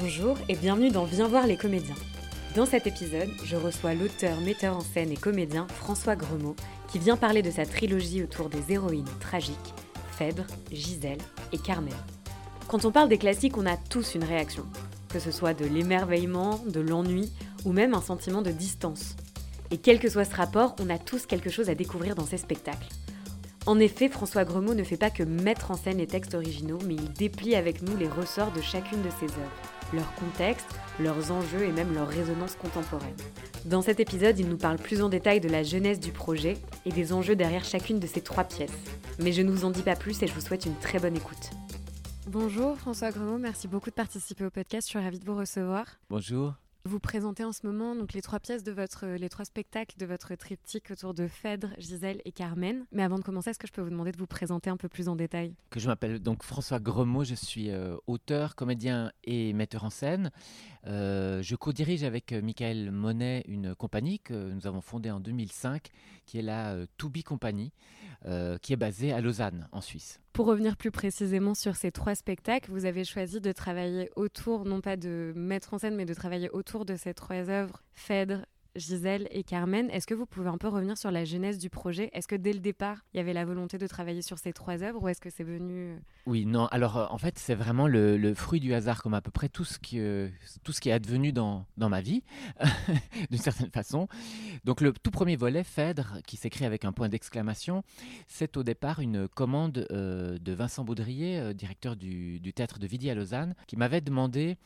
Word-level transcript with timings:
Bonjour 0.00 0.38
et 0.48 0.56
bienvenue 0.56 0.90
dans 0.90 1.04
Viens 1.04 1.28
voir 1.28 1.46
les 1.46 1.58
comédiens. 1.58 1.96
Dans 2.56 2.64
cet 2.64 2.86
épisode, 2.86 3.28
je 3.44 3.56
reçois 3.56 3.92
l'auteur, 3.92 4.40
metteur 4.40 4.74
en 4.74 4.80
scène 4.80 5.12
et 5.12 5.16
comédien 5.16 5.66
François 5.68 6.16
Gremaud 6.16 6.56
qui 6.90 6.98
vient 6.98 7.18
parler 7.18 7.42
de 7.42 7.50
sa 7.50 7.66
trilogie 7.66 8.22
autour 8.22 8.48
des 8.48 8.72
héroïnes 8.72 9.04
tragiques 9.20 9.74
Phèdre, 10.12 10.46
Gisèle 10.72 11.18
et 11.52 11.58
Carmen. 11.58 11.92
Quand 12.66 12.86
on 12.86 12.92
parle 12.92 13.10
des 13.10 13.18
classiques, 13.18 13.58
on 13.58 13.66
a 13.66 13.76
tous 13.76 14.14
une 14.14 14.24
réaction, 14.24 14.64
que 15.10 15.18
ce 15.18 15.30
soit 15.30 15.52
de 15.52 15.66
l'émerveillement, 15.66 16.62
de 16.66 16.80
l'ennui 16.80 17.30
ou 17.66 17.72
même 17.72 17.92
un 17.92 18.00
sentiment 18.00 18.40
de 18.40 18.52
distance. 18.52 19.16
Et 19.70 19.76
quel 19.76 19.98
que 19.98 20.08
soit 20.08 20.24
ce 20.24 20.34
rapport, 20.34 20.76
on 20.80 20.88
a 20.88 20.98
tous 20.98 21.26
quelque 21.26 21.50
chose 21.50 21.68
à 21.68 21.74
découvrir 21.74 22.14
dans 22.14 22.26
ces 22.26 22.38
spectacles. 22.38 22.88
En 23.66 23.78
effet, 23.78 24.08
François 24.08 24.46
Gremaud 24.46 24.74
ne 24.74 24.82
fait 24.82 24.96
pas 24.96 25.10
que 25.10 25.24
mettre 25.24 25.70
en 25.70 25.76
scène 25.76 25.98
les 25.98 26.06
textes 26.06 26.34
originaux, 26.34 26.78
mais 26.86 26.94
il 26.94 27.12
déplie 27.12 27.54
avec 27.54 27.82
nous 27.82 27.98
les 27.98 28.08
ressorts 28.08 28.52
de 28.52 28.62
chacune 28.62 29.02
de 29.02 29.10
ses 29.20 29.26
œuvres, 29.26 29.79
leur 29.92 30.14
contexte, 30.14 30.68
leurs 30.98 31.32
enjeux 31.32 31.64
et 31.64 31.72
même 31.72 31.94
leur 31.94 32.08
résonance 32.08 32.54
contemporaine. 32.56 33.16
Dans 33.64 33.82
cet 33.82 34.00
épisode, 34.00 34.38
il 34.38 34.48
nous 34.48 34.56
parle 34.56 34.78
plus 34.78 35.02
en 35.02 35.08
détail 35.08 35.40
de 35.40 35.48
la 35.48 35.62
jeunesse 35.62 36.00
du 36.00 36.12
projet 36.12 36.56
et 36.86 36.92
des 36.92 37.12
enjeux 37.12 37.36
derrière 37.36 37.64
chacune 37.64 37.98
de 37.98 38.06
ces 38.06 38.20
trois 38.20 38.44
pièces. 38.44 38.72
Mais 39.18 39.32
je 39.32 39.42
ne 39.42 39.50
vous 39.50 39.64
en 39.64 39.70
dis 39.70 39.82
pas 39.82 39.96
plus 39.96 40.22
et 40.22 40.26
je 40.26 40.32
vous 40.32 40.40
souhaite 40.40 40.66
une 40.66 40.76
très 40.76 40.98
bonne 40.98 41.16
écoute. 41.16 41.50
Bonjour 42.26 42.76
François 42.76 43.10
Gremaud, 43.10 43.38
merci 43.38 43.66
beaucoup 43.66 43.90
de 43.90 43.94
participer 43.94 44.44
au 44.44 44.50
podcast, 44.50 44.86
je 44.86 44.90
suis 44.90 44.98
ravie 44.98 45.18
de 45.18 45.24
vous 45.24 45.36
recevoir. 45.36 45.86
Bonjour. 46.10 46.54
Vous 46.86 46.98
présentez 46.98 47.44
en 47.44 47.52
ce 47.52 47.66
moment 47.66 47.94
donc 47.94 48.14
les 48.14 48.22
trois 48.22 48.40
pièces 48.40 48.64
de 48.64 48.72
votre, 48.72 49.06
les 49.06 49.28
trois 49.28 49.44
spectacles 49.44 49.98
de 49.98 50.06
votre 50.06 50.34
triptyque 50.34 50.90
autour 50.90 51.12
de 51.12 51.28
Phèdre, 51.28 51.68
Gisèle 51.76 52.22
et 52.24 52.32
Carmen. 52.32 52.86
Mais 52.90 53.02
avant 53.02 53.18
de 53.18 53.22
commencer, 53.22 53.50
est-ce 53.50 53.58
que 53.58 53.66
je 53.66 53.72
peux 53.72 53.82
vous 53.82 53.90
demander 53.90 54.12
de 54.12 54.16
vous 54.16 54.26
présenter 54.26 54.70
un 54.70 54.78
peu 54.78 54.88
plus 54.88 55.06
en 55.08 55.14
détail? 55.14 55.54
Que 55.68 55.78
je 55.78 55.88
m'appelle 55.88 56.20
donc 56.20 56.42
François 56.42 56.80
Gremaud, 56.80 57.24
je 57.24 57.34
suis 57.34 57.70
euh, 57.70 57.96
auteur, 58.06 58.54
comédien 58.54 59.12
et 59.24 59.52
metteur 59.52 59.84
en 59.84 59.90
scène. 59.90 60.30
Euh, 60.86 61.42
je 61.42 61.56
co-dirige 61.56 62.04
avec 62.04 62.32
euh, 62.32 62.40
Michael 62.40 62.90
Monet 62.90 63.44
une 63.46 63.74
compagnie 63.74 64.18
que 64.18 64.52
nous 64.52 64.66
avons 64.66 64.80
fondée 64.80 65.10
en 65.10 65.20
2005, 65.20 65.88
qui 66.26 66.38
est 66.38 66.42
la 66.42 66.72
euh, 66.72 66.86
To 66.96 67.08
Be 67.08 67.22
Company, 67.22 67.72
qui 68.60 68.74
est 68.74 68.76
basée 68.76 69.14
à 69.14 69.22
Lausanne, 69.22 69.66
en 69.72 69.80
Suisse. 69.80 70.20
Pour 70.34 70.44
revenir 70.44 70.76
plus 70.76 70.90
précisément 70.90 71.54
sur 71.54 71.74
ces 71.74 71.90
trois 71.90 72.14
spectacles, 72.14 72.70
vous 72.70 72.84
avez 72.84 73.02
choisi 73.04 73.40
de 73.40 73.50
travailler 73.50 74.10
autour, 74.14 74.66
non 74.66 74.82
pas 74.82 74.98
de 74.98 75.32
mettre 75.34 75.72
en 75.72 75.78
scène, 75.78 75.96
mais 75.96 76.04
de 76.04 76.12
travailler 76.12 76.50
autour 76.50 76.84
de 76.84 76.96
ces 76.96 77.14
trois 77.14 77.48
œuvres, 77.48 77.82
Phèdre, 77.94 78.44
Gisèle 78.76 79.28
et 79.30 79.42
Carmen. 79.42 79.90
Est-ce 79.90 80.06
que 80.06 80.14
vous 80.14 80.26
pouvez 80.26 80.48
un 80.48 80.58
peu 80.58 80.68
revenir 80.68 80.96
sur 80.96 81.10
la 81.10 81.24
genèse 81.24 81.58
du 81.58 81.70
projet? 81.70 82.10
Est-ce 82.12 82.28
que 82.28 82.36
dès 82.36 82.52
le 82.52 82.60
départ, 82.60 82.98
il 83.12 83.18
y 83.18 83.20
avait 83.20 83.32
la 83.32 83.44
volonté 83.44 83.78
de 83.78 83.86
travailler 83.86 84.22
sur 84.22 84.38
ces 84.38 84.52
trois 84.52 84.82
œuvres 84.82 85.02
ou 85.02 85.08
est-ce 85.08 85.20
que 85.20 85.30
c'est 85.30 85.44
venu... 85.44 85.98
Oui, 86.26 86.46
non, 86.46 86.66
alors 86.66 86.96
euh, 86.96 87.06
en 87.10 87.18
fait 87.18 87.38
c'est 87.38 87.54
vraiment 87.54 87.88
le, 87.88 88.34
fruit 88.34 88.60
du 88.60 88.74
hasard 88.74 89.02
comme 89.02 89.14
à 89.14 89.20
peu 89.20 89.30
près 89.30 89.48
tout 89.48 89.64
ce 89.64 89.78
qui, 89.78 89.98
euh, 89.98 90.28
tout 90.62 90.72
ce 90.72 90.80
qui 90.80 90.88
est 90.88 90.92
advenu 90.92 91.32
dans, 91.32 91.66
ma 91.76 92.00
vie, 92.00 92.22
d'une 93.30 93.40
certaine 93.40 93.70
façon. 93.70 94.06
Donc 94.64 94.80
le 94.80 94.92
tout 94.92 95.10
premier 95.10 95.36
volet, 95.36 95.64
Phèdre, 95.64 96.18
qui 96.26 96.36
s'écrit 96.36 96.64
avec 96.64 96.84
un 96.84 96.92
point 96.92 97.08
d'exclamation, 97.08 97.82
c'est 98.28 98.56
au 98.56 98.62
départ 98.62 99.00
une 99.00 99.28
commande 99.28 99.86
euh, 99.90 100.38
de 100.38 100.52
Vincent 100.52 100.84
Baudrier, 100.84 101.38
euh, 101.38 101.52
directeur 101.52 101.96
du, 101.96 102.40
du 102.40 102.52
théâtre 102.52 102.78
de 102.78 102.86
Vidi 102.86 103.10
à 103.10 103.14
Lausanne, 103.14 103.54
qui 103.66 103.76
m'avait 103.76 104.00
demandé 104.00 104.56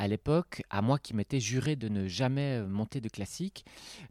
à 0.00 0.08
l'époque, 0.08 0.62
à 0.70 0.80
moi 0.80 0.98
qui 0.98 1.14
m'étais 1.14 1.40
juré 1.40 1.76
de 1.76 1.90
ne 1.90 2.08
jamais 2.08 2.62
monter 2.62 3.02
de 3.02 3.10
classique, 3.10 3.66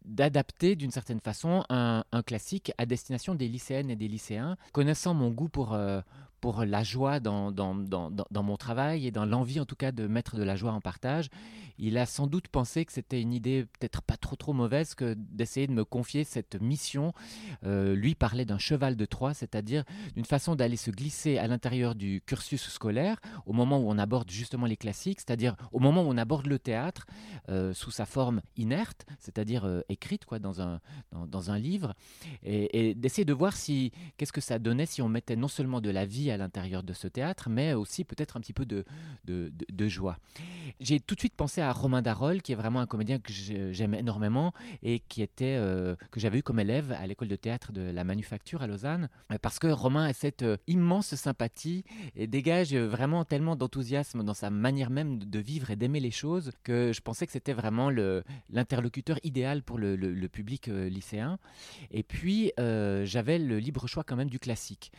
d'adapter 0.06 0.76
d'une 0.76 0.92
certaine 0.92 1.20
façon 1.20 1.64
un, 1.70 2.04
un, 2.12 2.22
classique 2.22 2.72
à 2.78 2.86
destination 2.86 3.34
des 3.34 3.48
lycéennes 3.48 3.90
et 3.90 3.95
des 3.95 4.08
lycéens. 4.08 4.56
Connaissant 4.72 5.16
mon 5.16 5.32
goût 5.32 5.50
pour, 5.50 5.73
euh, 5.73 6.02
pour 6.42 6.64
la 6.66 6.84
joie 6.84 7.20
dans, 7.20 7.52
mon 7.54 8.58
travail 8.58 9.08
et 9.08 9.12
dans 9.12 9.26
l'envie 9.26 9.59
en 9.59 9.66
tout 9.66 9.76
cas 9.76 9.92
de 9.92 10.08
mettre 10.08 10.38
de 10.38 10.44
la 10.44 10.56
joie 10.56 10.72
en 10.72 10.82
partage, 10.82 11.30
il 11.80 11.98
a 11.98 12.06
sans 12.06 12.28
doute 12.28 12.50
pensé 12.50 12.83
que 12.86 12.92
c'était 12.92 13.22
une 13.22 13.33
idée 13.33 13.66
peut-être 13.80 14.02
pas 14.02 14.17
trop 14.17 14.36
trop 14.36 14.52
mauvaise 14.52 14.95
que 14.95 15.16
d'essayer 15.17 15.66
de 15.66 15.72
me 15.72 15.86
confier 15.86 16.26
cette 16.26 16.61
mission. 16.61 17.14
Euh, 17.64 17.95
lui 17.95 18.16
parlait 18.16 18.45
d'un 18.45 18.58
cheval 18.58 18.98
de 18.98 19.05
Troie, 19.05 19.33
c'est-à-dire 19.33 19.86
d'une 20.16 20.26
façon 20.26 20.55
d'aller 20.55 20.76
se 20.76 20.92
glisser 20.92 21.38
à 21.38 21.48
l'intérieur 21.48 21.95
du 21.95 22.22
cursus 22.26 22.70
scolaire 22.70 23.17
au 23.45 23.54
moment 23.54 23.80
où 23.80 23.89
on 23.89 23.98
aborde 23.98 24.30
justement 24.30 24.66
les 24.66 24.76
classiques, 24.76 25.22
c'est-à-dire 25.22 25.55
au 25.72 25.80
moment 25.80 26.04
où 26.04 26.08
on 26.08 26.17
aborde 26.17 26.48
le 26.48 26.60
théâtre 26.60 27.05
euh, 27.48 27.73
sous 27.73 27.92
sa 27.92 28.05
forme 28.05 28.42
inerte, 28.58 29.05
c'est-à-dire 29.20 29.66
euh, 29.66 29.82
écrite 29.88 30.26
quoi, 30.26 30.39
dans, 30.39 30.61
un, 30.61 30.82
dans 31.28 31.52
un 31.52 31.58
livre, 31.58 31.94
et, 32.44 32.89
et 32.89 32.95
d'essayer 32.95 33.26
de 33.26 33.33
voir 33.33 33.55
si 33.55 33.92
qu'est-ce 34.17 34.33
que 34.33 34.42
ça 34.42 34.60
donnait 34.60 34.86
si 34.86 35.02
on 35.02 35.08
mettait 35.10 35.38
non 35.38 35.48
seulement 35.48 35.80
de 35.80 35.89
la 35.89 36.05
vie 36.05 36.29
à 36.32 36.38
l'intérieur 36.38 36.84
de 36.84 36.94
ce 36.94 37.08
théâtre, 37.08 37.50
mais 37.50 37.73
aussi 37.73 38.04
peut-être 38.04 38.38
un 38.38 38.40
petit 38.40 38.54
peu 38.54 38.66
de, 38.66 38.86
de, 39.26 39.88
joie. 39.88 40.17
J'ai 40.80 41.00
tout 41.00 41.16
de 41.16 41.20
suite 41.20 41.36
pensé 41.36 41.62
à 41.62 41.72
Romain 41.72 42.02
Darol, 42.02 42.42
qui 42.42 42.52
est 42.52 42.56
vraiment 42.56 42.80
un 42.80 42.86
comédien 42.86 43.20
que 43.20 43.32
j'aime 43.32 43.94
énormément 43.94 44.54
et 44.84 45.00
qui 45.00 45.22
était 45.22 45.56
euh, 45.58 45.95
que 46.12 46.20
j'avais 46.20 46.40
eu 46.40 46.44
comme 46.44 46.60
élève 46.60 46.92
à 46.92 47.08
l'école 47.08 47.28
de 47.28 47.36
théâtre 47.36 47.72
de 47.72 47.82
la 47.82 48.04
Manufacture 48.04 48.62
à 48.62 48.67
Lausanne, 48.67 49.10
parce 49.42 49.60
que 49.60 49.67
Romain 49.67 50.06
a 50.06 50.14
cette 50.14 50.44
euh, 50.44 50.58
immense 50.67 51.16
sympathie 51.16 51.84
et 52.16 52.28
dégage 52.28 52.76
vraiment 52.76 53.26
tellement 53.26 53.56
d'enthousiasme 53.56 54.23
dans 54.23 54.34
sa 54.34 54.50
manière 54.50 54.90
même 54.90 55.20
de 55.20 55.40
vivre 55.40 55.72
et 55.72 55.76
d'aimer 55.76 56.00
les 56.00 56.11
choses 56.11 56.52
que 56.64 56.92
je 56.94 57.02
pensais 57.02 57.26
que 57.26 57.32
c'était 57.32 57.54
vraiment 57.54 57.90
l'interlocuteur 58.50 59.17
idéal 59.23 59.64
pour 59.64 59.78
le, 59.78 59.96
le, 59.96 60.30
public 60.30 60.67
euh, 60.67 60.90
lycéen. 60.90 61.40
Et 61.92 62.04
puis 62.04 62.52
j'avais 62.58 63.40
le 63.40 63.60
libre 63.60 63.88
choix 63.88 64.04
quand 64.04 64.16
même 64.16 64.30
du 64.30 64.40
classique. 64.40 64.92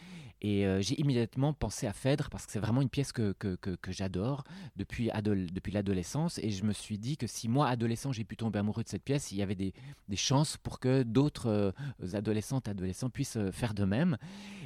Et 0.42 0.66
euh, 0.66 0.80
j'ai 0.80 0.98
immédiatement 1.00 1.52
pensé 1.52 1.86
à 1.86 1.92
Phèdre 1.92 2.28
parce 2.30 2.46
que 2.46 2.52
c'est 2.52 2.60
vraiment 2.60 2.82
une 2.82 2.88
pièce 2.88 3.12
que, 3.12 3.32
que, 3.32 3.56
que, 3.56 3.92
j'adore 3.92 4.44
depuis, 4.76 5.10
depuis 5.22 5.72
l'adolescence. 5.72 6.38
Et 6.38 6.50
je 6.50 6.64
me 6.64 6.72
suis 6.72 6.98
dit 6.98 7.16
que 7.16 7.26
si 7.26 7.48
moi, 7.48 7.68
adolescent, 7.68 8.12
j'ai 8.12 8.24
pu 8.24 8.36
tomber 8.36 8.58
amoureux 8.58 8.82
de 8.82 8.88
cette 8.88 9.04
pièce, 9.04 9.32
il 9.32 9.38
y 9.38 9.42
avait 9.42 9.54
des, 9.54 9.74
des 10.08 10.16
chances 10.16 10.56
pour 10.56 10.80
que 10.80 11.02
d'autres 11.02 11.48
euh, 11.48 11.72
adolescentes, 12.14 12.68
adolescents 12.68 13.10
puissent 13.10 13.36
euh, 13.36 13.52
faire 13.52 13.74
de 13.74 13.84
même. 13.84 14.16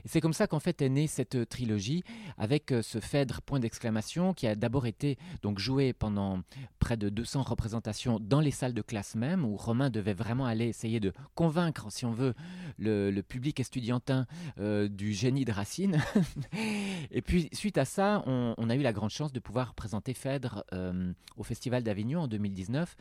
Et 0.05 0.09
c'est 0.09 0.21
comme 0.21 0.33
ça 0.33 0.47
qu'en 0.47 0.61
fait 0.61 0.83
est 0.83 0.89
née 0.89 1.07
cette 1.07 1.49
trilogie 1.49 2.05
avec 2.39 2.73
euh, 2.73 2.83
ce 2.83 3.01
Phèdre 3.01 3.41
point 3.43 3.59
d'exclamation 3.59 4.35
qui 4.35 4.47
a 4.47 4.55
d'abord 4.55 4.87
été 4.87 5.19
donc 5.43 5.59
joué 5.59 5.93
pendant 5.93 6.41
près 6.79 6.97
de 6.97 7.09
200 7.09 7.43
représentations 7.43 8.19
dans 8.21 8.41
les 8.41 8.51
salles 8.51 8.75
de 8.75 8.83
classe 8.83 9.15
même 9.15 9.45
où 9.45 9.57
Romain 9.57 9.91
devait 9.91 10.15
vraiment 10.15 10.47
aller 10.47 10.67
essayer 10.67 11.01
de 11.01 11.13
convaincre, 11.35 11.91
si 11.91 12.05
on 12.05 12.13
veut, 12.13 12.35
le, 12.79 13.11
le 13.11 13.23
public 13.23 13.61
estudiantin 13.61 14.27
euh, 14.59 14.89
du 14.89 15.13
génie 15.13 15.45
de 15.45 15.53
Et 17.11 17.23
puis, 17.23 17.49
suite 17.53 17.79
à 17.79 17.85
ça, 17.85 18.23
on, 18.27 18.71
a 18.71 18.75
eu 18.75 18.83
la 18.83 18.93
grande 18.93 19.11
chance 19.11 19.33
de 19.33 19.41
pouvoir 19.41 19.75
présenter 19.75 20.15
Phèdre 20.15 20.65
euh, 20.73 21.13
au 21.37 21.43
Festival 21.43 21.83
d'Avignon 21.83 22.21
en 22.21 22.29
2019. 22.29 22.97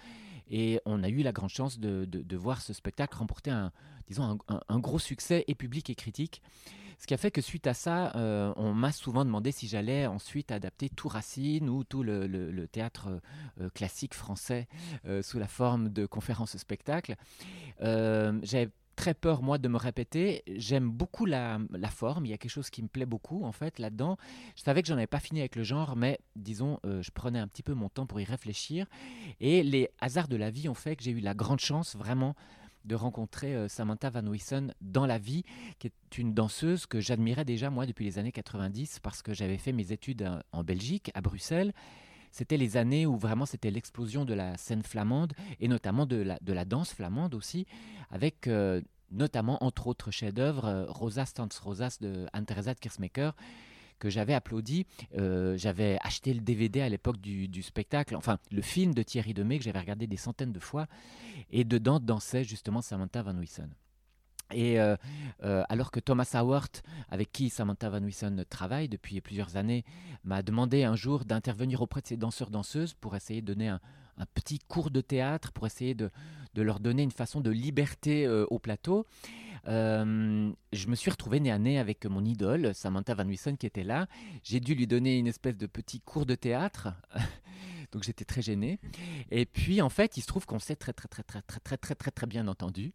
Et 0.50 0.80
on 0.86 1.04
a 1.04 1.10
eu 1.10 1.24
la 1.24 1.32
grande 1.32 1.50
chance 1.50 1.80
de, 1.80 2.36
voir 2.36 2.62
ce 2.62 2.74
spectacle 2.74 3.18
remporter 3.18 3.52
un, 3.52 3.72
disons, 4.08 4.38
un, 4.48 4.80
gros 4.80 5.00
succès 5.00 5.46
et 5.48 5.56
public 5.56 5.90
et 5.90 5.96
critique. 5.96 6.42
Ce 7.00 7.08
qui 7.08 7.14
a 7.14 7.18
fait 7.18 7.32
que 7.32 7.42
suite 7.42 7.68
à 7.68 7.74
ça, 7.74 8.16
euh, 8.16 8.54
on 8.56 8.74
m'a 8.74 8.92
souvent 8.92 9.26
demandé 9.26 9.52
si 9.52 9.68
j'allais 9.68 10.06
ensuite 10.06 10.52
adapter 10.52 10.90
tout 10.90 11.08
Racine 11.08 11.70
ou 11.70 11.84
tout 11.84 12.04
le, 12.04 12.68
théâtre 12.72 13.22
euh, 13.60 13.70
classique 13.70 14.14
français 14.14 14.68
sous 15.22 15.40
la 15.40 15.48
forme 15.48 15.90
de 15.90 16.06
conférences 16.06 16.58
spectacles. 16.58 17.16
J'avais 17.80 18.70
très 18.96 19.14
peur, 19.14 19.42
moi, 19.42 19.58
de 19.58 19.68
me 19.68 19.78
répéter. 19.78 20.44
J'aime 20.48 20.90
beaucoup 20.90 21.26
la, 21.26 21.60
forme. 21.90 22.26
Il 22.26 22.30
y 22.30 22.34
a 22.34 22.38
quelque 22.38 22.52
chose 22.52 22.70
qui 22.70 22.82
me 22.82 22.88
plaît 22.88 23.06
beaucoup, 23.06 23.44
en 23.44 23.52
fait, 23.52 23.80
là-dedans. 23.80 24.18
Je 24.56 24.62
savais 24.62 24.82
que 24.82 24.88
j'en 24.88 24.96
avais 24.96 25.08
pas 25.08 25.20
fini 25.20 25.40
avec 25.40 25.56
le 25.56 25.64
genre, 25.64 25.96
mais 25.96 26.20
disons, 26.36 26.80
euh, 26.86 27.02
je 27.02 27.12
prenais 27.12 27.40
un 27.40 27.48
petit 27.48 27.64
peu 27.64 27.74
mon 27.74 27.90
temps 27.90 28.06
pour 28.06 28.20
y 28.20 28.24
réfléchir. 28.24 28.86
Et 29.40 29.64
les 29.64 29.90
hasards 30.00 30.28
de 30.28 30.36
la 30.36 30.50
vie 30.50 30.70
ont 30.70 30.74
fait 30.74 30.96
que 30.96 31.04
j'ai 31.04 31.12
eu 31.12 31.20
la 31.20 31.34
grande 31.34 31.60
chance, 31.60 31.96
vraiment, 31.96 32.36
de 32.86 32.96
rencontrer 32.96 33.56
euh, 33.56 33.68
Samantha 33.68 34.10
Van 34.10 34.26
Wyssen 34.26 34.74
dans 34.82 35.06
la 35.06 35.18
vie, 35.18 35.44
qui 35.80 35.88
est 35.88 36.18
une 36.18 36.34
danseuse 36.34 36.86
que 36.86 37.00
j'admirais 37.00 37.46
déjà, 37.46 37.70
moi, 37.70 37.86
depuis 37.86 38.06
les 38.06 38.20
années 38.20 38.32
90, 38.32 39.00
parce 39.00 39.22
que 39.22 39.34
j'avais 39.34 39.58
fait 39.58 39.72
mes 39.72 39.92
études 39.92 40.30
en 40.52 40.64
Belgique, 40.64 41.12
à 41.14 41.22
Bruxelles 41.22 41.74
c'était 42.34 42.58
les 42.58 42.76
années 42.78 43.06
où 43.06 43.16
vraiment 43.16 43.46
c'était 43.46 43.72
l'explosion 43.72 44.26
de 44.26 44.34
la 44.34 44.58
scène 44.58 44.82
flamande 44.82 45.34
et 45.60 45.68
notamment 45.68 46.06
de 46.06 46.36
la, 46.44 46.66
danse 46.66 46.92
flamande 46.92 47.36
aussi, 47.36 47.68
avec 48.10 48.48
euh, 48.48 48.82
notamment, 49.12 49.64
entre 49.64 49.86
autres 49.88 50.10
chefs-d'œuvre, 50.10 50.66
euh, 50.66 50.86
Rosas 50.88 51.28
Stans 51.28 51.48
Rosas 51.62 52.00
de 52.02 52.26
Anne-Theresa 52.34 52.74
Kirsmaker 52.74 53.36
que 54.00 54.10
j'avais 54.10 54.34
applaudi. 54.34 54.88
Euh, 55.16 55.56
j'avais 55.58 56.00
acheté 56.02 56.34
le 56.34 56.42
DVD 56.42 56.82
à 56.82 56.90
l'époque 56.90 57.22
du, 57.22 57.62
spectacle, 57.62 58.16
enfin 58.16 58.40
le 58.52 58.64
film 58.64 58.96
de 58.96 59.04
Thierry 59.04 59.36
Demey 59.36 59.60
que 59.60 59.64
j'avais 59.64 59.80
regardé 59.80 60.08
des 60.08 60.18
centaines 60.18 60.52
de 60.52 60.60
fois, 60.60 60.88
et 61.52 61.64
dedans 61.64 62.00
dansait 62.00 62.44
justement 62.44 62.82
Samantha 62.82 63.22
Van 63.22 63.36
Wyssen. 63.36 63.70
Et 64.54 64.80
euh, 64.80 64.96
euh, 65.44 65.64
alors 65.70 65.92
que 65.92 66.00
Thomas 66.00 66.30
Howard, 66.34 66.70
avec 67.10 67.32
qui 67.32 67.50
Samantha 67.50 67.90
Van 67.90 68.02
Wyssen 68.02 68.46
travaille 68.50 68.90
depuis 68.90 69.22
plusieurs 69.22 69.58
années, 69.58 69.84
m'a 70.24 70.42
demandé 70.42 70.84
un 70.84 70.96
jour 70.96 71.26
d'intervenir 71.26 71.82
auprès 71.82 72.02
de 72.02 72.08
ces 72.08 72.18
danseurs-danseuses 72.18 72.94
pour 72.94 73.16
essayer 73.16 73.42
de 73.42 73.48
donner 73.48 73.70
un, 73.70 73.80
petit 74.34 74.60
cours 74.60 74.92
de 74.92 75.02
théâtre, 75.02 75.52
pour 75.52 75.66
essayer 75.66 75.96
de, 75.96 76.10
leur 76.56 76.80
donner 76.80 77.04
une 77.04 77.12
façon 77.12 77.42
de 77.42 77.50
liberté 77.50 78.26
euh, 78.26 78.46
au 78.50 78.60
plateau, 78.60 79.06
je 79.66 80.88
me 80.88 80.96
suis 80.96 81.10
retrouvé 81.10 81.40
nez 81.40 81.52
à 81.52 81.58
nez 81.58 81.80
avec 81.80 82.06
mon 82.06 82.26
idole, 82.26 82.76
Samantha 82.76 83.14
Van 83.14 83.26
Wyssen, 83.26 83.58
qui 83.58 83.66
était 83.66 83.86
là. 83.86 84.08
J'ai 84.44 84.60
dû 84.60 84.76
lui 84.76 84.88
donner 84.88 85.18
une 85.18 85.28
espèce 85.28 85.58
de 85.58 85.68
petit 85.68 86.02
cours 86.02 86.26
de 86.26 86.36
théâtre. 86.36 86.90
Donc 87.94 88.04
j'étais 88.04 88.26
très 88.26 88.42
gêné. 88.42 88.80
Et 89.32 89.46
puis 89.46 89.82
en 89.82 89.90
fait, 89.90 90.18
il 90.18 90.22
se 90.22 90.28
trouve 90.28 90.46
qu'on 90.46 90.60
s'est 90.60 90.76
très 90.76 90.94
très 90.94 91.08
très 91.08 91.24
très 91.24 91.42
très 91.42 91.60
très 91.60 91.78
très 91.78 91.96
très 91.96 92.12
très 92.12 92.28
bien 92.28 92.48
entendu. 92.48 92.92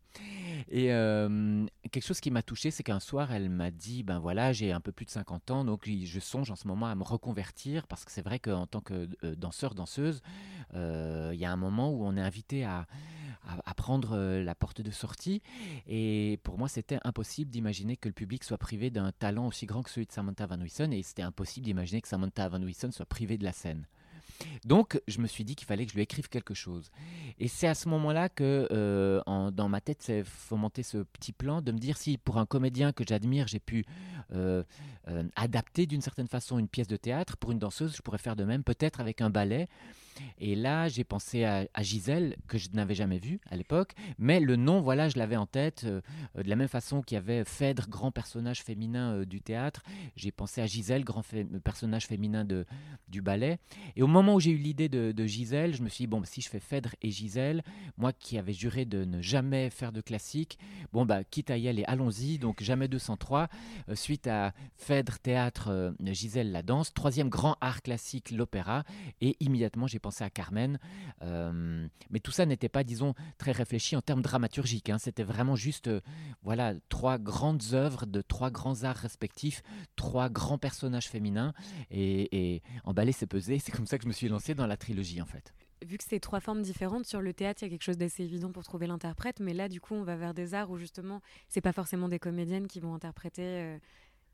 Et 0.68 0.92
euh, 0.92 1.64
quelque 1.92 2.04
chose 2.04 2.20
qui 2.20 2.32
m'a 2.32 2.42
touché, 2.42 2.72
c'est 2.72 2.82
qu'un 2.82 2.98
soir, 2.98 3.32
elle 3.32 3.48
m'a 3.48 3.70
dit, 3.70 4.02
ben 4.02 4.18
voilà, 4.18 4.52
j'ai 4.52 4.72
un 4.72 4.80
peu 4.80 4.90
plus 4.90 5.06
de 5.06 5.10
50 5.10 5.50
ans, 5.52 5.64
donc 5.64 5.88
je 5.88 6.20
songe 6.20 6.50
en 6.50 6.56
ce 6.56 6.66
moment 6.66 6.86
à 6.86 6.94
me 6.96 7.04
reconvertir, 7.04 7.86
parce 7.86 8.04
que 8.04 8.10
c'est 8.10 8.22
vrai 8.22 8.40
qu'en 8.40 8.66
tant 8.66 8.80
que 8.80 9.08
euh, 9.24 9.36
danseur, 9.36 9.74
danseuse, 9.74 10.20
euh, 10.74 11.30
il 11.32 11.38
y 11.38 11.44
a 11.44 11.52
un 11.52 11.56
moment 11.56 11.90
où 11.90 12.04
on 12.04 12.16
est 12.16 12.20
invité 12.20 12.64
à, 12.64 12.86
à, 13.46 13.74
prendre 13.74 14.18
la 14.18 14.54
porte 14.56 14.80
de 14.82 14.90
sortie. 14.90 15.42
Et 15.86 16.40
pour 16.42 16.58
moi, 16.58 16.68
c'était 16.68 16.98
impossible 17.04 17.50
d'imaginer 17.50 17.96
que 17.96 18.08
le 18.08 18.14
public 18.14 18.42
soit 18.42 18.58
privé 18.58 18.90
d'un 18.90 19.12
talent 19.12 19.46
aussi 19.46 19.64
grand 19.64 19.82
que 19.82 19.90
celui 19.90 20.06
de 20.06 20.12
Samantha 20.12 20.46
Van 20.46 20.60
Huysen, 20.60 20.92
et 20.92 21.02
c'était 21.02 21.22
impossible 21.22 21.64
d'imaginer 21.64 22.02
que 22.02 22.08
Samantha 22.08 22.48
Van 22.48 22.60
Huysen 22.60 22.90
soit 22.90 23.06
privée 23.06 23.38
de 23.38 23.44
la 23.44 23.52
scène. 23.52 23.86
Donc, 24.64 25.00
je 25.08 25.20
me 25.20 25.26
suis 25.26 25.44
dit 25.44 25.56
qu'il 25.56 25.66
fallait 25.66 25.84
que 25.84 25.90
je 25.92 25.96
lui 25.96 26.02
écrive 26.02 26.28
quelque 26.28 26.54
chose. 26.54 26.90
Et 27.38 27.48
c'est 27.48 27.68
à 27.68 27.74
ce 27.74 27.88
moment-là 27.88 28.28
que, 28.28 28.68
euh, 28.70 29.20
dans 29.50 29.68
ma 29.68 29.80
tête, 29.80 30.02
s'est 30.02 30.24
fomenté 30.24 30.82
ce 30.82 30.98
petit 30.98 31.32
plan 31.32 31.62
de 31.62 31.72
me 31.72 31.78
dire 31.78 31.96
si, 31.96 32.18
pour 32.18 32.38
un 32.38 32.46
comédien 32.46 32.92
que 32.92 33.04
j'admire, 33.06 33.46
j'ai 33.48 33.60
pu 33.60 33.84
euh, 34.32 34.62
euh, 35.08 35.24
adapter 35.36 35.86
d'une 35.86 36.02
certaine 36.02 36.28
façon 36.28 36.58
une 36.58 36.68
pièce 36.68 36.88
de 36.88 36.96
théâtre, 36.96 37.36
pour 37.36 37.52
une 37.52 37.58
danseuse, 37.58 37.96
je 37.96 38.02
pourrais 38.02 38.18
faire 38.18 38.36
de 38.36 38.44
même, 38.44 38.62
peut-être 38.64 39.00
avec 39.00 39.20
un 39.20 39.30
ballet. 39.30 39.68
Et 40.38 40.54
là, 40.54 40.88
j'ai 40.88 41.04
pensé 41.04 41.44
à, 41.44 41.66
Gisèle, 41.80 42.36
que 42.46 42.58
je 42.58 42.68
n'avais 42.72 42.94
jamais 42.94 43.18
vue 43.18 43.40
à 43.50 43.56
l'époque, 43.56 43.92
mais 44.18 44.40
le 44.40 44.56
nom, 44.56 44.80
voilà, 44.80 45.08
je 45.08 45.18
l'avais 45.18 45.36
en 45.36 45.46
tête. 45.46 45.82
Euh, 45.84 46.00
de 46.36 46.48
la 46.48 46.56
même 46.56 46.68
façon 46.68 47.02
qu'il 47.02 47.16
y 47.16 47.18
avait 47.18 47.44
Phèdre, 47.44 47.88
grand 47.88 48.10
personnage 48.10 48.62
féminin 48.62 49.14
euh, 49.14 49.24
du 49.24 49.40
théâtre, 49.40 49.82
j'ai 50.16 50.30
pensé 50.30 50.60
à 50.60 50.66
Gisèle, 50.66 51.04
grand 51.04 51.22
personnage 51.64 52.06
féminin 52.06 52.44
de, 52.44 52.66
du 53.08 53.22
ballet. 53.22 53.58
Et 53.96 54.02
au 54.02 54.06
moment 54.06 54.34
où 54.34 54.40
j'ai 54.40 54.50
eu 54.50 54.56
l'idée 54.56 54.88
de, 54.88 55.26
Gisèle, 55.26 55.74
je 55.74 55.82
me 55.82 55.88
suis 55.88 56.04
dit, 56.04 56.06
bon, 56.06 56.22
si 56.24 56.40
je 56.40 56.48
fais 56.48 56.60
Phèdre 56.60 56.94
et 57.02 57.10
Gisèle, 57.10 57.62
moi 57.96 58.12
qui 58.12 58.38
avais 58.38 58.52
juré 58.52 58.84
de 58.84 59.04
ne 59.04 59.20
jamais 59.20 59.70
faire 59.70 59.92
de 59.92 60.00
classique, 60.00 60.58
bon, 60.92 61.04
bah, 61.04 61.24
quitte 61.24 61.50
à 61.50 61.56
y 61.56 61.68
aller, 61.68 61.84
allons-y, 61.86 62.38
donc 62.38 62.62
jamais 62.62 62.88
203. 62.88 63.48
Euh, 63.88 63.94
suite 63.94 64.26
à 64.26 64.52
Phèdre, 64.76 65.18
théâtre, 65.18 65.94
Gisèle, 66.04 66.52
la 66.52 66.62
danse, 66.62 66.92
troisième 66.94 67.28
grand 67.28 67.56
art 67.60 67.82
classique, 67.82 68.30
l'opéra, 68.30 68.84
et 69.20 69.36
immédiatement 69.40 69.86
j'ai 69.86 69.98
à 70.20 70.30
Carmen. 70.30 70.78
Euh, 71.22 71.86
mais 72.10 72.20
tout 72.20 72.30
ça 72.30 72.46
n'était 72.46 72.68
pas, 72.68 72.84
disons, 72.84 73.14
très 73.38 73.52
réfléchi 73.52 73.96
en 73.96 74.02
termes 74.02 74.22
dramaturgiques. 74.22 74.90
Hein. 74.90 74.98
C'était 74.98 75.22
vraiment 75.22 75.56
juste, 75.56 75.88
euh, 75.88 76.00
voilà, 76.42 76.74
trois 76.88 77.18
grandes 77.18 77.62
œuvres 77.72 78.06
de 78.06 78.20
trois 78.20 78.50
grands 78.50 78.84
arts 78.84 78.96
respectifs, 78.96 79.62
trois 79.96 80.28
grands 80.28 80.58
personnages 80.58 81.08
féminins. 81.08 81.52
Et, 81.90 82.54
et 82.54 82.62
emballer, 82.84 83.12
c'est 83.12 83.26
peser. 83.26 83.58
C'est 83.58 83.72
comme 83.72 83.86
ça 83.86 83.98
que 83.98 84.04
je 84.04 84.08
me 84.08 84.12
suis 84.12 84.28
lancé 84.28 84.54
dans 84.54 84.66
la 84.66 84.76
trilogie, 84.76 85.20
en 85.20 85.26
fait 85.26 85.54
vu 85.84 85.98
que 85.98 86.04
c'est 86.04 86.20
trois 86.20 86.40
formes 86.40 86.62
différentes, 86.62 87.06
sur 87.06 87.20
le 87.20 87.32
théâtre, 87.32 87.62
il 87.62 87.66
y 87.66 87.68
a 87.68 87.70
quelque 87.70 87.82
chose 87.82 87.98
d'assez 87.98 88.24
évident 88.24 88.50
pour 88.52 88.64
trouver 88.64 88.86
l'interprète, 88.86 89.40
mais 89.40 89.54
là, 89.54 89.68
du 89.68 89.80
coup, 89.80 89.94
on 89.94 90.02
va 90.02 90.16
vers 90.16 90.34
des 90.34 90.54
arts 90.54 90.70
où 90.70 90.78
justement, 90.78 91.20
c'est 91.48 91.60
pas 91.60 91.72
forcément 91.72 92.08
des 92.08 92.18
comédiennes 92.18 92.66
qui 92.66 92.80
vont 92.80 92.94
interpréter 92.94 93.42
euh, 93.42 93.78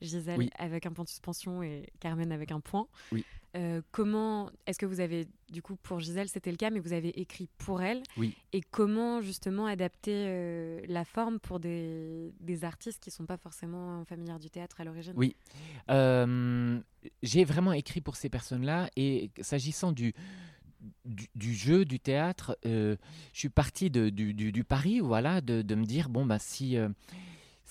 Gisèle 0.01 0.51
avec 0.59 0.87
un 0.87 0.93
point 0.93 1.05
de 1.05 1.09
suspension 1.09 1.63
et 1.63 1.91
Carmen 2.01 2.33
avec 2.33 2.53
un 2.53 2.61
point. 2.61 2.87
Oui. 3.13 3.25
Euh, 3.57 3.83
comment 3.93 4.51
est-ce 4.67 4.81
que 4.81 4.87
vous 4.87 4.99
avez 4.99 5.29
du 5.53 5.63
coup 5.63 5.77
pour 5.77 6.01
Gisèle 6.01 6.29
c'était 6.29 6.51
le 6.51 6.57
cas 6.57 6.71
mais 6.71 6.81
vous 6.81 6.93
avez 6.93 7.21
écrit 7.21 7.49
pour 7.57 7.83
elle 7.83 8.03
oui. 8.17 8.37
et 8.53 8.61
comment 8.61 9.21
justement 9.21 9.67
adapter 9.67 10.25
euh, 10.27 10.81
la 10.89 11.05
forme 11.05 11.39
pour 11.39 11.61
des, 11.61 12.33
des, 12.41 12.65
artistes 12.65 13.01
qui 13.01 13.13
sont 13.13 13.27
pas 13.27 13.37
forcément 13.37 14.05
familières 14.07 14.41
du 14.41 14.51
théâtre 14.51 14.81
à 14.81 14.85
l'origine? 14.85 15.13
Oui 15.15 15.37
euh, 15.89 16.81
j'ai 17.23 17.45
vraiment 17.45 17.73
écrit 17.73 18.01
pour 18.01 18.17
ces 18.17 18.29
personnes 18.29 18.65
là 18.65 18.91
et 18.97 19.31
s'agissant 19.41 19.93
du 19.93 20.15
du, 21.07 21.55
jeu, 21.55 21.87
du 21.87 21.99
théâtre, 21.99 22.59
je 22.63 22.99
suis 23.33 23.49
parti 23.49 23.89
de, 23.89 24.11
du, 24.11 24.35
du, 24.35 24.65
pari, 24.65 25.01
voilà, 25.01 25.41
de, 25.41 25.63
de, 25.63 25.75
me 25.75 25.87
dire 25.87 26.11
bon 26.11 26.27
bah 26.27 26.39
si 26.39 26.77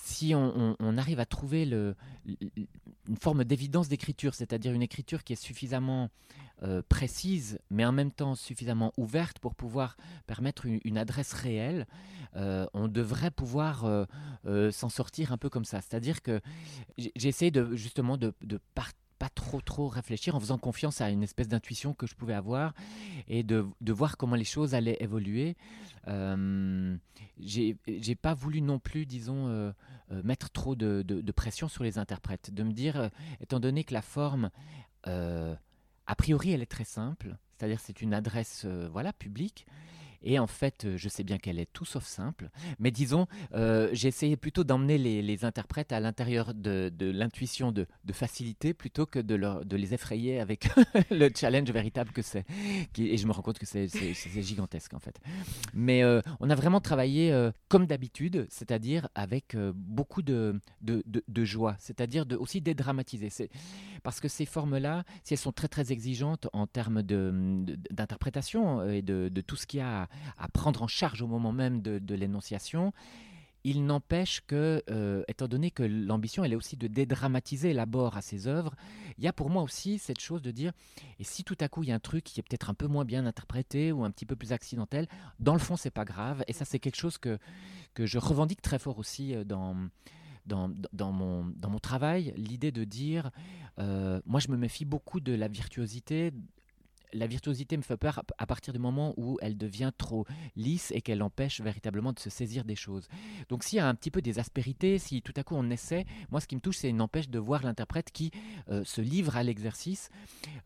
si 0.04 0.34
on, 0.34 0.98
arrive 0.98 1.18
à 1.18 1.24
trouver 1.24 1.62
une 1.64 3.16
forme 3.18 3.42
d'évidence 3.44 3.88
d'écriture, 3.88 4.34
c'est-à-dire 4.34 4.72
une 4.74 4.82
écriture 4.82 5.24
qui 5.24 5.32
est 5.32 5.42
suffisamment 5.42 6.10
euh, 6.62 6.82
précise, 6.86 7.58
mais 7.70 7.86
en 7.86 7.92
même 7.92 8.10
temps 8.10 8.34
suffisamment 8.34 8.92
ouverte 8.98 9.38
pour 9.38 9.54
pouvoir 9.54 9.96
permettre 10.26 10.66
une, 10.66 10.98
adresse 10.98 11.32
réelle, 11.32 11.86
euh, 12.36 12.66
on 12.74 12.86
devrait 12.86 13.30
pouvoir 13.30 13.86
euh, 14.44 14.70
s'en 14.70 14.90
sortir 14.90 15.32
un 15.32 15.38
peu 15.38 15.48
comme 15.48 15.64
ça. 15.64 15.80
C'est-à-dire 15.80 16.20
que 16.20 16.42
j'ai 16.98 17.28
essayé 17.28 17.50
justement 17.72 18.18
de, 18.18 18.34
de 18.42 18.60
pas 18.74 18.84
trop 19.34 19.60
trop 19.60 19.88
réfléchir 19.88 20.34
en 20.34 20.40
faisant 20.40 20.58
confiance 20.58 21.00
à 21.00 21.10
une 21.10 21.22
espèce 21.22 21.48
d'intuition 21.48 21.94
que 21.94 22.06
je 22.06 22.14
pouvais 22.14 22.34
avoir 22.34 22.74
et 23.28 23.42
de, 23.42 23.66
voir 23.88 24.16
comment 24.16 24.36
les 24.36 24.44
choses 24.44 24.74
allaient 24.74 24.98
évoluer. 25.00 25.56
Euh, 26.08 26.96
j'ai 27.38 28.14
pas 28.20 28.34
voulu 28.34 28.60
non 28.60 28.78
plus, 28.78 29.06
disons, 29.06 29.72
mettre 30.10 30.50
trop 30.50 30.74
de, 30.74 31.32
pression 31.32 31.68
sur 31.68 31.84
les 31.84 31.98
interprètes, 31.98 32.52
de 32.52 32.62
me 32.62 32.72
dire, 32.72 32.96
euh, 32.96 33.08
étant 33.40 33.60
donné 33.60 33.84
que 33.84 33.94
la 33.94 34.02
forme, 34.02 34.50
a 35.04 36.16
priori, 36.16 36.52
elle 36.52 36.62
est 36.62 36.70
très 36.70 36.84
simple, 36.84 37.36
c'est-à-dire 37.52 37.80
c'est 37.80 38.02
une 38.02 38.14
adresse 38.14 38.64
voilà 38.64 39.12
publique. 39.12 39.66
Et 40.24 40.38
en 40.38 40.46
fait, 40.46 40.84
euh, 40.84 40.96
je 40.96 41.08
sais 41.08 41.22
bien 41.22 41.38
qu'elle 41.38 41.58
est 41.58 41.70
tout 41.72 41.84
sauf 41.84 42.04
simple, 42.04 42.48
mais 42.78 42.90
disons, 42.90 43.26
euh, 43.54 43.88
j'ai 43.92 44.08
essayé 44.08 44.36
plutôt 44.36 44.64
d'emmener 44.64 44.98
les, 44.98 45.44
interprètes 45.44 45.92
à 45.92 46.00
l'intérieur 46.00 46.54
de, 46.54 46.90
l'intuition 46.98 47.70
de, 47.70 47.86
facilité 48.12 48.72
plutôt 48.72 49.04
que 49.04 49.18
de, 49.18 49.76
les 49.76 49.94
effrayer 49.94 50.40
avec 50.40 50.68
le 51.10 51.28
challenge 51.34 51.70
véritable 51.70 52.12
que 52.12 52.22
c'est. 52.22 52.46
Et 52.96 53.18
je 53.18 53.26
me 53.26 53.32
rends 53.32 53.42
compte 53.42 53.58
que 53.58 53.66
c'est 53.66 53.88
gigantesque 54.42 54.94
en 54.94 55.00
fait. 55.00 55.20
Mais 55.74 56.02
euh, 56.02 56.22
on 56.40 56.48
a 56.48 56.54
vraiment 56.54 56.80
travaillé 56.80 57.50
comme 57.68 57.86
d'habitude, 57.86 58.46
c'est-à-dire 58.48 59.08
avec 59.14 59.56
beaucoup 59.74 60.22
de, 60.22 60.58
de, 60.80 61.44
joie, 61.44 61.76
c'est-à-dire 61.78 62.24
aussi 62.38 62.60
dédramatiser. 62.62 63.28
Parce 64.04 64.20
que 64.20 64.28
ces 64.28 64.44
formes-là, 64.44 65.02
si 65.24 65.32
elles 65.32 65.38
sont 65.38 65.50
très 65.50 65.66
très 65.66 65.90
exigeantes 65.90 66.46
en 66.52 66.66
termes 66.66 67.02
d'interprétation 67.02 68.88
et 68.88 69.02
de, 69.02 69.28
tout 69.40 69.56
ce 69.56 69.66
qu'il 69.66 69.80
y 69.80 69.82
a 69.82 70.08
à 70.38 70.48
prendre 70.48 70.82
en 70.82 70.86
charge 70.86 71.22
au 71.22 71.26
moment 71.26 71.52
même 71.52 71.80
de, 71.80 72.14
l'énonciation. 72.14 72.92
Il 73.66 73.86
n'empêche 73.86 74.42
que, 74.46 74.82
euh, 74.90 75.24
étant 75.26 75.48
donné 75.48 75.70
que 75.70 75.82
l'ambition, 75.82 76.44
elle 76.44 76.52
est 76.52 76.56
aussi 76.56 76.76
de 76.76 76.86
dédramatiser 76.86 77.72
l'abord 77.72 78.14
à 78.14 78.20
ses 78.20 78.46
œuvres, 78.46 78.74
il 79.16 79.24
y 79.24 79.26
a 79.26 79.32
pour 79.32 79.48
moi 79.48 79.62
aussi 79.62 79.98
cette 79.98 80.20
chose 80.20 80.42
de 80.42 80.50
dire, 80.50 80.72
et 81.18 81.24
si 81.24 81.44
tout 81.44 81.56
à 81.60 81.68
coup 81.68 81.82
il 81.82 81.88
y 81.88 81.92
a 81.92 81.94
un 81.94 81.98
truc 81.98 82.24
qui 82.24 82.38
est 82.40 82.42
peut-être 82.42 82.68
un 82.68 82.74
peu 82.74 82.86
moins 82.86 83.06
bien 83.06 83.24
interprété 83.24 83.90
ou 83.90 84.04
un 84.04 84.10
petit 84.10 84.26
peu 84.26 84.36
plus 84.36 84.52
accidentel, 84.52 85.08
dans 85.40 85.54
le 85.54 85.60
fond 85.60 85.76
c'est 85.76 85.90
pas 85.90 86.04
grave, 86.04 86.44
et 86.46 86.52
ça 86.52 86.66
c'est 86.66 86.78
quelque 86.78 86.98
chose 86.98 87.16
que, 87.16 87.38
que 87.94 88.04
je 88.04 88.18
revendique 88.18 88.60
très 88.60 88.78
fort 88.78 88.98
aussi 88.98 89.34
euh, 89.34 89.44
dans, 89.44 89.74
dans, 90.46 91.12
mon 91.12 91.78
travail, 91.80 92.32
l'idée 92.36 92.72
de 92.72 92.84
dire, 92.84 93.30
euh, 93.78 94.20
moi 94.26 94.40
je 94.40 94.48
me 94.48 94.56
méfie 94.56 94.84
beaucoup 94.84 95.20
de 95.20 95.32
la 95.32 95.48
virtuosité 95.48 96.32
la 97.14 97.26
virtuosité 97.26 97.76
me 97.76 97.82
fait 97.82 97.96
peur 97.96 98.22
à 98.36 98.46
partir 98.46 98.72
du 98.72 98.78
moment 98.78 99.14
où 99.16 99.38
elle 99.40 99.56
devient 99.56 99.92
trop 99.96 100.26
lisse 100.56 100.90
et 100.90 101.00
qu'elle 101.00 101.22
empêche 101.22 101.60
véritablement 101.60 102.12
de 102.12 102.18
se 102.18 102.28
saisir 102.28 102.64
des 102.64 102.76
choses. 102.76 103.08
Donc 103.48 103.64
s'il 103.64 103.76
y 103.78 103.80
a 103.80 103.88
un 103.88 103.94
petit 103.94 104.10
peu 104.10 104.20
des 104.20 104.38
aspérités, 104.38 104.98
si 104.98 105.22
tout 105.22 105.32
à 105.36 105.44
coup 105.44 105.54
on 105.54 105.70
essaie, 105.70 106.04
moi 106.30 106.40
ce 106.40 106.46
qui 106.46 106.56
me 106.56 106.60
touche 106.60 106.78
c'est 106.78 106.92
n'empêche 106.92 107.28
de 107.28 107.38
voir 107.38 107.62
l'interprète 107.62 108.10
qui 108.10 108.30
euh, 108.68 108.84
se 108.84 109.00
livre 109.00 109.36
à 109.36 109.42
l'exercice. 109.42 110.10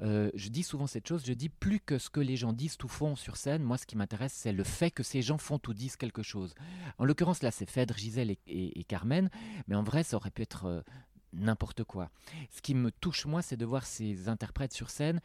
Euh, 0.00 0.30
je 0.34 0.48
dis 0.48 0.62
souvent 0.62 0.86
cette 0.86 1.06
chose, 1.06 1.22
je 1.24 1.32
dis 1.32 1.48
plus 1.48 1.80
que 1.80 1.98
ce 1.98 2.10
que 2.10 2.20
les 2.20 2.36
gens 2.36 2.52
disent 2.52 2.78
ou 2.82 2.88
font 2.88 3.14
sur 3.14 3.36
scène, 3.36 3.62
moi 3.62 3.78
ce 3.78 3.86
qui 3.86 3.96
m'intéresse 3.96 4.32
c'est 4.32 4.52
le 4.52 4.64
fait 4.64 4.90
que 4.90 5.02
ces 5.02 5.22
gens 5.22 5.38
font 5.38 5.60
ou 5.68 5.74
disent 5.74 5.96
quelque 5.96 6.22
chose. 6.22 6.54
En 6.98 7.04
l'occurrence 7.04 7.42
là 7.42 7.50
c'est 7.50 7.68
Phèdre, 7.68 7.96
Gisèle 7.96 8.36
et, 8.46 8.84
Carmen, 8.84 9.28
mais 9.66 9.74
en 9.74 9.82
vrai 9.82 10.02
ça 10.02 10.16
aurait 10.16 10.30
pu 10.30 10.42
être... 10.42 10.64
Euh, 10.64 10.80
n'importe 11.34 11.84
quoi. 11.84 12.10
Ce 12.50 12.62
qui 12.62 12.74
me 12.74 12.90
touche 12.90 13.26
moi, 13.26 13.42
c'est 13.42 13.58
de 13.58 13.66
voir 13.66 13.84
ces 13.84 14.30
interprètes 14.30 14.72
sur 14.72 14.88
scène 14.88 15.20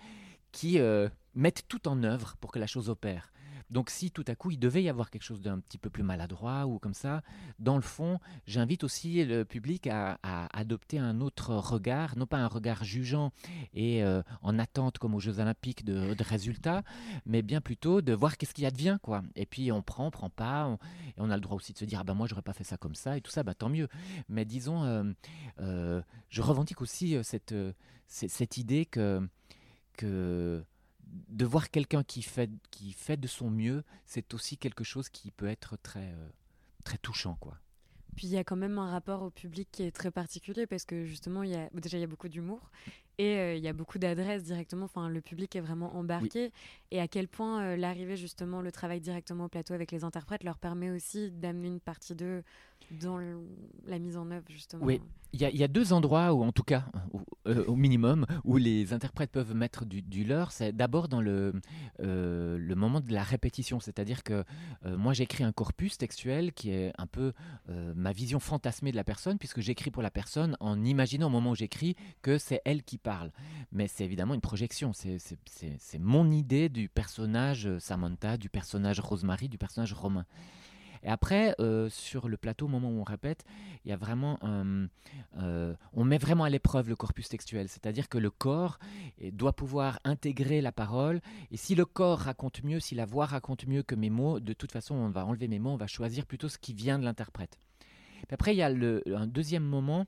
qui 0.53 0.79
euh, 0.79 1.09
mettent 1.35 1.65
tout 1.67 1.89
en 1.89 2.01
œuvre 2.03 2.37
pour 2.39 2.53
que 2.53 2.59
la 2.59 2.67
chose 2.67 2.87
opère. 2.87 3.33
Donc 3.73 3.89
si 3.89 4.11
tout 4.11 4.23
à 4.27 4.35
coup 4.35 4.51
il 4.51 4.59
devait 4.59 4.83
y 4.83 4.89
avoir 4.89 5.09
quelque 5.09 5.23
chose 5.23 5.41
d'un 5.41 5.59
petit 5.59 5.79
peu 5.79 5.89
plus 5.89 6.03
maladroit 6.03 6.67
ou 6.67 6.77
comme 6.77 6.93
ça, 6.93 7.23
dans 7.57 7.75
le 7.75 7.81
fond, 7.81 8.19
j'invite 8.45 8.83
aussi 8.83 9.25
le 9.25 9.45
public 9.45 9.87
à, 9.87 10.19
adopter 10.53 10.99
un 10.99 11.21
autre 11.21 11.55
regard, 11.55 12.15
non 12.15 12.27
pas 12.27 12.37
un 12.37 12.47
regard 12.47 12.83
jugeant 12.83 13.31
et 13.73 14.03
euh, 14.03 14.21
en 14.43 14.59
attente 14.59 14.99
comme 14.99 15.15
aux 15.15 15.19
Jeux 15.19 15.39
Olympiques 15.39 15.83
de, 15.83 16.15
résultats, 16.23 16.83
mais 17.25 17.41
bien 17.41 17.61
plutôt 17.61 18.01
de 18.01 18.13
voir 18.13 18.37
qu'est-ce 18.37 18.53
qui 18.53 18.65
advient 18.65 18.99
quoi. 19.01 19.23
Et 19.35 19.47
puis 19.47 19.71
on 19.71 19.81
prend, 19.81 20.07
on 20.07 20.11
prend 20.11 20.29
pas, 20.29 20.77
et 21.07 21.13
on 21.17 21.31
a 21.31 21.35
le 21.35 21.41
droit 21.41 21.57
aussi 21.57 21.73
de 21.73 21.79
se 21.79 21.85
dire 21.85 21.99
ah 21.99 22.03
ben 22.03 22.13
moi 22.13 22.27
j'aurais 22.27 22.43
pas 22.43 22.53
fait 22.53 22.63
ça 22.63 22.77
comme 22.77 22.95
ça 22.95 23.17
et 23.17 23.21
tout 23.21 23.31
ça, 23.31 23.41
bah 23.41 23.55
tant 23.55 23.69
mieux. 23.69 23.87
Mais 24.29 24.45
disons, 24.45 25.13
euh, 25.59 26.01
je 26.29 26.41
revendique 26.43 26.81
aussi 26.81 27.17
cette, 27.23 27.55
cette 28.07 28.57
idée 28.57 28.85
que 28.85 29.27
que 29.93 30.63
de 31.07 31.45
voir 31.45 31.69
quelqu'un 31.69 32.03
qui 32.03 32.21
fait, 32.21 32.49
qui 32.71 32.93
fait 32.93 33.17
de 33.17 33.27
son 33.27 33.49
mieux, 33.49 33.83
c'est 34.05 34.33
aussi 34.33 34.57
quelque 34.57 34.83
chose 34.83 35.09
qui 35.09 35.31
peut 35.31 35.47
être 35.47 35.77
très, 35.77 36.11
euh, 36.11 36.29
très 36.83 36.97
touchant. 36.97 37.35
quoi. 37.39 37.57
Puis 38.15 38.27
il 38.27 38.33
y 38.33 38.37
a 38.37 38.43
quand 38.43 38.55
même 38.55 38.77
un 38.77 38.89
rapport 38.89 39.23
au 39.23 39.29
public 39.29 39.67
qui 39.71 39.83
est 39.83 39.91
très 39.91 40.11
particulier 40.11 40.67
parce 40.67 40.85
que 40.85 41.05
justement, 41.05 41.43
il 41.43 41.51
y 41.51 41.55
a, 41.55 41.69
déjà, 41.73 41.97
il 41.97 42.01
y 42.01 42.03
a 42.03 42.07
beaucoup 42.07 42.29
d'humour 42.29 42.69
Et 43.17 43.37
euh, 43.37 43.55
il 43.55 43.63
y 43.63 43.67
a 43.67 43.73
beaucoup 43.73 43.97
d'adresses 43.99 44.43
directement. 44.43 44.85
Enfin, 44.85 45.09
le 45.09 45.21
public 45.21 45.55
est 45.55 45.61
vraiment 45.61 45.95
embarqué. 45.95 46.51
Et 46.91 46.99
à 46.99 47.07
quel 47.07 47.27
point 47.27 47.61
euh, 47.63 47.75
l'arrivée, 47.75 48.15
justement, 48.15 48.61
le 48.61 48.71
travail 48.71 49.01
directement 49.01 49.45
au 49.45 49.49
plateau 49.49 49.73
avec 49.73 49.91
les 49.91 50.03
interprètes 50.03 50.43
leur 50.43 50.57
permet 50.57 50.91
aussi 50.91 51.31
d'amener 51.31 51.67
une 51.67 51.79
partie 51.79 52.15
d'eux 52.15 52.43
dans 52.91 53.17
la 53.87 53.99
mise 53.99 54.17
en 54.17 54.29
œuvre, 54.31 54.45
justement. 54.49 54.85
Oui, 54.85 55.01
il 55.33 55.41
y, 55.41 55.63
a 55.63 55.67
deux 55.67 55.93
endroits, 55.93 56.31
où, 56.33 56.43
en 56.43 56.51
tout 56.51 56.63
cas, 56.63 56.85
euh, 57.47 57.65
au 57.65 57.75
minimum, 57.75 58.27
où 58.43 58.57
les 58.57 58.93
interprètes 58.93 59.31
peuvent 59.31 59.55
mettre 59.55 59.83
du, 59.83 60.23
leur. 60.23 60.51
C'est 60.51 60.71
d'abord 60.73 61.07
dans 61.07 61.21
le, 61.21 61.53
le 61.97 62.75
moment 62.75 62.99
de 63.01 63.11
la 63.11 63.23
répétition. 63.23 63.79
C'est-à-dire 63.79 64.23
que 64.23 64.43
moi, 64.85 65.13
j'écris 65.13 65.43
un 65.43 65.51
corpus 65.51 65.97
textuel 65.97 66.53
qui 66.53 66.69
est 66.69 66.93
un 66.99 67.07
peu 67.07 67.33
ma 67.67 68.11
vision 68.11 68.39
fantasmée 68.39 68.91
de 68.91 68.95
la 68.95 69.03
personne, 69.03 69.39
puisque 69.39 69.59
j'écris 69.59 69.89
pour 69.89 70.03
la 70.03 70.11
personne 70.11 70.55
en 70.59 70.83
imaginant 70.83 71.27
au 71.27 71.31
moment 71.31 71.51
où 71.51 71.55
j'écris 71.55 71.95
que 72.21 72.37
c'est 72.37 72.61
elle 72.63 72.83
qui 72.83 72.99
parle. 72.99 73.31
Mais 73.71 73.87
c'est 73.87 74.05
évidemment 74.05 74.35
une 74.35 74.41
projection. 74.41 74.91
C'est 74.93 75.99
mon 75.99 76.29
idée 76.29 76.69
du 76.69 76.89
personnage 76.89 77.77
Samantha, 77.79 78.37
du 78.37 78.49
personnage 78.49 78.99
Rosemary, 78.99 79.49
du 79.49 79.57
personnage 79.57 79.93
Romain. 79.93 80.25
Et 81.03 81.09
après, 81.09 81.53
euh, 81.59 81.89
sur 81.89 82.29
le 82.29 82.37
plateau, 82.37 82.65
au 82.65 82.69
moment 82.69 82.89
où 82.89 82.99
on 82.99 83.03
répète, 83.03 83.43
il 83.83 83.89
y 83.89 83.91
a 83.91 83.97
vraiment 83.97 84.39
euh, 84.43 85.73
on 85.93 86.03
met 86.05 86.17
vraiment 86.17 86.45
à 86.45 86.49
l'épreuve 86.49 86.89
le 86.89 86.95
corpus 86.95 87.27
textuel, 87.27 87.67
c'est-à-dire 87.67 88.07
que 88.07 88.17
le 88.17 88.29
corps 88.29 88.79
doit 89.31 89.53
pouvoir 89.53 89.99
intégrer 90.05 90.61
la 90.61 90.71
parole. 90.71 91.21
Et 91.51 91.57
si 91.57 91.75
le 91.75 91.85
corps 91.85 92.19
raconte 92.19 92.63
mieux, 92.63 92.79
si 92.79 92.95
la 92.95 93.05
voix 93.05 93.25
raconte 93.25 93.67
mieux 93.67 93.83
que 93.83 93.95
mes 93.95 94.09
mots, 94.09 94.39
de 94.39 94.53
toute 94.53 94.71
façon, 94.71 94.95
on 94.95 95.09
va 95.09 95.25
enlever 95.25 95.47
mes 95.47 95.59
mots, 95.59 95.71
on 95.71 95.77
va 95.77 95.87
choisir 95.87 96.25
plutôt 96.25 96.49
ce 96.49 96.57
qui 96.57 96.73
vient 96.73 96.97
de 96.97 97.03
l'interprète. 97.03 97.57
Après, 98.31 98.55
il 98.55 98.57
y 98.57 98.63
a 98.63 98.67
un 98.67 99.27
deuxième 99.27 99.63
moment 99.63 100.07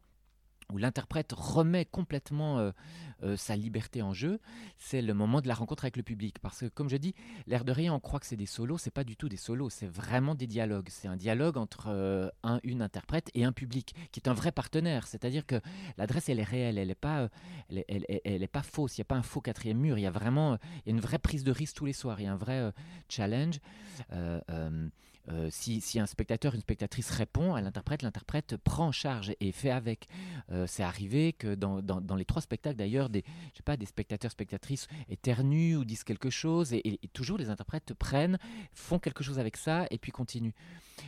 où 0.74 0.78
l'interprète 0.78 1.32
remet 1.34 1.86
complètement 1.86 2.60
euh, 2.60 2.72
euh, 3.24 3.38
sa 3.38 3.56
liberté 3.56 4.02
en 4.02 4.14
jeu, 4.14 4.40
c'est 4.78 5.02
le 5.02 5.14
moment 5.14 5.42
de 5.42 5.48
la 5.48 5.54
rencontre 5.54 5.86
avec 5.86 5.98
le 5.98 6.04
public. 6.04 6.40
Parce 6.40 6.60
que, 6.60 6.66
comme 6.66 6.90
je 6.90 6.98
dis, 6.98 7.16
l'air 7.48 7.66
de 7.66 7.72
rien, 7.72 7.94
on 7.94 8.00
croit 8.00 8.20
que 8.20 8.26
c'est 8.26 8.36
des 8.36 8.46
solos, 8.46 8.78
c'est 8.78 8.92
pas 8.92 9.04
du 9.04 9.16
tout 9.16 9.30
des 9.30 9.38
solos, 9.38 9.70
c'est 9.70 9.88
vraiment 9.88 10.36
des 10.36 10.48
dialogues. 10.48 10.88
C'est 10.90 11.08
un 11.08 11.16
dialogue 11.16 11.58
entre 11.58 11.88
euh, 11.90 12.30
un, 12.44 12.60
une 12.64 12.82
interprète 12.82 13.30
et 13.34 13.46
un 13.46 13.52
public, 13.52 13.96
qui 14.12 14.20
est 14.20 14.28
un 14.28 14.34
vrai 14.34 14.52
partenaire. 14.52 15.08
C'est-à-dire 15.08 15.46
que 15.46 15.62
l'adresse, 15.98 16.30
elle 16.30 16.40
est 16.40 16.44
réelle, 16.44 16.78
elle 16.78 16.90
n'est 16.90 16.96
pas, 16.96 17.30
elle, 17.70 18.06
elle, 18.24 18.44
est 18.44 18.48
pas 18.48 18.64
fausse, 18.64 18.98
il 18.98 19.02
n'y 19.02 19.04
a 19.04 19.06
pas 19.06 19.16
un 19.16 19.24
faux 19.24 19.42
quatrième 19.42 19.78
mur, 19.78 19.98
il 19.98 20.02
y 20.02 20.08
a 20.08 20.12
vraiment 20.12 20.58
une 20.86 21.00
vraie 21.00 21.20
prise 21.20 21.44
de 21.44 21.52
risque 21.52 21.76
tous 21.76 21.86
les 21.86 21.94
soirs, 21.94 22.20
il 22.20 22.26
y 22.26 22.28
a 22.28 22.34
un 22.34 22.38
vrai 22.38 22.72
challenge. 23.10 23.60
Euh, 25.30 25.48
si, 25.52 26.00
un 26.00 26.06
spectateur, 26.06 26.54
une 26.54 26.62
spectatrice 26.62 27.10
répond 27.10 27.56
à 27.56 27.62
l'interprète, 27.62 28.04
l'interprète 28.04 28.58
prend 28.58 28.88
en 28.88 28.92
charge 28.92 29.34
et 29.40 29.52
fait 29.52 29.72
avec. 29.72 30.08
Euh, 30.52 30.66
c'est 30.68 30.84
arrivé 30.84 31.34
que 31.34 31.56
dans, 31.56 32.16
les 32.16 32.26
trois 32.26 32.42
spectacles 32.42 32.78
d'ailleurs, 32.78 33.10
des, 33.10 33.24
je 33.52 33.58
sais 33.58 33.64
pas, 33.64 33.78
des 33.78 33.86
spectateurs, 33.86 34.32
spectatrices 34.32 34.88
éternuent 35.10 35.78
ou 35.78 35.86
disent 35.86 36.04
quelque 36.04 36.30
chose 36.30 36.74
et, 36.74 37.00
toujours 37.14 37.38
les 37.38 37.50
interprètes 37.50 37.94
prennent, 37.94 38.38
font 38.74 39.00
quelque 39.00 39.24
chose 39.24 39.40
avec 39.40 39.58
ça 39.58 39.88
et 39.90 39.98
puis 39.98 40.12
continuent. 40.12 40.54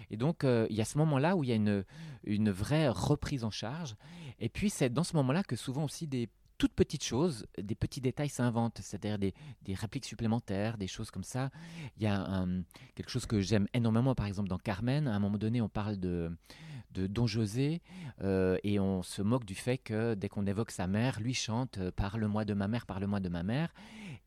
Et 0.10 0.18
donc 0.18 0.44
euh, 0.44 0.68
il 0.70 0.76
y 0.76 0.82
a 0.82 0.86
ce 0.86 0.98
moment-là 0.98 1.36
où 1.36 1.44
il 1.44 1.50
y 1.50 1.54
a 1.54 1.56
une, 1.56 1.84
une 2.24 2.50
vraie 2.50 2.90
reprise 2.90 3.44
en 3.44 3.52
charge. 3.52 3.96
Et 4.40 4.50
puis 4.50 4.70
c'est 4.70 4.90
dans 4.90 5.04
ce 5.04 5.16
moment-là 5.18 5.44
que 5.44 5.56
souvent 5.56 5.84
aussi 5.84 6.08
des 6.08 6.30
toutes 6.58 6.74
petites 6.74 7.04
choses, 7.04 7.46
des 7.58 7.76
petits 7.76 8.02
détails 8.02 8.30
s'inventent, 8.30 8.80
c'est-à-dire 8.82 9.18
des, 9.20 9.34
répliques 9.74 10.06
supplémentaires, 10.06 10.78
des 10.78 10.88
choses 10.88 11.12
comme 11.12 11.24
ça. 11.24 11.52
Il 11.98 12.04
y 12.04 12.08
a 12.08 12.46
quelque 12.96 13.10
chose 13.10 13.26
que 13.26 13.42
j'aime 13.42 13.68
énormément, 13.74 14.16
par 14.16 14.26
exemple 14.26 14.50
dans 14.50 14.58
Carmen, 14.58 15.08
à 15.08 15.16
un 15.16 15.20
moment 15.20 15.38
donné 15.38 15.62
on 15.62 15.70
parle 15.70 15.98
de, 15.98 16.32
Don 16.96 17.28
José 17.28 17.84
euh, 18.24 18.58
et 18.64 18.80
on 18.80 19.04
se 19.04 19.22
moque 19.22 19.46
du 19.46 19.54
fait 19.54 19.78
que 19.78 20.16
dès 20.16 20.30
qu'on 20.30 20.48
évoque 20.48 20.72
sa 20.72 20.88
mère, 20.88 21.20
lui 21.20 21.36
chante 21.36 21.78
euh, 21.78 21.92
Parle-moi 21.92 22.44
de 22.44 22.56
ma 22.56 22.68
mère, 22.68 22.88
parle-moi 22.88 23.20
de 23.20 23.30
ma 23.30 23.44
mère. 23.44 23.72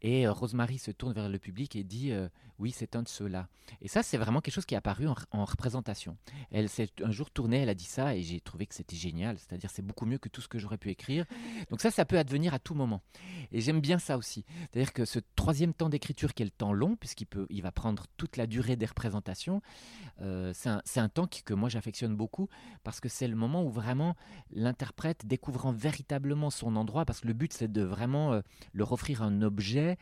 Et 0.02 0.28
euh, 0.28 0.32
Rosemary 0.32 0.78
se 0.78 0.92
tourne 0.92 1.12
vers 1.12 1.28
le 1.28 1.40
public 1.40 1.74
et 1.74 1.82
dit 1.82 2.12
Oui, 2.60 2.70
c'est 2.70 2.94
un 2.94 3.02
de 3.02 3.08
ceux-là. 3.08 3.48
Et 3.80 3.88
ça, 3.88 4.02
c'est 4.02 4.18
vraiment 4.18 4.40
quelque 4.40 4.54
chose 4.54 4.66
qui 4.66 4.74
est 4.74 4.78
apparu 4.78 5.06
en, 5.08 5.44
représentation. 5.44 6.16
Elle 6.50 6.68
s'est 6.68 6.90
un 7.02 7.10
jour 7.10 7.30
tournée, 7.30 7.58
elle 7.62 7.68
a 7.68 7.74
dit 7.74 7.84
ça 7.84 8.14
et 8.14 8.22
j'ai 8.22 8.40
trouvé 8.40 8.66
que 8.66 8.74
c'était 8.74 8.96
génial. 8.96 9.38
C'est-à-dire, 9.38 9.70
c'est 9.70 9.84
beaucoup 9.84 10.06
mieux 10.06 10.18
que 10.18 10.28
tout 10.28 10.40
ce 10.40 10.48
que 10.48 10.58
j'aurais 10.58 10.78
pu 10.78 10.90
écrire. 10.90 11.24
Donc, 11.70 11.80
ça, 11.80 11.90
ça 11.90 12.04
peut 12.04 12.18
advenir 12.18 12.54
à 12.54 12.58
tout 12.58 12.74
moment. 12.74 13.02
Et 13.50 13.60
j'aime 13.60 13.80
bien 13.80 13.98
ça 13.98 14.18
aussi. 14.18 14.44
C'est-à-dire 14.70 14.92
que 14.92 15.04
ce 15.04 15.18
troisième 15.36 15.74
temps 15.74 15.88
d'écriture, 15.88 16.34
qui 16.34 16.42
est 16.42 16.46
le 16.46 16.50
temps 16.50 16.72
long, 16.72 16.96
puisqu'il 16.96 17.26
peut, 17.26 17.46
il 17.48 17.62
va 17.62 17.72
prendre 17.72 18.06
toute 18.16 18.36
la 18.36 18.46
durée 18.46 18.76
des 18.76 18.86
représentations, 18.86 19.62
c'est 20.18 20.68
un, 20.68 20.82
un, 20.96 21.08
temps 21.08 21.26
que 21.26 21.54
moi 21.54 21.68
j'affectionne 21.68 22.14
beaucoup 22.14 22.48
parce 22.82 23.00
que 23.00 23.08
c'est 23.08 23.28
le 23.28 23.36
moment 23.36 23.64
où 23.64 23.70
vraiment 23.70 24.16
l'interprète 24.50 25.26
découvrant 25.26 25.72
véritablement 25.72 26.50
son 26.50 26.76
endroit, 26.76 27.04
parce 27.04 27.20
que 27.20 27.26
le 27.26 27.32
but 27.32 27.52
c'est 27.52 27.70
de 27.70 27.82
vraiment 27.82 28.32
euh, 28.32 28.40
leur 28.72 28.92
offrir 28.92 29.22
un 29.22 29.42
objet 29.42 29.96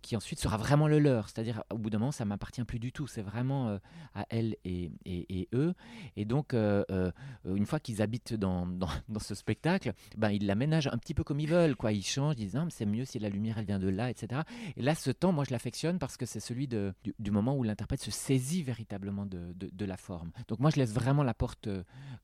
qui 0.00 0.16
ensuite 0.16 0.40
sera 0.40 0.56
vraiment 0.56 0.88
le 0.88 0.98
leur. 0.98 1.28
C'est-à-dire, 1.28 1.62
au 1.70 1.78
bout 1.78 1.90
d'un 1.90 1.98
moment, 1.98 2.12
ça 2.12 2.24
m'appartient 2.24 2.62
plus 2.64 2.78
du 2.78 2.92
tout. 2.92 3.06
C'est 3.06 3.22
vraiment 3.22 3.68
euh, 3.68 3.78
à 4.14 4.26
elle 4.30 4.56
et, 4.64 4.90
et, 5.04 5.48
eux. 5.52 5.74
Et 6.16 6.24
donc, 6.24 6.54
euh, 6.54 6.84
euh, 6.90 7.10
une 7.44 7.66
fois 7.66 7.80
qu'ils 7.80 8.02
habitent 8.02 8.34
dans, 8.34 8.66
dans, 8.66 8.88
dans, 9.08 9.20
ce 9.20 9.34
spectacle, 9.34 9.92
ben, 10.16 10.30
ils 10.30 10.46
l'aménagent 10.46 10.88
un 10.88 10.98
petit 10.98 11.14
peu 11.14 11.24
comme 11.24 11.40
ils 11.40 11.48
veulent. 11.48 11.76
Quoi. 11.76 11.92
Ils 11.92 12.04
changent, 12.04 12.36
ils 12.38 12.46
disent, 12.46 12.56
ah, 12.56 12.66
c'est 12.70 12.86
mieux 12.86 13.04
si 13.04 13.18
la 13.18 13.28
lumière, 13.28 13.58
elle 13.58 13.66
vient 13.66 13.78
de 13.78 13.88
là, 13.88 14.10
etc. 14.10 14.42
Et 14.76 14.82
là, 14.82 14.94
ce 14.94 15.10
temps, 15.10 15.32
moi, 15.32 15.44
je 15.44 15.50
l'affectionne 15.50 15.98
parce 15.98 16.16
que 16.16 16.26
c'est 16.26 16.40
celui 16.40 16.66
de, 16.66 16.94
du, 17.18 17.30
moment 17.30 17.56
où 17.56 17.62
l'interprète 17.62 18.00
se 18.00 18.10
saisit 18.10 18.62
véritablement 18.62 19.26
de, 19.26 19.52
de, 19.54 19.84
la 19.84 19.96
forme. 19.96 20.30
Donc, 20.48 20.60
moi, 20.60 20.70
je 20.70 20.76
laisse 20.76 20.92
vraiment 20.92 21.22
la 21.22 21.34
porte 21.34 21.68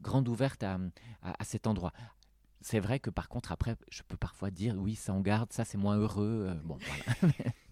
grande 0.03 0.29
ouverte 0.29 0.63
à, 0.63 0.79
à, 1.23 1.35
à 1.39 1.45
cet 1.45 1.67
endroit. 1.67 1.93
C'est 2.61 2.81
vrai 2.81 2.99
que 2.99 3.11
par 3.11 3.29
contre, 3.29 3.53
après, 3.53 3.77
je 3.91 4.03
peux 4.03 4.17
parfois 4.17 4.51
dire, 4.51 4.75
oui, 4.77 4.95
ça 4.95 5.13
en 5.13 5.21
garde, 5.21 5.53
ça 5.53 5.65
c'est 5.65 5.79
moins 5.79 5.97
heureux. 5.97 6.51
bon, 6.65 6.79
voilà. 7.21 7.35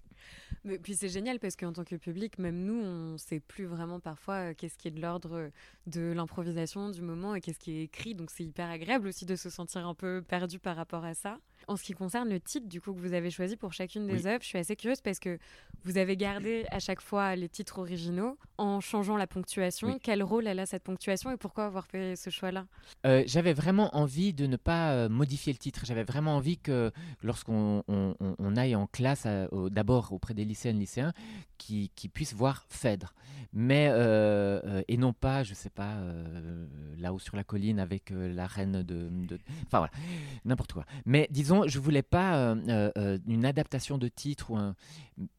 Mais 0.65 0.79
puis 0.79 0.95
c'est 0.95 1.11
génial 1.11 1.39
parce 1.39 1.57
qu'en 1.57 1.73
tant 1.73 1.85
que 1.85 1.97
public, 1.97 2.39
même 2.39 2.65
nous, 2.65 2.81
on 2.83 3.13
ne 3.13 3.17
sait 3.19 3.41
plus 3.41 3.67
vraiment 3.67 4.01
parfois 4.01 4.51
euh, 4.51 4.55
qu'est-ce 4.57 4.79
qui 4.79 4.89
est 4.89 4.91
de 4.91 5.01
l'ordre 5.01 5.51
de 5.87 6.13
l'improvisation 6.13 6.91
du 6.91 7.03
moment 7.03 7.35
et 7.35 7.43
qu'est-ce 7.43 7.59
qui 7.59 7.73
est 7.73 7.83
écrit. 7.83 8.15
Donc 8.15 8.31
c'est 8.31 8.45
hyper 8.45 8.71
agréable 8.71 9.09
aussi 9.09 9.27
de 9.27 9.37
se 9.37 9.51
sentir 9.51 9.87
un 9.87 9.95
peu 9.95 10.23
perdu 10.27 10.59
par 10.59 10.77
rapport 10.77 11.05
à 11.05 11.13
ça. 11.15 11.39
En 11.69 11.77
ce 11.77 11.83
qui 11.83 11.93
concerne 11.93 12.29
le 12.29 12.41
titre 12.41 12.67
du 12.67 12.81
coup 12.81 12.93
que 12.95 12.99
vous 12.99 13.13
avez 13.13 13.31
choisi 13.31 13.57
pour 13.57 13.73
chacune 13.73 14.07
des 14.07 14.27
œuvres, 14.27 14.43
je 14.43 14.49
suis 14.49 14.59
assez 14.59 14.77
curieuse 14.77 15.01
parce 15.01 15.19
que 15.19 15.39
vous 15.85 15.99
avez 15.99 16.17
gardé 16.17 16.65
à 16.71 16.79
chaque 16.79 17.01
fois 17.01 17.37
les 17.37 17.49
titres 17.49 17.79
originaux 17.79 18.39
en 18.59 18.81
changeant 18.81 19.17
la 19.17 19.27
ponctuation. 19.27 19.99
Quel 20.03 20.23
rôle 20.23 20.47
elle 20.47 20.59
a 20.59 20.67
cette 20.67 20.83
ponctuation 20.83 21.31
et 21.31 21.37
pourquoi 21.37 21.67
avoir 21.67 21.87
fait 21.87 22.17
ce 22.17 22.31
choix-là? 22.31 22.67
Euh, 23.07 23.23
J'avais 23.27 23.53
vraiment 23.53 23.95
envie 23.97 24.33
de 24.33 24.47
ne 24.47 24.57
pas 24.57 24.93
euh, 24.93 25.09
modifier 25.09 25.53
le 25.53 25.59
titre. 25.59 25.85
J'avais 25.85 26.05
vraiment 26.05 26.37
envie 26.37 26.59
que 26.59 26.91
lorsqu'on 27.23 27.83
on, 27.89 28.57
aille 28.57 28.77
en 28.77 28.87
classe, 28.87 29.27
d'abord 29.71 30.13
auprès 30.13 30.35
des 30.35 30.45
lycéennes, 30.55 30.79
lycéens, 30.79 31.13
qui, 31.59 31.91
qui 31.95 32.09
puissent 32.09 32.35
voir 32.35 32.65
Phèdre. 32.69 33.15
Mais, 33.53 33.89
euh, 33.91 34.83
et 34.89 34.97
non 34.97 35.13
pas, 35.13 35.45
je 35.45 35.55
sais 35.55 35.71
pas, 35.71 35.95
là-haut 36.99 37.21
sur 37.21 37.37
la 37.37 37.45
colline 37.45 37.79
avec 37.79 38.11
la 38.11 38.47
reine 38.47 38.83
de. 38.83 39.09
Enfin 39.67 39.79
voilà, 39.79 39.93
n'importe 40.45 40.73
quoi. 40.73 40.85
Mais 41.07 41.29
disons, 41.31 41.67
je 41.67 41.79
voulais 41.79 42.03
pas 42.03 42.37
euh, 42.37 42.55
euh, 42.69 42.91
euh, 42.99 43.19
une 43.27 43.45
adaptation 43.45 43.99
de 43.99 44.09
titre. 44.09 44.75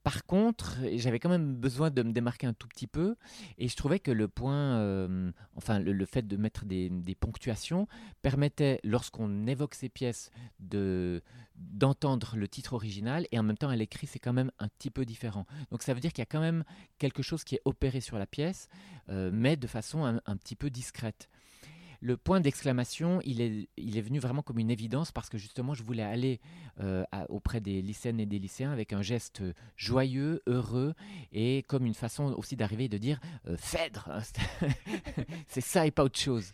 Par 0.03 0.25
contre, 0.25 0.77
j'avais 0.95 1.19
quand 1.19 1.29
même 1.29 1.55
besoin 1.55 1.89
de 1.89 2.03
me 2.03 2.11
démarquer 2.11 2.47
un 2.47 2.53
tout 2.53 2.67
petit 2.67 2.87
peu. 2.87 3.15
Et 3.57 3.67
je 3.67 3.75
trouvais 3.75 3.99
que 3.99 4.11
le 4.11 4.27
point, 4.27 4.75
enfin, 5.55 5.79
le, 5.79 6.05
fait 6.05 6.27
de 6.27 6.37
mettre 6.37 6.65
des, 6.65 7.17
ponctuations 7.19 7.87
permettait, 8.21 8.79
lorsqu'on 8.83 9.47
évoque 9.47 9.75
ces 9.75 9.89
pièces, 9.89 10.31
de 10.59 11.21
d'entendre 11.57 12.35
le 12.35 12.47
titre 12.47 12.73
original 12.73 13.27
et 13.31 13.39
en 13.39 13.43
même 13.43 13.57
temps 13.57 13.69
à 13.69 13.75
l'écrit 13.75 14.07
c'est 14.07 14.19
quand 14.19 14.33
même 14.33 14.51
un 14.59 14.67
petit 14.67 14.91
peu 14.91 15.05
différent. 15.05 15.45
Donc 15.71 15.83
ça 15.83 15.93
veut 15.93 15.99
dire 15.99 16.11
qu'il 16.11 16.21
y 16.21 16.23
a 16.23 16.27
quand 16.27 16.41
même 16.41 16.63
quelque 16.97 17.23
chose 17.23 17.43
qui 17.43 17.55
est 17.55 17.61
opéré 17.65 18.01
sur 18.01 18.19
la 18.19 18.27
pièce 18.27 18.67
mais 19.07 19.55
de 19.55 19.67
façon 19.67 20.03
un 20.03 20.37
petit 20.37 20.55
peu 20.55 20.69
discrète 20.69 21.29
le 22.05 22.17
point 22.17 22.39
d'exclamation, 22.39 23.19
il 23.25 23.41
est, 23.41 23.67
il 23.77 23.97
est 23.97 24.01
venu 24.01 24.19
vraiment 24.19 24.43
comme 24.43 24.59
une 24.59 24.69
évidence 24.69 25.11
parce 25.11 25.27
que 25.27 25.39
justement, 25.39 25.73
je 25.73 25.81
voulais 25.81 26.03
aller 26.03 26.39
euh, 26.79 27.03
auprès 27.29 27.61
des 27.61 27.81
lycéennes 27.81 28.19
et 28.19 28.27
des 28.27 28.37
lycéens 28.37 28.71
avec 28.71 28.93
un 28.93 29.01
geste 29.01 29.41
joyeux, 29.75 30.43
heureux 30.45 30.93
et 31.31 31.63
comme 31.67 31.83
une 31.83 31.95
façon 31.95 32.25
aussi 32.37 32.55
d'arriver 32.55 32.85
et 32.85 32.89
de 32.89 32.99
dire 32.99 33.19
euh, 33.47 33.57
Phèdre 33.57 34.11
C'est 35.47 35.61
ça 35.61 35.87
et 35.87 35.91
pas 35.91 36.03
autre 36.03 36.19
chose. 36.19 36.53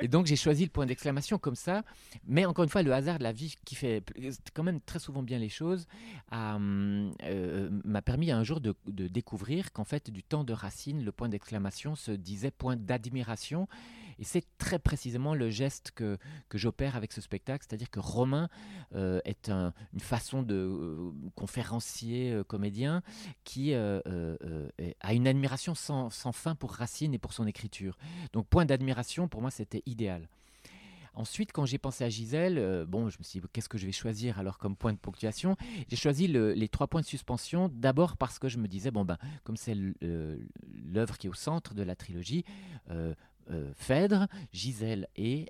Et 0.00 0.06
donc, 0.06 0.26
j'ai 0.26 0.36
choisi 0.36 0.62
le 0.62 0.70
point 0.70 0.86
d'exclamation 0.86 1.36
comme 1.36 1.56
ça. 1.56 1.82
Mais 2.28 2.44
encore 2.44 2.62
une 2.62 2.70
fois, 2.70 2.82
le 2.82 2.94
hasard 2.94 3.18
de 3.18 3.24
la 3.24 3.32
vie 3.32 3.56
qui 3.64 3.74
fait 3.74 4.04
quand 4.54 4.62
même 4.62 4.80
très 4.80 5.00
souvent 5.00 5.24
bien 5.24 5.40
les 5.40 5.48
choses 5.48 5.88
euh, 6.32 7.70
m'a 7.84 8.02
permis 8.02 8.30
un 8.30 8.44
jour 8.44 8.60
de, 8.60 8.72
de 8.86 9.08
découvrir 9.08 9.72
qu'en 9.72 9.84
fait, 9.84 10.10
du 10.10 10.22
temps 10.22 10.44
de 10.44 10.52
Racine, 10.52 11.04
le 11.04 11.10
point 11.10 11.28
d'exclamation 11.28 11.96
se 11.96 12.12
disait 12.12 12.52
point 12.52 12.76
d'admiration. 12.76 13.66
Et 14.18 14.24
c'est 14.24 14.44
très 14.58 14.78
précisément 14.78 15.34
le 15.34 15.50
geste 15.50 15.92
que, 15.94 16.18
que 16.48 16.58
j'opère 16.58 16.96
avec 16.96 17.12
ce 17.12 17.20
spectacle, 17.20 17.64
c'est-à-dire 17.68 17.90
que 17.90 18.00
Romain 18.00 18.48
euh, 18.94 19.20
est 19.24 19.50
une 19.50 19.72
façon 20.00 20.42
de 20.42 20.54
euh, 20.54 21.10
conférencier 21.34 22.32
euh, 22.32 22.44
comédien 22.44 23.02
qui 23.44 23.74
a 23.74 25.14
une 25.14 25.26
admiration 25.26 25.74
sans, 25.74 26.10
fin 26.32 26.54
pour 26.54 26.72
Racine 26.72 27.14
et 27.14 27.18
pour 27.18 27.32
son 27.32 27.46
écriture. 27.46 27.98
Donc 28.32 28.46
point 28.46 28.64
d'admiration, 28.64 29.28
pour 29.28 29.40
moi, 29.40 29.50
c'était 29.50 29.82
idéal. 29.86 30.28
Ensuite, 31.14 31.52
quand 31.52 31.64
j'ai 31.64 31.78
pensé 31.78 32.04
à 32.04 32.10
Gisèle, 32.10 32.84
bon, 32.86 33.08
je 33.08 33.18
me 33.18 33.24
suis 33.24 33.40
dit, 33.40 33.46
qu'est-ce 33.52 33.70
que 33.70 33.78
je 33.78 33.86
vais 33.86 33.92
choisir 33.92 34.38
alors 34.38 34.58
comme 34.58 34.76
point 34.76 34.92
de 34.92 34.98
ponctuation? 34.98 35.56
J'ai 35.88 35.96
choisi 35.96 36.26
les 36.28 36.68
trois 36.68 36.86
points 36.86 37.00
de 37.00 37.06
suspension, 37.06 37.70
d'abord 37.72 38.16
parce 38.16 38.38
que 38.38 38.48
je 38.48 38.58
me 38.58 38.68
disais, 38.68 38.90
bon, 38.90 39.04
ben, 39.04 39.16
comme 39.44 39.56
c'est 39.56 39.76
l'œuvre 40.04 41.16
qui 41.16 41.26
est 41.26 41.30
au 41.30 41.34
centre 41.34 41.74
de 41.74 41.82
la 41.82 41.96
trilogie, 41.96 42.44
Phèdre, 43.76 44.26
Gisèle 44.52 45.08
et 45.16 45.46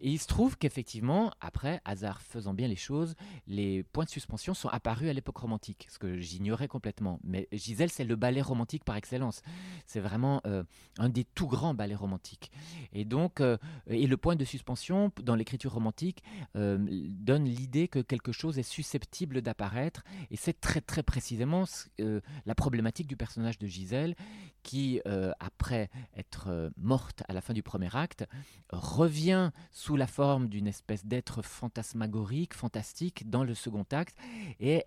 et 0.00 0.10
il 0.10 0.18
se 0.18 0.26
trouve 0.26 0.56
qu'effectivement, 0.56 1.32
après, 1.40 1.80
hasard 1.84 2.22
faisant 2.22 2.54
bien 2.54 2.68
les 2.68 2.76
choses, 2.76 3.14
les 3.46 3.82
points 3.82 4.04
de 4.04 4.10
suspension 4.10 4.54
sont 4.54 4.68
apparus 4.68 5.10
à 5.10 5.12
l'époque 5.12 5.38
romantique, 5.38 5.86
ce 5.90 5.98
que 5.98 6.18
j'ignorais 6.18 6.68
complètement. 6.68 7.18
Mais 7.24 7.48
Gisèle, 7.52 7.90
c'est 7.90 8.04
le 8.04 8.16
ballet 8.16 8.42
romantique 8.42 8.84
par 8.84 8.96
excellence. 8.96 9.42
C'est 9.86 10.00
vraiment 10.00 10.40
euh, 10.46 10.62
un 10.98 11.08
des 11.08 11.24
tout 11.24 11.48
grands 11.48 11.74
ballets 11.74 11.94
romantiques. 11.94 12.50
Et 12.92 13.04
donc, 13.04 13.40
euh, 13.40 13.56
et 13.88 14.06
le 14.06 14.16
point 14.16 14.36
de 14.36 14.44
suspension 14.44 15.10
dans 15.22 15.34
l'écriture 15.34 15.72
romantique 15.72 16.22
euh, 16.56 16.78
donne 16.88 17.44
l'idée 17.44 17.88
que 17.88 17.98
quelque 17.98 18.32
chose 18.32 18.58
est 18.58 18.62
susceptible 18.62 19.42
d'apparaître. 19.42 20.04
Et 20.30 20.36
c'est 20.36 20.60
très 20.60 20.80
très 20.80 21.02
précisément 21.02 21.64
la 21.98 22.54
problématique 22.54 23.06
du 23.06 23.16
personnage 23.16 23.58
de 23.58 23.66
Gisèle, 23.66 24.14
qui, 24.62 25.00
après 25.40 25.90
être 26.16 26.70
morte 26.76 27.22
à 27.28 27.32
la 27.32 27.40
fin 27.40 27.52
du 27.52 27.62
premier 27.62 27.94
acte, 27.94 28.26
revient 28.70 29.27
sous 29.70 29.96
la 29.96 30.06
forme 30.06 30.48
d'une 30.48 30.66
espèce 30.66 31.04
d'être 31.04 31.42
fantasmagorique, 31.42 32.54
fantastique 32.54 33.28
dans 33.28 33.44
le 33.44 33.54
second 33.54 33.84
acte, 33.92 34.16
et 34.60 34.84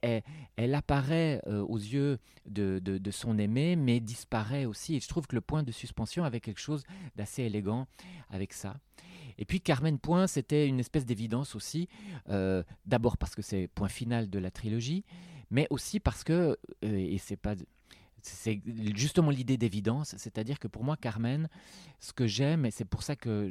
elle, 0.57 0.75
apparaît 0.75 1.41
euh, 1.47 1.61
aux 1.61 1.77
yeux 1.77 2.19
de, 2.45 3.11
son 3.11 3.37
aimé, 3.37 3.75
mais 3.75 3.99
disparaît 3.99 4.65
aussi. 4.65 4.95
Et 4.95 4.99
je 4.99 5.07
trouve 5.07 5.27
que 5.27 5.35
le 5.35 5.41
point 5.41 5.63
de 5.63 5.71
suspension 5.71 6.23
avait 6.23 6.39
quelque 6.39 6.59
chose 6.59 6.83
d'assez 7.15 7.43
élégant 7.43 7.87
avec 8.29 8.53
ça. 8.53 8.77
Et 9.37 9.45
puis 9.45 9.61
Carmen 9.61 9.97
Point, 9.97 10.27
c'était 10.27 10.67
une 10.67 10.79
espèce 10.79 11.05
d'évidence 11.05 11.55
aussi, 11.55 11.87
euh, 12.29 12.63
d'abord 12.85 13.17
parce 13.17 13.35
que 13.35 13.41
c'est 13.41 13.67
point 13.67 13.89
final 13.89 14.29
de 14.29 14.39
la 14.39 14.51
trilogie, 14.51 15.03
mais 15.49 15.67
aussi 15.69 15.99
parce 15.99 16.23
que, 16.23 16.57
euh, 16.83 16.95
et 16.95 17.17
c'est 17.17 17.37
pas 17.37 17.55
c'est 18.21 18.61
justement 18.95 19.29
l'idée 19.29 19.57
d'évidence, 19.57 20.15
c'est-à-dire 20.17 20.59
que 20.59 20.67
pour 20.67 20.83
moi, 20.83 20.97
Carmen, 20.97 21.49
ce 21.99 22.13
que 22.13 22.27
j'aime, 22.27 22.65
et 22.65 22.71
c'est 22.71 22.85
pour 22.85 23.03
ça 23.03 23.15
que 23.15 23.49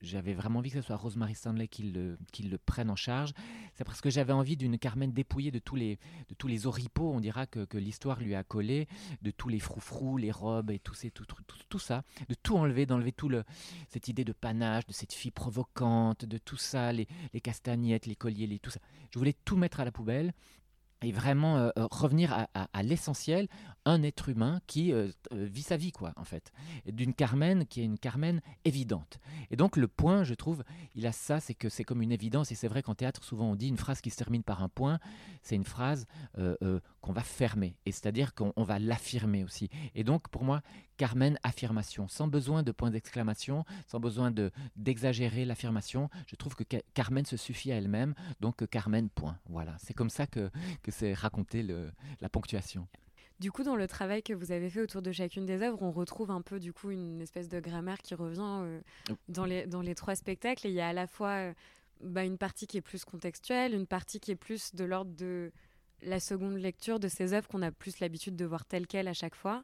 j'avais 0.00 0.34
vraiment 0.34 0.58
envie 0.58 0.70
que 0.70 0.80
ce 0.80 0.86
soit 0.86 0.96
Rosemary 0.96 1.34
Stanley 1.34 1.68
qui 1.68 1.84
le, 1.84 2.18
qui 2.32 2.42
le 2.42 2.58
prenne 2.58 2.90
en 2.90 2.96
charge, 2.96 3.32
c'est 3.74 3.84
parce 3.84 4.00
que 4.00 4.10
j'avais 4.10 4.32
envie 4.32 4.56
d'une 4.56 4.78
Carmen 4.78 5.12
dépouillée 5.12 5.50
de 5.50 5.58
tous 5.58 5.76
les, 5.76 5.98
de 6.28 6.34
tous 6.34 6.48
les 6.48 6.66
oripeaux, 6.66 7.12
on 7.12 7.20
dira 7.20 7.46
que, 7.46 7.64
que 7.64 7.78
l'histoire 7.78 8.20
lui 8.20 8.34
a 8.34 8.44
collé, 8.44 8.88
de 9.22 9.30
tous 9.30 9.48
les 9.48 9.58
froufrous, 9.58 10.16
les 10.16 10.32
robes 10.32 10.70
et 10.70 10.78
tout, 10.78 10.94
tout, 11.14 11.24
tout, 11.24 11.36
tout 11.68 11.78
ça, 11.78 12.02
de 12.28 12.34
tout 12.34 12.56
enlever, 12.56 12.86
d'enlever 12.86 13.12
tout 13.12 13.28
le, 13.28 13.44
cette 13.88 14.08
idée 14.08 14.24
de 14.24 14.32
panache, 14.32 14.86
de 14.86 14.92
cette 14.92 15.12
fille 15.12 15.30
provocante, 15.30 16.24
de 16.24 16.38
tout 16.38 16.56
ça, 16.56 16.92
les, 16.92 17.08
les 17.32 17.40
castagnettes, 17.40 18.06
les 18.06 18.16
colliers, 18.16 18.46
les, 18.46 18.58
tout 18.58 18.70
ça. 18.70 18.80
Je 19.10 19.18
voulais 19.18 19.34
tout 19.44 19.56
mettre 19.56 19.80
à 19.80 19.84
la 19.84 19.92
poubelle 19.92 20.32
et 21.02 21.12
vraiment 21.12 21.56
euh, 21.58 21.70
euh, 21.78 21.86
revenir 21.90 22.46
à, 22.54 22.82
l'essentiel, 22.82 23.48
un 23.84 24.02
être 24.02 24.28
humain 24.28 24.60
qui 24.66 24.92
euh, 24.92 25.10
vit 25.32 25.62
sa 25.62 25.76
vie, 25.76 25.92
quoi, 25.92 26.12
en 26.16 26.24
fait. 26.24 26.52
D'une 26.86 27.14
Carmen 27.14 27.66
qui 27.66 27.80
est 27.80 27.84
une 27.84 27.98
Carmen 27.98 28.40
évidente. 28.64 29.18
Et 29.50 29.56
donc, 29.56 29.76
le 29.76 29.88
point, 29.88 30.24
je 30.24 30.34
trouve, 30.34 30.64
il 30.94 31.06
a 31.06 31.12
ça, 31.12 31.40
c'est 31.40 31.54
que 31.54 31.68
c'est 31.68 31.84
comme 31.84 32.02
une 32.02 32.12
évidence. 32.12 32.50
Et 32.52 32.54
c'est 32.54 32.68
vrai 32.68 32.82
qu'en 32.82 32.94
théâtre, 32.94 33.22
souvent, 33.24 33.50
on 33.50 33.54
dit 33.54 33.68
une 33.68 33.76
phrase 33.76 34.00
qui 34.00 34.10
se 34.10 34.16
termine 34.16 34.42
par 34.42 34.62
un 34.62 34.68
point, 34.68 34.98
c'est 35.42 35.56
une 35.56 35.64
phrase 35.64 36.06
qu'on 36.34 37.12
va 37.12 37.22
fermer. 37.22 37.76
Et 37.86 37.92
c'est-à-dire 37.92 38.34
qu'on 38.34 38.64
va 38.64 38.78
l'affirmer 38.78 39.44
aussi. 39.44 39.70
Et 39.94 40.04
donc, 40.04 40.28
pour 40.28 40.44
moi, 40.44 40.62
Carmen 40.98 41.38
affirmation, 41.42 42.08
sans 42.08 42.28
besoin 42.28 42.62
de 42.62 42.72
points 42.72 42.90
d'exclamation, 42.90 43.64
sans 43.86 44.00
besoin 44.00 44.30
de 44.30 44.50
d'exagérer 44.76 45.46
l'affirmation. 45.46 46.10
Je 46.26 46.36
trouve 46.36 46.54
que 46.54 46.64
Carmen 46.92 47.24
se 47.24 47.38
suffit 47.38 47.72
à 47.72 47.76
elle-même, 47.76 48.14
donc 48.40 48.66
Carmen 48.66 49.08
point. 49.08 49.38
Voilà, 49.46 49.76
c'est 49.78 49.94
comme 49.94 50.10
ça 50.10 50.26
que, 50.26 50.50
que 50.82 50.90
c'est 50.90 51.14
raconté 51.14 51.62
le, 51.62 51.90
la 52.20 52.28
ponctuation. 52.28 52.86
Du 53.38 53.52
coup, 53.52 53.62
dans 53.62 53.76
le 53.76 53.86
travail 53.86 54.24
que 54.24 54.32
vous 54.32 54.50
avez 54.50 54.68
fait 54.68 54.80
autour 54.82 55.00
de 55.00 55.12
chacune 55.12 55.46
des 55.46 55.62
œuvres, 55.62 55.80
on 55.80 55.92
retrouve 55.92 56.32
un 56.32 56.42
peu 56.42 56.58
du 56.58 56.72
coup 56.72 56.90
une 56.90 57.20
espèce 57.20 57.48
de 57.48 57.60
grammaire 57.60 57.98
qui 57.98 58.16
revient 58.16 58.40
euh, 58.62 58.80
dans, 59.28 59.44
les, 59.44 59.64
dans 59.66 59.80
les 59.80 59.94
trois 59.94 60.16
spectacles. 60.16 60.66
Et 60.66 60.70
il 60.70 60.74
y 60.74 60.80
a 60.80 60.88
à 60.88 60.92
la 60.92 61.06
fois 61.06 61.34
euh, 61.34 61.54
bah, 62.02 62.24
une 62.24 62.36
partie 62.36 62.66
qui 62.66 62.78
est 62.78 62.82
plus 62.82 63.04
contextuelle, 63.04 63.74
une 63.74 63.86
partie 63.86 64.18
qui 64.18 64.32
est 64.32 64.36
plus 64.36 64.74
de 64.74 64.84
l'ordre 64.84 65.12
de 65.14 65.52
la 66.02 66.18
seconde 66.18 66.56
lecture 66.56 66.98
de 66.98 67.06
ces 67.06 67.32
œuvres 67.32 67.46
qu'on 67.46 67.62
a 67.62 67.70
plus 67.70 68.00
l'habitude 68.00 68.34
de 68.34 68.44
voir 68.44 68.64
telles 68.64 68.88
quelles 68.88 69.08
à 69.08 69.14
chaque 69.14 69.36
fois, 69.36 69.62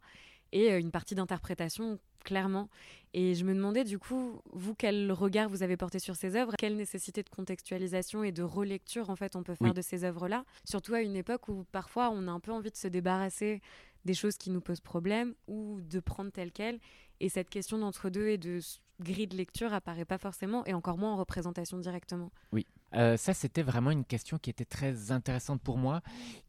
et 0.55 0.73
euh, 0.73 0.81
une 0.81 0.91
partie 0.91 1.15
d'interprétation 1.15 1.99
clairement. 2.25 2.71
Et 3.13 3.35
je 3.35 3.45
me 3.45 3.55
demandais 3.55 3.85
du 3.85 3.99
coup, 3.99 4.41
vous, 4.53 4.75
quel 4.75 5.13
regard 5.13 5.51
vous 5.51 5.63
avez 5.63 5.77
porté 5.77 5.99
sur 5.99 6.17
ces 6.17 6.37
œuvres? 6.37 6.55
Quelle 6.57 6.77
nécessité 6.77 7.23
de 7.23 7.29
contextualisation 7.29 8.25
et 8.25 8.33
de 8.33 8.43
relecture 8.43 9.11
en 9.11 9.17
fait 9.17 9.37
on 9.37 9.43
peut 9.43 9.55
faire 9.55 9.75
de 9.75 9.83
ces 9.83 10.05
œuvres-là? 10.05 10.47
Surtout 10.65 10.95
à 10.95 11.03
une 11.03 11.17
époque 11.17 11.49
où 11.49 11.67
parfois 11.71 12.09
on 12.11 12.27
a 12.27 12.31
un 12.31 12.41
peu 12.41 12.51
envie 12.51 12.71
de 12.71 12.77
se 12.77 12.89
débarrasser 12.89 13.61
des 14.07 14.15
choses 14.15 14.39
qui 14.39 14.51
nous 14.51 14.61
posent 14.61 14.81
problème 14.81 15.35
ou 15.49 15.81
de 15.83 16.01
prendre 16.01 16.31
telles 16.31 16.53
quelles. 16.53 16.81
Et 17.21 17.29
cette 17.29 17.51
question 17.51 17.79
d'entre-deux 17.79 18.29
et 18.29 18.39
de 18.39 18.61
grille 19.01 19.27
de 19.27 19.37
lecture 19.37 19.73
apparaît 19.73 20.05
pas 20.05 20.19
forcément 20.19 20.65
et 20.67 20.75
encore 20.75 20.99
moins 20.99 21.13
en 21.13 21.17
représentation 21.17 21.79
directement. 21.79 22.31
Oui, 22.53 22.67
euh, 22.95 23.17
ça 23.17 23.35
c'était 23.35 23.63
vraiment 23.63 23.91
une 23.91 24.05
question 24.05 24.39
qui 24.39 24.51
était 24.51 24.65
très 24.65 25.11
intéressante 25.11 25.61
pour 25.61 25.79
moi, 25.79 26.01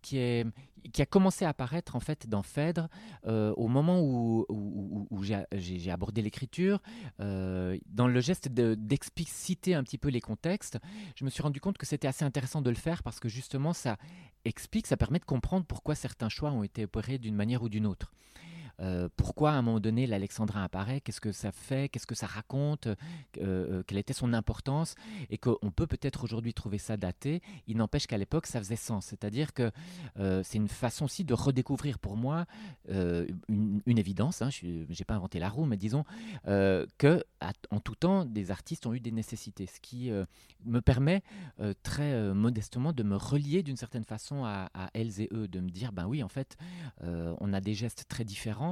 qui, 0.01 0.17
est, 0.17 0.45
qui 0.93 1.02
a 1.02 1.06
commencé 1.06 1.45
à 1.45 1.50
apparaître 1.50 1.95
en 1.95 2.00
fait 2.00 2.28
dans 2.28 2.43
Phèdre 2.43 2.89
euh, 3.26 3.54
au 3.56 3.67
moment 3.67 4.02
où, 4.02 4.45
j'ai 5.24 5.91
abordé 5.91 6.21
l'écriture, 6.21 6.80
euh, 7.19 7.78
dans 7.88 8.08
le 8.08 8.19
geste 8.19 8.50
d'expliciter 8.50 9.74
un 9.74 9.84
petit 9.84 9.98
peu 9.98 10.10
les 10.10 10.21
contextes, 10.21 10.78
je 11.15 11.26
me 11.26 11.30
suis 11.30 11.41
rendu 11.41 11.60
compte 11.60 11.78
que 11.78 11.86
c'était 11.86 12.08
assez 12.08 12.26
intéressant 12.26 12.62
de 12.62 12.69
le 12.69 12.76
faire 12.76 13.04
parce 13.04 13.19
que 13.19 13.30
justement 13.30 13.74
ça 13.74 13.98
explique, 14.45 14.88
ça 14.88 14.98
permet 14.98 15.19
de 15.19 15.26
comprendre 15.26 15.65
pourquoi 15.65 15.95
certains 15.95 16.30
choix 16.30 16.52
ont 16.52 16.63
été 16.63 16.84
opérés 16.84 17.17
d'une 17.17 17.36
manière 17.36 17.63
ou 17.63 17.69
d'une 17.69 17.86
autre. 17.86 18.12
Euh, 18.81 19.07
pourquoi 19.15 19.51
à 19.51 19.53
un 19.53 19.61
moment 19.61 19.79
donné 19.79 20.07
l'alexandrin 20.07 20.63
apparaît, 20.63 21.01
qu'est-ce 21.01 21.21
que 21.21 21.31
ça 21.31 21.51
fait, 21.51 21.89
qu'est-ce 21.89 22.07
que 22.07 22.15
ça 22.15 22.27
raconte, 22.27 22.88
euh, 22.88 22.95
euh, 23.39 23.83
quelle 23.88 23.97
était 23.97 24.13
son 24.13 24.33
importance, 24.33 24.95
et 25.29 25.38
qu'on 25.38 25.71
peut 25.71 25.88
peut-être 25.88 26.23
aujourd'hui 26.23 26.53
trouver 26.53 26.77
ça 26.77 26.97
daté, 26.97 27.41
il 27.67 27.77
n'empêche 27.77 28.07
qu'à 28.07 28.17
l'époque 28.17 28.47
ça 28.47 28.59
faisait 28.59 28.75
sens. 28.75 29.05
C'est-à-dire 29.05 29.53
que 29.53 29.71
c'est 30.43 30.57
une 30.57 30.67
façon 30.67 31.05
aussi 31.05 31.23
de 31.23 31.33
redécouvrir 31.33 31.99
pour 31.99 32.17
moi 32.17 32.45
une, 32.88 33.81
évidence, 33.85 34.41
hein, 34.41 34.49
je 34.49 34.67
n'ai 34.67 35.05
pas 35.05 35.15
inventé 35.15 35.39
la 35.39 35.49
roue, 35.49 35.65
mais 35.65 35.77
disons 35.77 36.03
que 36.45 37.23
en 37.71 37.79
tout 37.79 37.95
temps 37.95 38.25
des 38.25 38.51
artistes 38.51 38.85
ont 38.85 38.93
eu 38.93 38.99
des 38.99 39.11
nécessités, 39.11 39.67
ce 39.67 39.79
qui 39.79 40.11
me 40.65 40.79
permet 40.81 41.23
très 41.83 42.33
modestement 42.33 42.93
de 42.93 43.03
me 43.03 43.15
relier 43.15 43.63
d'une 43.63 43.77
certaine 43.77 44.03
façon 44.03 44.45
à, 44.45 44.69
elles 44.93 45.21
et 45.21 45.29
eux, 45.31 45.47
de 45.47 45.59
me 45.59 45.69
dire, 45.69 45.91
ben 45.91 46.05
oui, 46.07 46.23
en 46.23 46.29
fait, 46.29 46.57
on 47.01 47.53
a 47.53 47.61
des 47.61 47.73
gestes 47.73 48.05
très 48.07 48.23
différents 48.23 48.64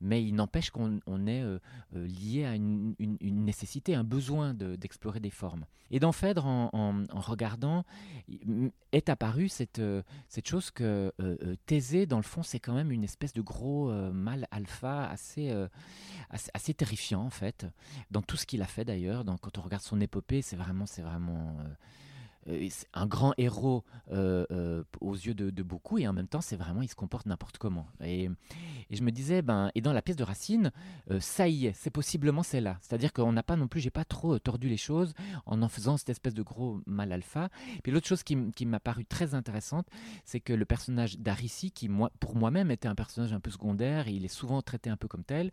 mais 0.00 0.24
il 0.24 0.34
n'empêche 0.34 0.70
qu'on 0.70 0.98
est 1.26 1.42
euh, 1.42 1.58
euh, 1.96 2.06
lié 2.06 2.44
à 2.44 2.54
une, 2.54 2.94
nécessité, 3.20 3.94
un 3.94 4.04
besoin 4.04 4.54
d'explorer 4.54 5.20
des 5.20 5.30
formes. 5.30 5.64
Et 5.90 5.98
dans 5.98 6.12
Phèdre, 6.12 6.46
en, 6.46 7.04
regardant, 7.12 7.84
est 8.92 9.08
apparue 9.08 9.48
cette, 9.48 9.80
euh, 9.80 10.02
cette 10.28 10.46
chose 10.46 10.70
que 10.70 11.12
Thésée, 11.66 12.06
dans 12.06 12.18
le 12.18 12.22
fond, 12.22 12.42
c'est 12.42 12.60
quand 12.60 12.74
même 12.74 12.92
une 12.92 13.04
espèce 13.04 13.32
de 13.32 13.42
gros 13.42 13.90
mal 14.12 14.46
alpha 14.50 15.08
assez, 15.08 15.52
assez, 16.30 16.74
terrifiant, 16.74 17.22
en 17.22 17.30
fait, 17.30 17.66
dans 18.10 18.22
tout 18.22 18.36
ce 18.36 18.46
qu'il 18.46 18.62
a 18.62 18.66
fait 18.66 18.84
d'ailleurs. 18.84 19.24
Quand 19.40 19.58
on 19.58 19.62
regarde 19.62 19.82
son 19.82 20.00
épopée, 20.00 20.42
c'est 20.42 20.56
vraiment, 20.56 20.86
c'est 20.86 21.02
vraiment 21.02 21.56
euh, 21.60 21.68
un 22.94 23.06
grand 23.06 23.32
héros 23.38 23.84
euh, 24.12 24.44
euh, 24.50 24.82
aux 25.00 25.14
yeux 25.14 25.34
de, 25.34 25.62
beaucoup 25.62 25.98
et 25.98 26.08
en 26.08 26.12
même 26.12 26.26
temps 26.26 26.40
c'est 26.40 26.56
vraiment 26.56 26.82
il 26.82 26.88
se 26.88 26.94
comporte 26.94 27.26
n'importe 27.26 27.58
comment. 27.58 27.86
Et, 28.02 28.30
je 28.90 29.02
me 29.02 29.12
disais 29.12 29.40
ben 29.42 29.70
et 29.74 29.80
dans 29.80 29.92
la 29.92 30.02
pièce 30.02 30.16
de 30.16 30.24
Racine 30.24 30.72
ça 31.20 31.46
y 31.48 31.66
est 31.66 31.72
c'est 31.74 31.90
possiblement 31.90 32.42
celle-là. 32.42 32.78
C'est-à-dire 32.80 33.12
qu'on 33.12 33.32
n'a 33.32 33.42
pas 33.42 33.56
non 33.56 33.68
plus 33.68 33.80
j'ai 33.80 33.90
pas 33.90 34.04
trop 34.04 34.38
tordu 34.38 34.68
les 34.68 34.76
choses 34.76 35.14
en 35.46 35.62
en 35.62 35.68
faisant 35.68 35.96
cette 35.96 36.10
espèce 36.10 36.34
de 36.34 36.42
gros 36.42 36.80
mal 36.86 37.12
alpha. 37.12 37.50
Puis 37.82 37.92
l'autre 37.92 38.08
chose 38.08 38.22
qui, 38.22 38.50
qui 38.52 38.66
m'a 38.66 38.80
paru 38.80 39.04
très 39.04 39.34
intéressante 39.34 39.86
c'est 40.24 40.40
que 40.40 40.52
le 40.52 40.64
personnage 40.64 41.18
d'Arissi 41.18 41.70
qui 41.70 41.88
pour 42.18 42.36
moi-même 42.36 42.70
était 42.70 42.88
un 42.88 42.94
personnage 42.94 43.32
un 43.32 43.40
peu 43.40 43.50
secondaire 43.50 44.08
et 44.08 44.12
il 44.12 44.24
est 44.24 44.28
souvent 44.28 44.60
traité 44.62 44.90
un 44.90 44.96
peu 44.96 45.08
comme 45.08 45.24
tel 45.24 45.52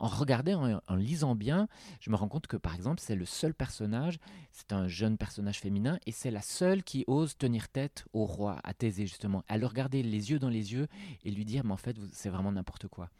en 0.00 0.08
regardant, 0.08 0.80
en, 0.88 0.96
lisant 0.96 1.34
bien, 1.34 1.68
je 2.00 2.10
me 2.10 2.16
rends 2.16 2.28
compte 2.28 2.46
que 2.46 2.56
par 2.56 2.74
exemple, 2.74 3.00
c'est 3.00 3.14
le 3.14 3.26
seul 3.26 3.54
personnage, 3.54 4.18
c'est 4.50 4.72
un 4.72 4.88
jeune 4.88 5.18
personnage 5.18 5.60
féminin, 5.60 5.98
et 6.06 6.12
c'est 6.12 6.30
la 6.30 6.42
seule 6.42 6.82
qui 6.82 7.04
ose 7.06 7.36
tenir 7.36 7.68
tête 7.68 8.06
au 8.14 8.24
roi, 8.24 8.58
à 8.64 8.74
Thésée 8.74 9.06
justement, 9.06 9.44
à 9.46 9.58
le 9.58 9.66
regarder 9.66 10.02
les 10.02 10.30
yeux 10.30 10.38
dans 10.38 10.48
les 10.48 10.72
yeux 10.72 10.88
et 11.24 11.30
lui 11.30 11.44
dire, 11.44 11.64
mais 11.64 11.72
en 11.72 11.76
fait, 11.76 11.96
c'est 12.12 12.30
vraiment 12.30 12.50
n'importe 12.50 12.88
quoi. 12.88 13.10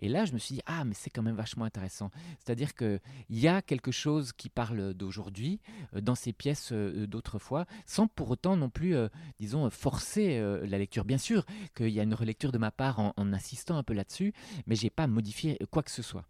Et 0.00 0.08
là, 0.08 0.24
je 0.24 0.32
me 0.32 0.38
suis 0.38 0.56
dit, 0.56 0.62
ah, 0.66 0.84
mais 0.84 0.94
c'est 0.94 1.10
quand 1.10 1.22
même 1.22 1.36
vachement 1.36 1.64
intéressant. 1.64 2.10
C'est-à-dire 2.38 2.74
qu'il 2.74 3.00
y 3.30 3.48
a 3.48 3.62
quelque 3.62 3.90
chose 3.90 4.32
qui 4.32 4.48
parle 4.48 4.94
d'aujourd'hui 4.94 5.60
euh, 5.94 6.00
dans 6.00 6.14
ces 6.14 6.32
pièces 6.32 6.70
euh, 6.72 7.06
d'autrefois, 7.06 7.66
sans 7.86 8.06
pour 8.06 8.30
autant 8.30 8.56
non 8.56 8.70
plus, 8.70 8.94
euh, 8.94 9.08
disons, 9.38 9.68
forcer 9.70 10.40
la 10.66 10.78
lecture. 10.78 11.04
Bien 11.04 11.18
sûr 11.18 11.44
qu'il 11.74 11.88
y 11.88 12.00
a 12.00 12.02
une 12.02 12.14
relecture 12.14 12.52
de 12.52 12.58
ma 12.58 12.70
part 12.70 12.98
en, 12.98 13.12
insistant 13.16 13.76
un 13.76 13.82
peu 13.82 13.94
là-dessus, 13.94 14.32
mais 14.66 14.76
j'ai 14.76 14.90
pas 14.90 15.06
modifié 15.06 15.58
quoi 15.70 15.82
que 15.82 15.90
ce 15.90 16.02
soit. 16.02 16.24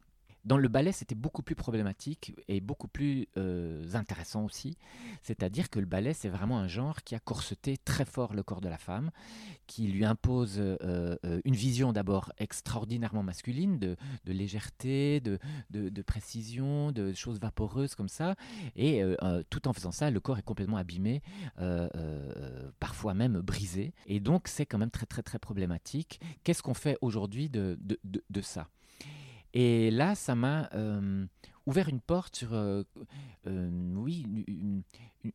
Dans 0.47 0.57
le 0.57 0.69
ballet, 0.69 0.93
c'était 0.93 1.15
beaucoup 1.15 1.43
plus 1.43 1.55
problématique 1.57 2.35
et 2.49 2.61
beaucoup 2.61 2.89
plus 2.89 3.29
intéressant 3.93 4.45
aussi. 4.45 4.79
C'est-à-dire 5.23 5.69
que 5.69 5.81
le 5.81 5.87
ballet, 5.87 6.15
c'est 6.15 6.29
vraiment 6.29 6.59
un 6.59 6.69
genre 6.69 7.03
qui 7.03 7.15
a 7.15 7.19
corseté 7.19 7.77
très 7.77 8.05
fort 8.05 8.33
le 8.33 8.43
corps 8.43 8.61
de 8.61 8.69
la 8.69 8.79
femme, 8.79 9.11
qui 9.67 9.89
lui 9.89 10.05
impose 10.05 10.59
une 10.59 11.55
vision 11.55 11.93
d'abord 11.93 12.33
extraordinairement 12.39 13.23
masculine, 13.23 13.79
de, 13.79 13.97
légèreté, 14.25 15.21
de, 15.21 16.03
précision, 16.03 16.93
de 16.93 17.13
choses 17.13 17.41
vaporeuses 17.41 17.95
comme 17.95 18.09
ça. 18.09 18.37
Et 18.77 19.03
tout 19.51 19.67
en 19.69 19.73
faisant 19.73 19.93
ça, 19.93 20.11
le 20.11 20.21
corps 20.21 20.39
est 20.39 20.43
complètement 20.43 20.77
abîmé, 20.77 21.23
parfois 22.79 23.15
même 23.15 23.41
brisé. 23.41 23.93
Et 24.07 24.21
donc, 24.21 24.47
c'est 24.49 24.65
quand 24.65 24.79
même 24.79 24.91
très, 24.91 25.07
très, 25.07 25.23
très 25.23 25.39
problématique. 25.39 26.21
Qu'est-ce 26.45 26.63
qu'on 26.63 26.75
fait 26.75 26.97
aujourd'hui 27.01 27.49
de, 27.51 27.77
ça? 28.43 28.69
Et 29.59 29.90
là, 29.90 30.14
ça 30.14 30.35
m'a 30.35 30.69
euh, 30.75 31.25
ouvert 31.64 31.88
une 31.88 32.03
porte 32.03 32.37
sur, 32.37 32.53
euh, 32.53 32.83
euh, 33.47 33.71
oui, 33.95 34.27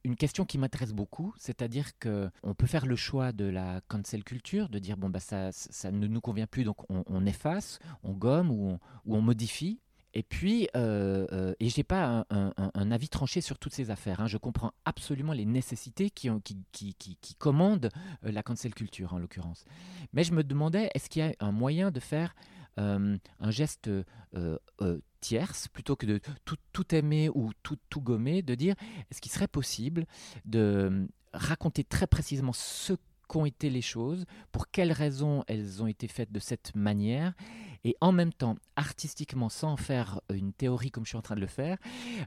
une, 0.03 0.15
question 0.15 0.45
qui 0.45 0.59
m'intéresse 0.59 0.93
beaucoup, 0.93 1.33
c'est-à-dire 1.39 1.97
que 1.97 2.29
on 2.43 2.53
peut 2.53 2.67
faire 2.67 2.85
le 2.85 2.95
choix 2.95 3.31
de 3.31 3.45
la 3.45 3.81
cancel 3.87 4.23
culture, 4.23 4.69
de 4.69 4.77
dire 4.77 4.95
bon 4.95 5.09
bah 5.09 5.19
ça, 5.19 5.51
ça 5.51 5.89
ne 5.89 6.05
nous 6.05 6.21
convient 6.21 6.45
plus, 6.45 6.63
donc 6.63 6.77
on, 6.87 7.25
efface, 7.25 7.79
on 8.03 8.11
gomme 8.11 8.51
ou 8.51 8.77
on 9.07 9.21
modifie. 9.21 9.79
Et 10.13 10.21
puis, 10.21 10.65
et 10.65 10.69
je 10.75 11.77
n'ai 11.77 11.83
pas 11.83 12.27
un, 12.29 12.91
avis 12.91 13.09
tranché 13.09 13.41
sur 13.41 13.57
toutes 13.57 13.73
ces 13.73 13.89
affaires. 13.89 14.19
Hein. 14.19 14.27
Je 14.27 14.37
comprends 14.37 14.71
absolument 14.85 15.33
les 15.33 15.45
nécessités 15.45 16.11
qui, 16.11 16.29
qui, 16.43 16.93
qui, 16.93 17.35
commandent 17.39 17.89
la 18.21 18.43
cancel 18.43 18.75
culture, 18.75 19.15
en 19.15 19.17
l'occurrence. 19.17 19.65
Mais 20.13 20.23
je 20.23 20.33
me 20.33 20.43
demandais, 20.43 20.91
est-ce 20.93 21.09
qu'il 21.09 21.23
y 21.23 21.25
a 21.25 21.33
un 21.39 21.51
moyen 21.51 21.89
de 21.89 21.99
faire 21.99 22.35
un 22.77 23.51
geste 23.51 23.89
tierce, 25.19 25.67
plutôt 25.67 25.95
que 25.95 26.05
de 26.05 26.19
tout, 26.45 26.57
tout 26.73 26.95
aimer 26.95 27.29
ou 27.29 27.51
tout, 27.63 27.77
tout 27.89 28.01
gommer, 28.01 28.41
de 28.41 28.55
dire, 28.55 28.75
est-ce 29.09 29.21
qu'il 29.21 29.31
serait 29.31 29.47
possible 29.47 30.05
de 30.45 31.07
raconter 31.33 31.83
très 31.83 32.07
précisément 32.07 32.53
ce 32.53 32.93
qu'ont 33.27 33.45
été 33.45 33.69
les 33.69 33.81
choses, 33.81 34.25
pour 34.51 34.69
quelles 34.69 34.91
raisons 34.91 35.45
elles 35.47 35.81
ont 35.81 35.87
été 35.87 36.07
faites 36.09 36.31
de 36.31 36.39
cette 36.39 36.75
manière, 36.75 37.33
et 37.83 37.95
en 38.01 38.11
même 38.11 38.33
temps, 38.33 38.55
artistiquement, 38.75 39.49
sans 39.49 39.77
faire 39.77 40.21
une 40.33 40.53
théorie 40.53 40.91
comme 40.91 41.05
je 41.05 41.09
suis 41.09 41.17
en 41.17 41.21
train 41.21 41.35
de 41.35 41.41
le 41.41 41.47
faire, 41.47 41.77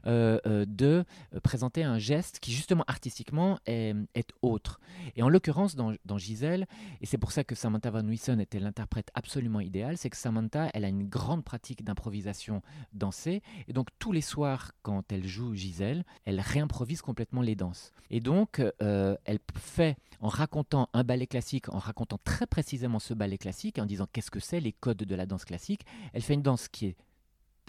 euh, 0.05 0.39
euh, 0.45 0.65
de 0.67 1.05
présenter 1.43 1.83
un 1.83 1.97
geste 1.97 2.39
qui 2.39 2.51
justement 2.51 2.83
artistiquement 2.87 3.59
est, 3.65 3.95
autre. 4.41 4.79
Et 5.15 5.23
en 5.23 5.29
l'occurrence, 5.29 5.75
dans, 5.75 6.17
Gisèle, 6.17 6.65
et 7.01 7.05
c'est 7.05 7.17
pour 7.17 7.31
ça 7.31 7.43
que 7.43 7.55
Samantha 7.55 7.89
Van 7.91 8.05
Huysen 8.05 8.39
était 8.39 8.59
l'interprète 8.59 9.11
absolument 9.13 9.59
idéal, 9.59 9.97
c'est 9.97 10.09
que 10.09 10.17
Samantha, 10.17 10.69
elle 10.73 10.85
a 10.85 10.87
une 10.87 11.07
grande 11.07 11.43
pratique 11.43 11.83
d'improvisation 11.83 12.61
dansée, 12.93 13.41
et 13.67 13.73
donc 13.73 13.89
tous 13.99 14.11
les 14.11 14.21
soirs, 14.21 14.71
quand 14.81 15.11
elle 15.11 15.25
joue 15.25 15.53
Gisèle, 15.53 16.03
elle 16.25 16.39
réimprovise 16.39 17.01
complètement 17.01 17.41
les 17.41 17.55
danses. 17.55 17.91
Et 18.09 18.19
donc, 18.19 18.61
euh, 18.81 19.15
elle 19.25 19.39
fait, 19.55 19.97
en 20.19 20.27
racontant 20.27 20.89
un 20.93 21.03
ballet 21.03 21.27
classique, 21.27 21.69
en 21.73 21.79
racontant 21.79 22.19
très 22.23 22.47
précisément 22.47 22.99
ce 22.99 23.13
ballet 23.13 23.37
classique, 23.37 23.79
en 23.79 23.85
disant 23.85 24.07
qu'est-ce 24.11 24.31
que 24.31 24.39
c'est, 24.39 24.59
les 24.59 24.73
codes 24.73 24.97
de 24.97 25.15
la 25.15 25.25
danse 25.25 25.44
classique, 25.45 25.85
elle 26.13 26.21
fait 26.21 26.33
une 26.33 26.41
danse 26.41 26.67
qui 26.67 26.87
est 26.87 26.95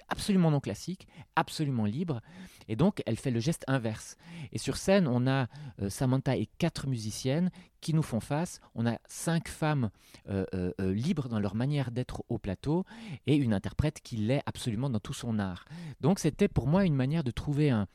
absolument 0.08 0.50
non 0.50 0.60
classique, 0.60 1.06
absolument 1.34 1.84
libre, 1.84 2.20
et 2.68 2.76
donc 2.76 3.02
elle 3.06 3.16
fait 3.16 3.30
le 3.30 3.40
geste 3.40 3.64
inverse. 3.66 4.16
Et 4.52 4.58
sur 4.58 4.76
scène, 4.76 5.06
on 5.08 5.26
a 5.26 5.46
euh, 5.80 5.90
Samantha 5.90 6.36
et 6.36 6.48
quatre 6.58 6.86
musiciennes 6.86 7.50
qui 7.80 7.94
nous 7.94 8.02
font 8.02 8.20
face, 8.20 8.60
on 8.74 8.86
a 8.86 8.98
cinq 9.06 9.48
femmes 9.48 9.90
euh, 10.28 10.44
euh, 10.54 10.92
libres 10.92 11.28
dans 11.28 11.38
leur 11.38 11.54
manière 11.54 11.90
d'être 11.90 12.24
au 12.28 12.38
plateau, 12.38 12.84
et 13.26 13.36
une 13.36 13.54
interprète 13.54 14.00
qui 14.00 14.16
l'est 14.16 14.42
absolument 14.46 14.90
dans 14.90 15.00
tout 15.00 15.14
son 15.14 15.38
art. 15.38 15.64
Donc 16.00 16.18
c'était 16.18 16.48
pour 16.48 16.66
moi 16.66 16.84
une 16.84 16.96
manière 16.96 17.24
de 17.24 17.30
trouver 17.30 17.70
un, 17.70 17.86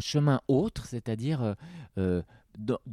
chemin 0.00 0.42
autre, 0.46 0.84
c'est-à-dire 0.84 1.56
de, 1.96 2.24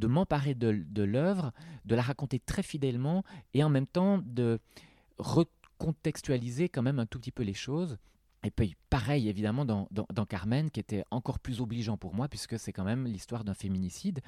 m'emparer 0.06 0.54
de, 0.54 0.82
de 0.88 1.02
l'œuvre, 1.02 1.52
de 1.84 1.94
la 1.94 2.00
raconter 2.00 2.38
très 2.38 2.62
fidèlement, 2.62 3.24
et 3.52 3.62
en 3.62 3.68
même 3.68 3.86
temps 3.86 4.22
de 4.24 4.58
recontextualiser 5.84 6.68
quand 6.68 6.82
même 6.82 6.98
un 6.98 7.06
tout 7.06 7.18
petit 7.18 7.30
peu 7.30 7.42
les 7.42 7.54
choses. 7.54 7.98
Et 8.44 8.50
puis, 8.50 8.76
pareil, 8.90 9.28
évidemment, 9.28 9.64
dans, 9.64 9.88
dans, 9.90 10.26
Carmen, 10.26 10.70
qui 10.70 10.78
était 10.78 11.02
encore 11.10 11.38
plus 11.38 11.60
obligeant 11.60 11.96
pour 11.96 12.14
moi, 12.14 12.28
puisque 12.28 12.58
c'est 12.58 12.72
quand 12.72 12.84
même 12.84 13.06
l'histoire 13.06 13.42
d'un 13.42 13.54
féminicide, 13.54 14.20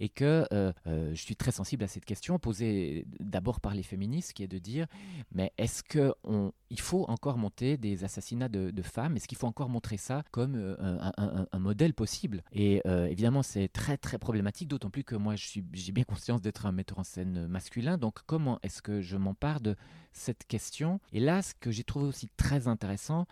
et 0.00 0.08
que 0.08 0.46
euh, 0.52 0.72
euh, 0.86 1.14
je 1.14 1.22
suis 1.22 1.36
très 1.36 1.52
sensible 1.52 1.84
à 1.84 1.86
cette 1.86 2.04
question, 2.04 2.38
posée 2.38 3.06
d'abord 3.20 3.60
par 3.60 3.74
les 3.74 3.82
féministes, 3.82 4.32
qui 4.32 4.42
est 4.42 4.48
de 4.48 4.58
dire, 4.58 4.86
mais 5.32 5.52
est-ce 5.56 5.82
qu'il 5.84 6.80
faut 6.80 7.04
encore 7.08 7.38
monter 7.38 7.76
des 7.76 8.04
assassinats 8.04 8.48
de, 8.48 8.82
femmes? 8.82 9.16
Est-ce 9.16 9.28
qu'il 9.28 9.38
faut 9.38 9.46
encore 9.46 9.68
montrer 9.68 9.98
ça 9.98 10.24
comme 10.32 10.56
euh, 10.56 10.76
un, 10.80 11.46
un, 11.50 11.58
modèle 11.58 11.94
possible? 11.94 12.42
Et 12.52 12.82
évidemment, 12.86 13.42
c'est 13.42 13.68
très, 13.68 13.96
très 13.96 14.18
problématique, 14.18 14.68
d'autant 14.68 14.90
plus 14.90 15.04
que 15.04 15.14
moi, 15.14 15.34
j'ai 15.36 15.92
bien 15.92 16.04
conscience 16.04 16.42
d'être 16.42 16.66
un 16.66 16.72
metteur 16.72 16.98
en 16.98 17.04
scène 17.04 17.46
masculin, 17.46 17.98
donc 17.98 18.18
comment 18.26 18.58
est-ce 18.62 18.82
que 18.82 19.00
je 19.00 19.16
m'empare 19.16 19.60
de 19.60 19.76
cette 20.12 20.46
question? 20.46 21.00
Et 21.12 21.20
là, 21.20 21.42
ce 21.42 21.54
que 21.54 21.70
j'ai 21.70 21.84
trouvé 21.84 22.06
aussi 22.06 22.28
très 22.36 22.68
intéressant, 22.68 23.26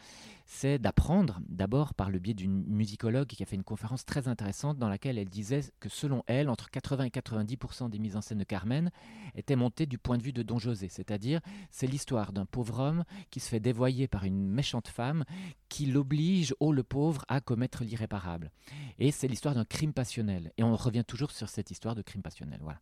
c'est 0.47 0.79
d'apprendre, 0.79 1.41
d'abord 1.49 1.95
par 1.95 2.11
le 2.11 2.19
biais 2.19 2.35
d'une 2.35 2.65
musicologue 2.65 3.27
qui 3.27 3.43
a 3.43 3.47
fait 3.47 3.57
une 3.57 3.65
conférence 3.65 4.05
très 4.05 4.29
intéressante 4.29 4.79
dans 4.79 4.89
laquelle 4.89 5.19
elle 5.19 5.29
disait 5.29 5.61
que 5.81 5.89
selon 5.89 6.23
elle, 6.27 6.49
entre 6.49 6.71
80 6.71 7.05
et 7.05 7.11
90% 7.11 7.91
des 7.91 7.99
mises 7.99 8.17
en 8.17 8.21
scène 8.21 8.39
de 8.39 8.45
Carmen 8.45 8.91
étaient 9.35 9.57
montées 9.57 9.87
du 9.87 9.99
point 9.99 10.19
de 10.19 10.23
vue 10.23 10.33
de 10.33 10.43
Don 10.43 10.59
José, 10.59 10.89
c'est-à-dire 10.89 11.41
c'est 11.71 11.87
l'histoire 11.87 12.33
d'un 12.33 12.47
pauvre 12.47 12.81
homme 12.81 13.05
qui 13.31 13.41
se 13.41 13.49
fait 13.49 13.61
dévoyer 13.61 14.09
par 14.09 14.25
une 14.25 14.49
méchante 14.49 14.89
femme 14.89 15.25
qui 15.69 15.87
l'oblige, 15.87 16.55
oh 16.61 16.73
le 16.73 16.83
pauvre, 16.83 17.25
à 17.29 17.41
commettre 17.41 17.85
l'irréparable. 17.85 18.51
Et 18.99 19.11
c'est 19.11 19.29
l'histoire 19.29 19.55
d'un 19.55 19.65
crime 19.65 19.93
passionnel. 19.93 20.53
Et 20.57 20.63
on 20.63 20.75
revient 20.77 21.05
toujours 21.07 21.31
sur 21.31 21.49
cette 21.49 21.71
histoire 21.71 21.95
de 21.95 22.03
crime 22.03 22.23
passionnel. 22.23 22.61
Voilà. 22.63 22.81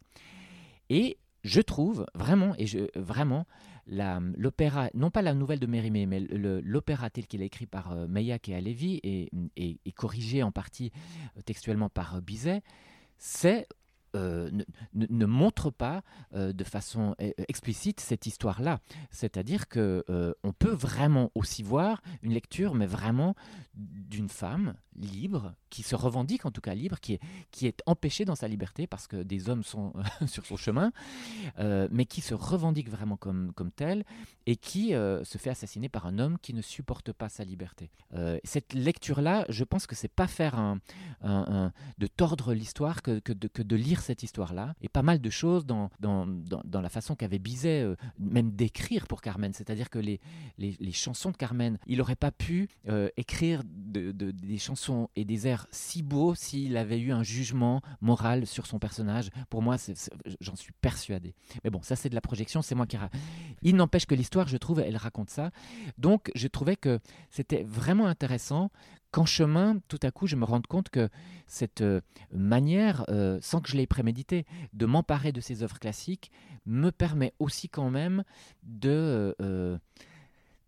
Et 0.89 1.19
je 1.47 1.61
trouve 1.61 2.07
vraiment, 2.15 2.55
et 2.59 2.67
je, 2.67 2.91
vraiment, 2.99 3.47
l'opéra, 3.87 4.91
non 4.95 5.11
pas 5.11 5.23
la 5.23 5.33
nouvelle 5.33 5.61
de 5.61 5.67
Mérimée, 5.67 6.07
mais 6.07 6.21
l'opéra 6.21 7.09
tel 7.09 7.27
qu'il 7.27 7.41
est 7.41 7.47
écrit 7.47 7.67
par 7.67 7.93
euh, 7.93 8.07
et 8.49 8.55
Alevi 8.55 9.01
et, 9.05 9.31
et, 9.57 9.93
corrigé 9.93 10.43
en 10.43 10.51
partie 10.51 10.91
euh, 11.37 11.43
textuellement 11.43 11.89
par 11.89 12.17
euh, 12.17 12.21
Bizet, 12.21 12.63
c'est 13.17 13.69
euh, 14.17 14.51
ne, 14.95 15.27
montre 15.27 15.71
pas 15.71 16.03
euh, 16.35 16.53
de 16.53 16.65
façon 16.65 17.15
euh, 17.21 17.31
explicite 17.49 18.01
cette 18.01 18.27
histoire-là. 18.27 18.81
C'est-à-dire 19.11 19.69
que 19.69 20.05
on 20.43 20.53
peut 20.53 20.73
vraiment 20.73 21.31
aussi 21.35 21.63
voir 21.63 22.03
une 22.23 22.33
lecture, 22.33 22.75
mais 22.75 22.87
vraiment 22.87 23.35
d'une 23.75 24.29
femme 24.29 24.75
libre, 24.97 25.55
qui 25.69 25.83
se 25.83 25.95
revendique 25.95 26.47
en 26.47 26.51
tout 26.51 26.63
cas 26.63 26.75
libre, 26.75 26.99
qui 27.01 27.15
est, 27.15 27.21
qui 27.51 27.67
est 27.67 27.83
empêchée 27.85 28.25
dans 28.25 28.35
sa 28.35 28.49
liberté 28.49 28.87
parce 28.87 29.07
que 29.07 29.23
des 29.23 29.51
hommes 29.51 29.63
sont 29.63 29.93
sur 30.27 30.47
son 30.47 30.57
chemin, 30.57 30.93
mais 31.59 32.07
qui 32.07 32.23
se 32.23 32.35
revendique 32.35 32.89
vraiment 32.89 33.17
comme, 33.17 33.53
comme 33.53 33.71
telle 33.71 34.05
et 34.47 34.57
qui 34.57 34.91
se 34.91 35.39
fait 35.39 35.51
assassiner 35.51 35.89
par 35.89 36.07
un 36.07 36.19
homme 36.19 36.39
qui 36.39 36.55
ne 36.55 36.63
supporte 36.63 37.13
pas 37.13 37.29
sa 37.29 37.45
liberté. 37.45 37.91
cette 38.45 38.73
lecture-là, 38.73 39.45
je 39.51 39.65
pense 39.65 39.87
que 39.87 39.95
c'est 39.95 40.09
pas 40.09 40.27
faire 40.27 40.59
un, 40.59 41.73
de 41.99 42.07
tordre 42.07 42.55
l'histoire 42.55 43.03
que, 43.03 43.21
de, 43.33 43.49
que 43.49 43.63
de 43.63 43.77
lire 43.77 44.01
cette 44.07 44.23
histoire-là, 44.23 44.75
et 44.81 44.89
pas 44.89 45.03
mal 45.03 45.21
de 45.21 45.31
choses 45.31 45.67
dans, 45.67 45.91
dans, 46.01 46.27
dans, 46.27 46.81
la 46.81 46.89
façon 46.89 47.15
qu'avait 47.15 47.39
Bizet 47.39 47.83
euh, 47.83 47.97
même 48.19 48.51
d'écrire 48.53 49.07
pour 49.07 49.21
Carmen. 49.21 49.53
C'est-à-dire 49.53 49.91
que 49.91 49.99
les, 49.99 50.21
les, 50.59 50.77
les, 50.81 50.93
chansons 50.93 51.31
de 51.31 51.37
Carmen, 51.37 51.79
il 51.87 51.99
n'aurait 51.99 52.17
pas 52.17 52.31
pu 52.31 52.69
euh, 52.89 53.09
écrire 53.17 53.63
de, 53.65 54.13
des 54.13 54.59
chansons 54.59 55.09
et 55.17 55.25
des 55.25 55.47
airs 55.47 55.67
si 55.71 56.03
beaux 56.03 56.35
s'il 56.35 56.77
avait 56.77 56.99
eu 56.99 57.13
un 57.13 57.23
jugement 57.23 57.83
moral 58.01 58.47
sur 58.47 58.67
son 58.67 58.79
personnage. 58.79 59.31
Pour 59.51 59.63
moi, 59.63 59.77
j'en 60.41 60.57
suis 60.57 60.73
persuadé. 60.81 61.35
Mais 61.65 61.71
bon, 61.71 61.83
ça 61.83 61.97
c'est 61.97 62.09
de 62.09 62.15
la 62.15 62.21
projection, 62.21 62.63
c'est 62.63 62.75
moi 62.75 62.87
qui... 62.87 62.97
Il 63.63 63.77
n'empêche 63.77 64.07
que 64.07 64.15
l'histoire, 64.15 64.49
je 64.49 64.57
trouve, 64.57 64.81
elle 64.81 64.97
raconte 64.97 65.31
ça. 65.31 65.51
Donc, 65.99 66.31
je 66.35 66.49
trouvais 66.49 66.77
que 66.77 67.01
c'était 67.31 67.63
vraiment 67.65 68.07
intéressant 68.07 68.71
qu'en 69.17 69.25
chemin, 69.25 69.79
tout 69.89 69.99
à 70.03 70.11
coup, 70.11 70.27
je 70.27 70.37
me 70.37 70.45
rende 70.45 70.67
compte 70.67 70.91
que 70.91 71.09
cette 71.47 71.81
euh, 71.81 72.03
manière, 72.35 73.07
euh, 73.09 73.39
sans 73.41 73.63
que 73.63 73.71
je 73.71 73.77
l'ai 73.79 73.87
prémédité, 73.87 74.45
de 74.75 74.85
m'emparer 74.85 75.33
de 75.33 75.41
ces 75.41 75.63
œuvres 75.63 75.79
classiques 75.79 76.31
me 76.67 76.91
permet 76.91 77.33
aussi 77.39 77.71
quand 77.71 77.89
même 77.89 78.25
de... 78.63 79.35
Euh, 79.41 79.79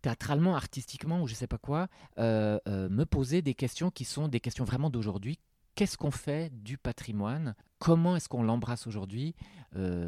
théâtralement, 0.01 0.55
artistiquement 0.55 1.21
ou 1.21 1.27
je 1.27 1.33
ne 1.33 1.35
sais 1.35 1.45
pas 1.45 1.57
quoi, 1.57 1.89
me 2.17 3.03
poser 3.03 3.41
des 3.41 3.53
questions 3.53 3.91
qui 3.91 4.05
sont 4.05 4.29
des 4.29 4.39
questions 4.39 4.63
vraiment 4.63 4.89
d'aujourd'hui. 4.89 5.37
Qu'est-ce 5.75 5.97
qu'on 5.97 6.09
fait 6.09 6.51
du 6.63 6.77
patrimoine? 6.77 7.53
Comment 7.79 8.15
est-ce 8.15 8.29
qu'on 8.29 8.41
l'embrasse 8.41 8.87
aujourd'hui 8.87 9.35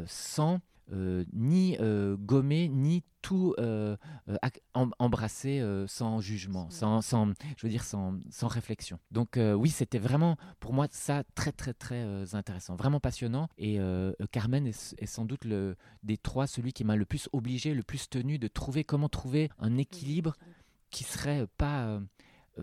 sans 0.06 0.60
euh, 0.90 1.24
ni 1.32 1.76
euh, 1.80 2.16
gommer, 2.16 2.68
ni 2.68 3.04
tout 3.22 3.54
euh, 3.58 3.96
embrasser 4.74 5.62
sans 5.86 6.20
jugement, 6.20 6.68
sans, 6.70 7.00
sans, 7.02 7.28
je 7.56 7.66
veux 7.66 7.70
dire, 7.70 7.84
sans, 7.84 8.18
sans 8.30 8.48
réflexion. 8.48 8.98
Donc 9.12 9.38
oui, 9.38 9.70
c'était 9.70 10.00
vraiment 10.00 10.36
pour 10.58 10.72
moi 10.72 10.88
ça 10.90 11.22
très 11.36 11.52
très 11.52 11.72
très 11.72 12.34
intéressant, 12.34 12.74
vraiment 12.74 12.98
passionnant. 12.98 13.48
Et 13.58 13.78
Carmen 14.32 14.66
est, 14.66 15.06
sans 15.06 15.24
doute 15.24 15.44
le, 15.44 15.76
des 16.02 16.18
trois 16.18 16.48
celui 16.48 16.72
qui 16.72 16.82
m'a 16.84 16.96
le 16.96 17.04
plus 17.04 17.28
obligé, 17.32 17.74
le 17.74 17.84
plus 17.84 18.08
tenu 18.10 18.40
de 18.40 18.48
trouver 18.48 18.82
comment 18.82 19.08
trouver 19.08 19.50
un 19.60 19.78
équilibre 19.78 20.34
qui 20.90 21.04
serait 21.04 21.46
pas 21.58 22.00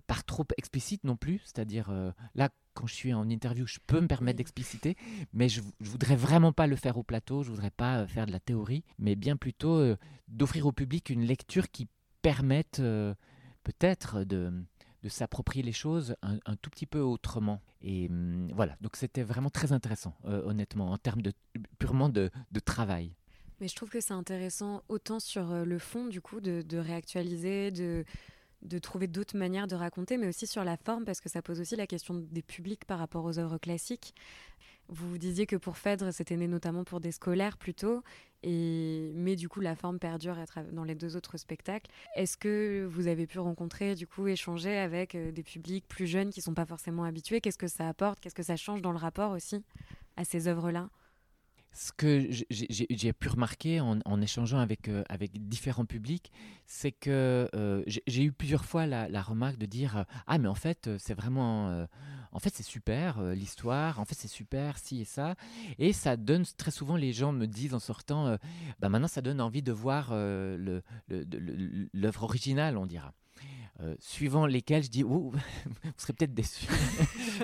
par 0.08 0.25
trop 0.25 0.45
explicite 0.58 1.05
non 1.05 1.15
plus. 1.15 1.41
C'est-à-dire, 1.45 1.89
là, 2.36 2.49
quand 2.79 2.87
je 2.87 2.95
suis 2.95 3.13
en 3.13 3.29
interview, 3.29 3.67
je 3.67 3.79
peux 3.85 3.99
me 3.99 4.07
permettre 4.07 4.37
d'expliciter, 4.37 4.95
mais 5.33 5.49
je, 5.49 5.59
ne 5.61 5.85
voudrais 5.85 6.15
vraiment 6.15 6.53
pas 6.53 6.65
le 6.65 6.77
faire 6.77 6.97
au 6.97 7.03
plateau, 7.03 7.43
je 7.43 7.49
voudrais 7.49 7.71
pas 7.71 8.07
faire 8.07 8.25
de 8.25 8.31
la 8.31 8.39
théorie, 8.39 8.85
mais 8.97 9.15
bien 9.15 9.35
plutôt 9.35 9.95
d'offrir 10.29 10.65
au 10.65 10.71
public 10.71 11.09
une 11.09 11.25
lecture 11.25 11.69
qui 11.69 11.89
permette 12.21 12.81
peut-être 13.63 14.23
de, 14.23 14.53
de 15.03 15.09
s'approprier 15.09 15.63
les 15.63 15.71
choses 15.71 16.15
un, 16.21 16.55
tout 16.55 16.69
petit 16.69 16.85
peu 16.85 16.99
autrement. 16.99 17.61
Et 17.81 18.07
hum, 18.09 18.49
voilà, 18.53 18.75
donc 18.81 18.95
c'était 18.95 19.23
vraiment 19.23 19.49
très 19.49 19.71
intéressant, 19.71 20.15
euh, 20.25 20.41
honnêtement, 20.45 20.91
en 20.91 20.97
termes 20.97 21.21
de, 21.21 21.33
purement 21.77 22.09
de, 22.09 22.29
travail. 22.65 23.13
Mais 23.59 23.67
je 23.67 23.75
trouve 23.75 23.89
que 23.89 23.99
c'est 23.99 24.13
intéressant 24.13 24.83
autant 24.87 25.19
sur 25.19 25.51
euh, 25.51 25.65
le 25.65 25.79
fond, 25.79 26.07
du 26.07 26.21
coup, 26.21 26.39
de, 26.39 26.61
de 26.61 26.77
réactualiser, 26.77 27.71
de, 27.71 28.05
de 28.62 28.80
trouver 28.80 29.08
d'autres 29.08 29.38
manières 29.38 29.67
de 29.67 29.76
raconter, 29.76 30.17
mais 30.17 30.28
aussi 30.28 30.48
sur 30.48 30.63
la 30.63 30.78
forme, 30.78 31.06
parce 31.06 31.22
que 31.22 31.30
ça 31.30 31.41
pose 31.41 31.60
aussi 31.62 31.76
la 31.76 31.88
question 31.88 32.15
des 32.15 32.41
publics 32.41 32.86
par 32.86 33.00
rapport 33.00 33.24
aux 33.26 33.39
œuvres 33.39 33.58
classiques. 33.58 34.13
Vous 34.91 35.19
disiez 35.19 35.45
que 35.45 35.56
pour 35.56 35.78
Phèdre, 35.78 36.12
c'était 36.12 36.36
né 36.36 36.48
notamment 36.48 36.84
pour 36.84 37.00
des 37.00 37.12
scolaires 37.12 37.58
plutôt, 37.58 38.02
mais 38.43 39.36
du 39.36 39.48
coup 39.48 39.60
la 39.60 39.76
forme 39.76 40.00
perdure 40.00 40.36
dans 40.72 40.84
les 40.84 40.95
deux 40.95 41.15
autres 41.15 41.38
spectacles. 41.38 41.91
Est-ce 42.15 42.38
que 42.38 42.88
vous 42.89 43.06
avez 43.08 43.28
pu 43.28 43.38
rencontrer, 43.38 43.93
du 43.93 44.08
coup, 44.08 44.28
échanger 44.28 44.78
avec 44.78 45.13
euh, 45.13 45.32
des 45.32 45.43
publics 45.43 45.88
plus 45.88 46.08
jeunes 46.08 46.32
qui 46.32 46.41
sont 46.41 46.56
pas 46.56 46.65
forcément 46.65 47.04
habitués? 47.04 47.39
Qu'est-ce 47.39 47.60
que 47.60 47.67
ça 47.67 47.88
apporte? 47.88 48.19
Qu'est-ce 48.19 48.36
que 48.36 48.43
ça 48.43 48.56
change 48.56 48.82
dans 48.82 48.91
le 48.91 48.98
rapport 48.98 49.32
aussi 49.32 49.63
à 50.17 50.26
ces 50.26 50.48
œuvres-là? 50.48 50.89
Ce 51.71 51.91
que 51.91 52.27
j'ai 52.49 53.13
pu 53.13 53.29
remarquer 53.29 53.79
en, 53.79 54.21
échangeant 54.21 54.60
avec, 54.60 54.89
euh, 54.89 55.03
avec 55.08 55.47
différents 55.47 55.86
publics, 55.86 56.32
c'est 56.65 56.91
que 56.91 57.49
euh, 57.55 57.84
j'ai 57.86 58.23
eu 58.23 58.32
plusieurs 58.32 58.65
fois 58.65 58.86
la, 58.86 59.21
remarque 59.21 59.58
de 59.58 59.65
dire 59.65 60.05
Ah, 60.27 60.38
mais 60.38 60.47
en 60.47 60.55
fait, 60.55 60.89
c'est 60.97 61.13
vraiment. 61.13 61.69
Euh, 61.69 61.86
en 62.32 62.39
fait, 62.39 62.53
c'est 62.53 62.63
super 62.63 63.21
l'histoire, 63.21 63.99
en 63.99 64.05
fait, 64.05 64.15
c'est 64.15 64.27
super 64.27 64.77
ci 64.77 65.01
et 65.01 65.05
ça. 65.05 65.36
Et 65.79 65.93
ça 65.93 66.15
donne 66.15 66.45
très 66.58 66.71
souvent, 66.71 66.95
les 66.95 67.12
gens 67.13 67.32
me 67.32 67.47
disent 67.47 67.73
en 67.73 67.79
sortant 67.79 68.38
bah 68.79 68.89
Maintenant, 68.89 69.08
ça 69.08 69.21
donne 69.21 69.41
envie 69.41 69.63
de 69.63 69.71
voir 69.71 70.12
l'œuvre 70.12 70.84
le, 71.08 72.12
originale, 72.21 72.77
on 72.77 72.86
dira. 72.86 73.13
Euh, 73.81 73.95
suivant 73.99 74.45
lesquels 74.45 74.83
je 74.83 74.89
dis, 74.89 75.03
vous 75.03 75.31
serez 75.95 76.13
peut-être 76.13 76.33
déçu. 76.33 76.67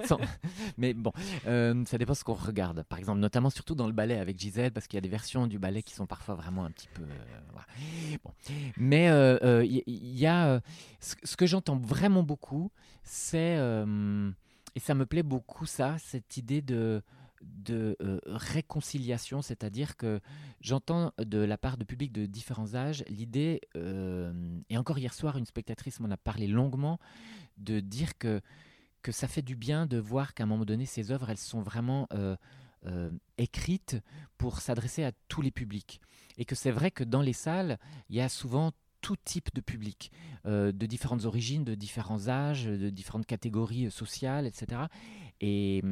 Mais 0.77 0.93
bon, 0.93 1.13
euh, 1.47 1.85
ça 1.85 1.97
dépend 1.97 2.13
ce 2.13 2.25
qu'on 2.25 2.33
regarde. 2.33 2.83
Par 2.83 2.99
exemple, 2.99 3.19
notamment 3.19 3.49
surtout 3.49 3.73
dans 3.73 3.87
le 3.87 3.93
ballet 3.93 4.17
avec 4.17 4.37
Gisèle, 4.37 4.71
parce 4.71 4.87
qu'il 4.87 4.97
y 4.97 4.99
a 4.99 5.01
des 5.01 5.09
versions 5.09 5.47
du 5.47 5.59
ballet 5.59 5.81
qui 5.81 5.93
sont 5.93 6.05
parfois 6.05 6.35
vraiment 6.35 6.65
un 6.65 6.71
petit 6.71 6.89
peu. 6.93 7.03
Euh, 7.03 8.17
bon. 8.23 8.31
Mais 8.77 9.05
il 9.65 10.15
y, 10.15 10.27
a. 10.27 10.61
Ce, 10.99 11.37
que 11.37 11.45
j'entends 11.45 11.77
vraiment 11.77 12.23
beaucoup, 12.23 12.69
c'est. 13.03 13.55
et 13.55 14.79
ça 14.79 14.93
me 14.93 15.05
plaît 15.05 15.23
beaucoup, 15.23 15.65
ça, 15.65 15.95
cette 15.99 16.35
idée 16.35 16.61
de 16.61 17.01
de 17.45 17.95
euh, 18.01 18.19
réconciliation, 18.25 19.41
c'est-à-dire 19.41 19.97
que 19.97 20.19
j'entends 20.61 21.11
de 21.17 21.39
la 21.39 21.57
part 21.57 21.77
de 21.77 21.83
publics 21.83 22.11
de 22.11 22.25
différents 22.25 22.75
âges 22.75 23.03
l'idée, 23.07 23.61
euh, 23.75 24.33
et 24.69 24.77
encore 24.77 24.97
hier 24.97 25.13
soir, 25.13 25.37
une 25.37 25.45
spectatrice 25.45 25.99
m'en 25.99 26.09
a 26.09 26.17
parlé 26.17 26.47
longuement, 26.47 26.99
de 27.57 27.79
dire 27.79 28.17
que, 28.17 28.41
que 29.01 29.11
ça 29.11 29.27
fait 29.27 29.41
du 29.41 29.55
bien 29.55 29.85
de 29.85 29.97
voir 29.97 30.33
qu'à 30.33 30.43
un 30.43 30.47
moment 30.47 30.65
donné, 30.65 30.85
ces 30.85 31.11
œuvres, 31.11 31.29
elles 31.29 31.37
sont 31.37 31.61
vraiment 31.61 32.07
euh, 32.13 32.35
écrites 33.37 33.97
pour 34.37 34.59
s'adresser 34.59 35.03
à 35.03 35.11
tous 35.27 35.41
les 35.41 35.51
publics. 35.51 36.01
Et 36.37 36.45
que 36.45 36.55
c'est 36.55 36.71
vrai 36.71 36.91
que 36.91 37.03
dans 37.03 37.21
les 37.21 37.33
salles, 37.33 37.79
il 38.09 38.15
y 38.15 38.21
a 38.21 38.29
souvent 38.29 38.71
tout 39.01 39.15
type 39.23 39.53
de 39.53 39.61
public, 39.61 40.11
de 40.45 40.71
différentes 40.71 41.25
origines, 41.25 41.63
de 41.63 41.75
différents 41.75 42.27
âges, 42.27 42.65
de 42.65 42.89
différentes 42.89 43.27
catégories 43.27 43.91
sociales, 43.91 44.47
etc. 44.47 44.81
Et, 45.41 45.83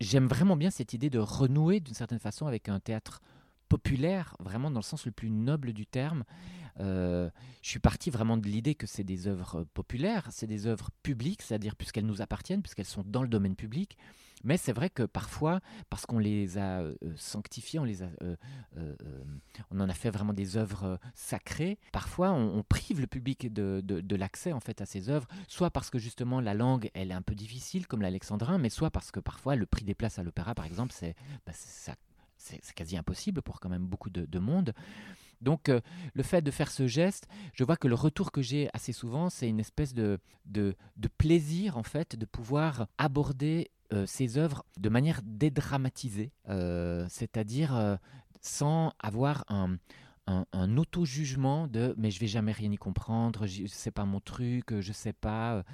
j'aime 0.00 0.26
vraiment 0.26 0.56
bien 0.56 0.70
cette 0.70 0.92
idée 0.92 1.10
de 1.10 1.18
renouer 1.18 1.80
d'une 1.80 1.94
certaine 1.94 2.18
façon 2.18 2.46
avec 2.46 2.68
un 2.68 2.80
théâtre 2.80 3.20
populaire, 3.68 4.36
vraiment 4.40 4.70
dans 4.70 4.80
le 4.80 4.84
sens 4.84 5.06
le 5.06 5.12
plus 5.12 5.30
noble 5.30 5.72
du 5.72 5.86
terme. 5.86 6.24
Euh, 6.80 7.30
je 7.62 7.68
suis 7.68 7.80
parti 7.80 8.10
vraiment 8.10 8.36
de 8.36 8.46
l'idée 8.46 8.74
que 8.74 8.86
c'est 8.86 9.04
des 9.04 9.28
œuvres 9.28 9.64
populaires, 9.74 10.28
c'est 10.30 10.46
des 10.46 10.66
œuvres 10.66 10.90
publiques, 11.02 11.42
c'est-à-dire 11.42 11.76
puisqu'elles 11.76 12.06
nous 12.06 12.22
appartiennent, 12.22 12.62
puisqu'elles 12.62 12.86
sont 12.86 13.04
dans 13.06 13.22
le 13.22 13.28
domaine 13.28 13.56
public. 13.56 13.96
Mais 14.44 14.56
c'est 14.56 14.72
vrai 14.72 14.90
que 14.90 15.04
parfois, 15.04 15.60
parce 15.88 16.04
qu'on 16.04 16.18
les 16.18 16.58
a 16.58 16.80
euh, 16.80 16.94
sanctifiées, 17.14 17.78
on, 17.78 17.84
les 17.84 18.02
a, 18.02 18.08
euh, 18.22 18.36
on 19.70 19.78
en 19.78 19.88
a 19.88 19.94
fait 19.94 20.10
vraiment 20.10 20.32
des 20.32 20.56
œuvres 20.56 20.98
sacrées, 21.14 21.78
parfois 21.92 22.32
on, 22.32 22.64
prive 22.64 23.00
le 23.00 23.06
public 23.06 23.52
de, 23.52 24.16
l'accès 24.16 24.52
en 24.52 24.60
fait 24.60 24.80
à 24.80 24.86
ces 24.86 25.10
œuvres, 25.10 25.28
soit 25.46 25.70
parce 25.70 25.90
que 25.90 25.98
justement 25.98 26.40
la 26.40 26.54
langue 26.54 26.90
elle 26.94 27.12
est 27.12 27.14
un 27.14 27.22
peu 27.22 27.36
difficile 27.36 27.86
comme 27.86 28.02
l'alexandrin, 28.02 28.58
mais 28.58 28.68
soit 28.68 28.90
parce 28.90 29.12
que 29.12 29.20
parfois 29.20 29.54
le 29.54 29.66
prix 29.66 29.84
des 29.84 29.94
places 29.94 30.18
à 30.18 30.24
l'opéra 30.24 30.54
par 30.54 30.64
exemple, 30.64 30.92
c'est 30.92 31.14
bah, 31.46 31.52
quasi 32.74 32.96
impossible 32.96 33.42
pour 33.42 33.60
quand 33.60 33.68
même 33.68 33.86
beaucoup 33.86 34.10
de, 34.10 34.38
monde. 34.38 34.74
Donc 35.42 35.68
euh, 35.68 35.80
le 36.14 36.22
fait 36.22 36.40
de 36.40 36.50
faire 36.50 36.70
ce 36.70 36.86
geste, 36.86 37.28
je 37.52 37.64
vois 37.64 37.76
que 37.76 37.88
le 37.88 37.94
retour 37.94 38.32
que 38.32 38.40
j'ai 38.40 38.70
assez 38.72 38.92
souvent, 38.92 39.28
c'est 39.28 39.48
une 39.48 39.60
espèce 39.60 39.92
de, 39.92 40.18
de, 40.46 40.74
plaisir 41.18 41.76
en 41.76 41.82
fait 41.82 42.16
de 42.16 42.24
pouvoir 42.24 42.86
aborder 42.96 43.70
euh, 43.92 44.06
ces 44.06 44.38
œuvres 44.38 44.64
de 44.78 44.88
manière 44.88 45.20
dédramatisée, 45.24 46.32
euh, 46.48 47.06
c'est-à-dire 47.08 47.98
sans 48.40 48.92
avoir 48.98 49.44
un, 49.48 49.76
un, 50.26 50.76
auto-jugement 50.76 51.66
de 51.66 51.94
mais 51.98 52.10
je 52.10 52.20
vais 52.20 52.26
jamais 52.26 52.52
rien 52.52 52.70
y 52.70 52.76
comprendre, 52.76 53.46
c'est 53.68 53.90
pas 53.90 54.04
mon 54.04 54.20
truc, 54.20 54.80
je 54.80 54.92
sais 54.92 55.12
pas 55.12 55.64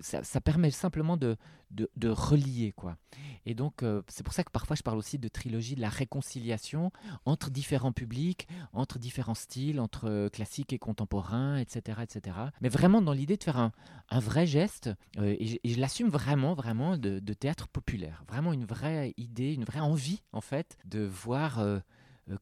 ça, 0.00 0.40
permet 0.40 0.70
simplement 0.70 1.16
de, 1.16 1.36
de, 1.70 2.08
relier. 2.08 2.72
quoi. 2.72 2.96
Et 3.44 3.54
donc, 3.54 3.82
euh, 3.82 4.02
c'est 4.08 4.22
pour 4.22 4.34
ça 4.34 4.44
que 4.44 4.50
parfois 4.50 4.76
je 4.76 4.82
parle 4.82 4.98
aussi 4.98 5.18
de 5.18 5.28
trilogie 5.28 5.74
de 5.74 5.80
la 5.80 5.88
réconciliation 5.88 6.92
entre 7.24 7.50
différents 7.50 7.92
publics, 7.92 8.46
entre 8.72 8.98
différents 8.98 9.34
styles, 9.34 9.80
entre 9.80 10.08
euh, 10.08 10.28
classique 10.28 10.72
et 10.72 10.78
contemporain, 10.78 11.58
etc., 11.58 12.00
etc. 12.02 12.36
Mais 12.60 12.68
vraiment 12.68 13.02
dans 13.02 13.12
l'idée 13.12 13.36
de 13.36 13.44
faire 13.44 13.58
un, 13.58 13.72
un 14.10 14.20
vrai 14.20 14.46
geste, 14.46 14.90
euh, 15.18 15.36
et, 15.38 15.60
je, 15.64 15.80
l'assume 15.80 16.08
vraiment, 16.08 16.54
vraiment, 16.54 16.96
de, 16.96 17.20
théâtre 17.32 17.68
populaire. 17.68 18.24
Vraiment 18.28 18.52
une 18.52 18.64
vraie 18.64 19.12
idée, 19.16 19.52
une 19.52 19.64
vraie 19.64 19.80
envie, 19.80 20.22
en 20.32 20.40
fait, 20.40 20.78
de 20.84 21.00
voir 21.04 21.62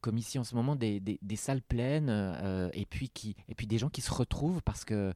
comme 0.00 0.16
ici 0.16 0.38
en 0.38 0.44
ce 0.44 0.54
moment, 0.54 0.76
des, 0.76 1.00
des, 1.00 1.18
des 1.20 1.36
salles 1.36 1.60
pleines 1.62 2.08
et, 2.72 2.86
puis 2.86 3.08
qui, 3.08 3.34
et 3.48 3.54
puis 3.54 3.66
des 3.66 3.76
gens 3.76 3.90
qui 3.90 4.00
se 4.00 4.12
retrouvent 4.12 4.62
parce 4.62 4.84
que 4.84 5.12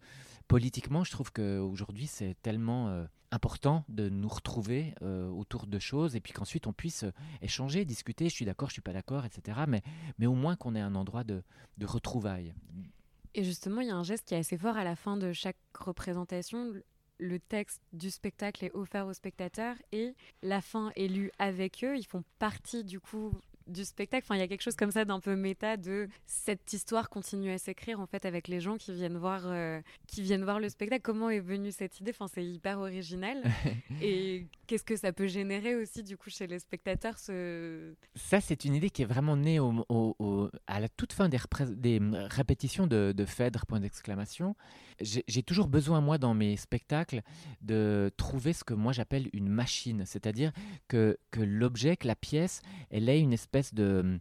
politiquement, 0.48 1.04
je 1.04 1.10
trouve 1.10 1.30
qu'aujourd'hui, 1.30 2.06
c'est 2.06 2.34
tellement 2.42 2.88
euh, 2.88 3.04
important 3.30 3.84
de 3.88 4.08
nous 4.08 4.28
retrouver 4.28 4.94
euh, 5.02 5.28
autour 5.28 5.66
de 5.66 5.78
choses 5.78 6.16
et 6.16 6.20
puis 6.20 6.32
qu'ensuite 6.32 6.66
on 6.66 6.72
puisse 6.72 7.04
euh, 7.04 7.12
échanger, 7.42 7.84
discuter, 7.84 8.28
je 8.28 8.34
suis 8.34 8.46
d'accord, 8.46 8.68
je 8.68 8.74
suis 8.74 8.82
pas 8.82 8.94
d'accord, 8.94 9.24
etc. 9.26 9.60
Mais, 9.68 9.82
mais 10.18 10.26
au 10.26 10.34
moins 10.34 10.56
qu'on 10.56 10.74
ait 10.74 10.80
un 10.80 10.94
endroit 10.94 11.22
de, 11.22 11.42
de 11.76 11.86
retrouvailles. 11.86 12.54
Et 13.34 13.44
justement, 13.44 13.82
il 13.82 13.88
y 13.88 13.90
a 13.90 13.96
un 13.96 14.02
geste 14.02 14.26
qui 14.26 14.34
est 14.34 14.38
assez 14.38 14.56
fort 14.56 14.76
à 14.76 14.84
la 14.84 14.96
fin 14.96 15.16
de 15.16 15.32
chaque 15.32 15.58
représentation. 15.78 16.72
Le 17.18 17.38
texte 17.38 17.82
du 17.92 18.10
spectacle 18.10 18.64
est 18.64 18.74
offert 18.74 19.06
aux 19.06 19.12
spectateurs 19.12 19.76
et 19.92 20.14
la 20.42 20.60
fin 20.60 20.92
est 20.96 21.08
lue 21.08 21.30
avec 21.38 21.84
eux. 21.84 21.96
Ils 21.96 22.06
font 22.06 22.24
partie 22.38 22.84
du 22.84 23.00
coup 23.00 23.32
du 23.68 23.84
spectacle. 23.84 24.24
Enfin, 24.24 24.36
il 24.36 24.40
y 24.40 24.42
a 24.42 24.48
quelque 24.48 24.62
chose 24.62 24.76
comme 24.76 24.90
ça 24.90 25.04
d'un 25.04 25.20
peu 25.20 25.36
méta 25.36 25.76
de 25.76 26.08
cette 26.26 26.72
histoire 26.72 27.08
continue 27.08 27.50
à 27.50 27.58
s'écrire 27.58 28.00
en 28.00 28.06
fait 28.06 28.24
avec 28.24 28.48
les 28.48 28.60
gens 28.60 28.76
qui 28.76 28.92
viennent 28.92 29.18
voir, 29.18 29.42
euh, 29.46 29.80
qui 30.06 30.22
viennent 30.22 30.44
voir 30.44 30.60
le 30.60 30.68
spectacle. 30.68 31.02
Comment 31.02 31.30
est 31.30 31.40
venue 31.40 31.72
cette 31.72 32.00
idée? 32.00 32.10
Enfin, 32.10 32.26
c'est 32.32 32.44
hyper 32.44 32.78
original. 32.78 33.42
Et 34.02 34.46
qu'est-ce 34.68 34.84
que 34.84 34.96
ça 34.96 35.12
peut 35.12 35.26
générer 35.26 35.74
aussi 35.74 36.04
du 36.04 36.16
coup 36.16 36.30
chez 36.30 36.46
les 36.46 36.60
spectateurs 36.60 37.18
ce... 37.18 37.94
Ça, 38.14 38.40
c'est 38.40 38.64
une 38.64 38.74
idée 38.74 38.90
qui 38.90 39.02
est 39.02 39.06
vraiment 39.06 39.36
née 39.36 39.58
au, 39.58 40.50
à 40.66 40.78
la 40.78 40.88
toute 40.88 41.12
fin 41.12 41.28
des, 41.28 41.38
des 41.70 42.00
répétitions 42.12 42.86
de, 42.86 43.12
de 43.16 43.24
Phèdre, 43.24 43.66
point 43.66 43.80
d'exclamation. 43.80 44.54
J'ai 45.00 45.42
toujours 45.42 45.68
besoin, 45.68 46.00
moi, 46.00 46.18
dans 46.18 46.34
mes 46.34 46.56
spectacles, 46.56 47.22
de 47.62 48.12
trouver 48.16 48.52
ce 48.52 48.62
que 48.62 48.74
moi 48.74 48.92
j'appelle 48.92 49.28
une 49.32 49.48
machine. 49.48 50.04
C'est-à-dire 50.04 50.52
que, 50.86 51.18
que 51.30 51.40
l'objet, 51.40 51.96
que 51.96 52.06
la 52.06 52.16
pièce, 52.16 52.60
elle 52.90 53.08
est 53.08 53.20
une 53.20 53.32
espèce 53.32 53.72
de, 53.72 54.20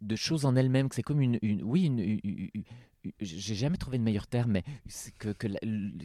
de, 0.00 0.16
choses 0.16 0.44
en 0.44 0.54
elle-même, 0.54 0.88
c'est 0.92 1.02
comme 1.02 1.20
une, 1.20 1.38
oui, 1.62 1.86
une, 1.86 2.20
j'ai 3.20 3.54
jamais 3.54 3.76
trouvé 3.76 3.98
de 3.98 4.02
meilleur 4.02 4.26
terme, 4.26 4.52
mais 4.52 4.64
que, 5.18 5.30
que, 5.30 5.48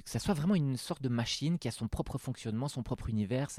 ça 0.05 0.19
soit 0.19 0.33
vraiment 0.33 0.55
une 0.55 0.77
sorte 0.77 1.01
de 1.01 1.09
machine 1.09 1.59
qui 1.59 1.67
a 1.67 1.71
son 1.71 1.87
propre 1.87 2.17
fonctionnement, 2.17 2.67
son 2.67 2.83
propre 2.83 3.09
univers. 3.09 3.49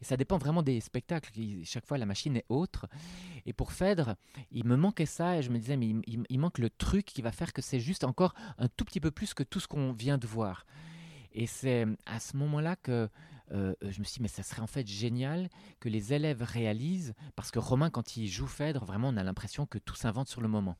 Et 0.00 0.04
ça 0.04 0.16
dépend 0.16 0.38
vraiment 0.38 0.62
des 0.62 0.80
spectacles. 0.80 1.32
chaque 1.64 1.86
fois, 1.86 1.98
la 1.98 2.06
machine 2.06 2.36
est 2.36 2.44
autre. 2.48 2.86
Et 3.46 3.52
pour 3.52 3.72
Phèdre, 3.72 4.16
il 4.50 4.66
me 4.66 4.76
manquait 4.76 5.06
ça 5.06 5.38
et 5.38 5.42
je 5.42 5.50
me 5.50 5.58
disais, 5.58 5.76
mais 5.76 5.94
il, 6.06 6.38
manque 6.38 6.58
le 6.58 6.70
truc 6.70 7.06
qui 7.06 7.22
va 7.22 7.32
faire 7.32 7.52
que 7.52 7.62
c'est 7.62 7.80
juste 7.80 8.04
encore 8.04 8.34
un 8.58 8.68
tout 8.68 8.84
petit 8.84 9.00
peu 9.00 9.10
plus 9.10 9.34
que 9.34 9.42
tout 9.42 9.60
ce 9.60 9.68
qu'on 9.68 9.92
vient 9.92 10.18
de 10.18 10.26
voir. 10.26 10.66
Et 11.32 11.46
c'est 11.46 11.86
à 12.04 12.20
ce 12.20 12.36
moment-là 12.36 12.76
que 12.76 13.08
euh, 13.52 13.74
je 13.82 13.98
me 13.98 14.04
suis 14.04 14.14
dit, 14.14 14.22
mais 14.22 14.28
ça 14.28 14.42
serait 14.42 14.62
en 14.62 14.66
fait 14.66 14.86
génial 14.86 15.48
que 15.80 15.88
les 15.88 16.12
élèves 16.12 16.42
réalisent, 16.42 17.14
parce 17.36 17.50
que 17.50 17.58
Romain, 17.58 17.90
quand 17.90 18.16
il 18.16 18.28
joue 18.28 18.46
Phèdre, 18.46 18.84
vraiment, 18.84 19.08
on 19.08 19.16
a 19.16 19.22
l'impression 19.22 19.66
que 19.66 19.78
tout 19.78 19.94
s'invente 19.94 20.28
sur 20.28 20.40
le 20.40 20.48
moment. 20.48 20.76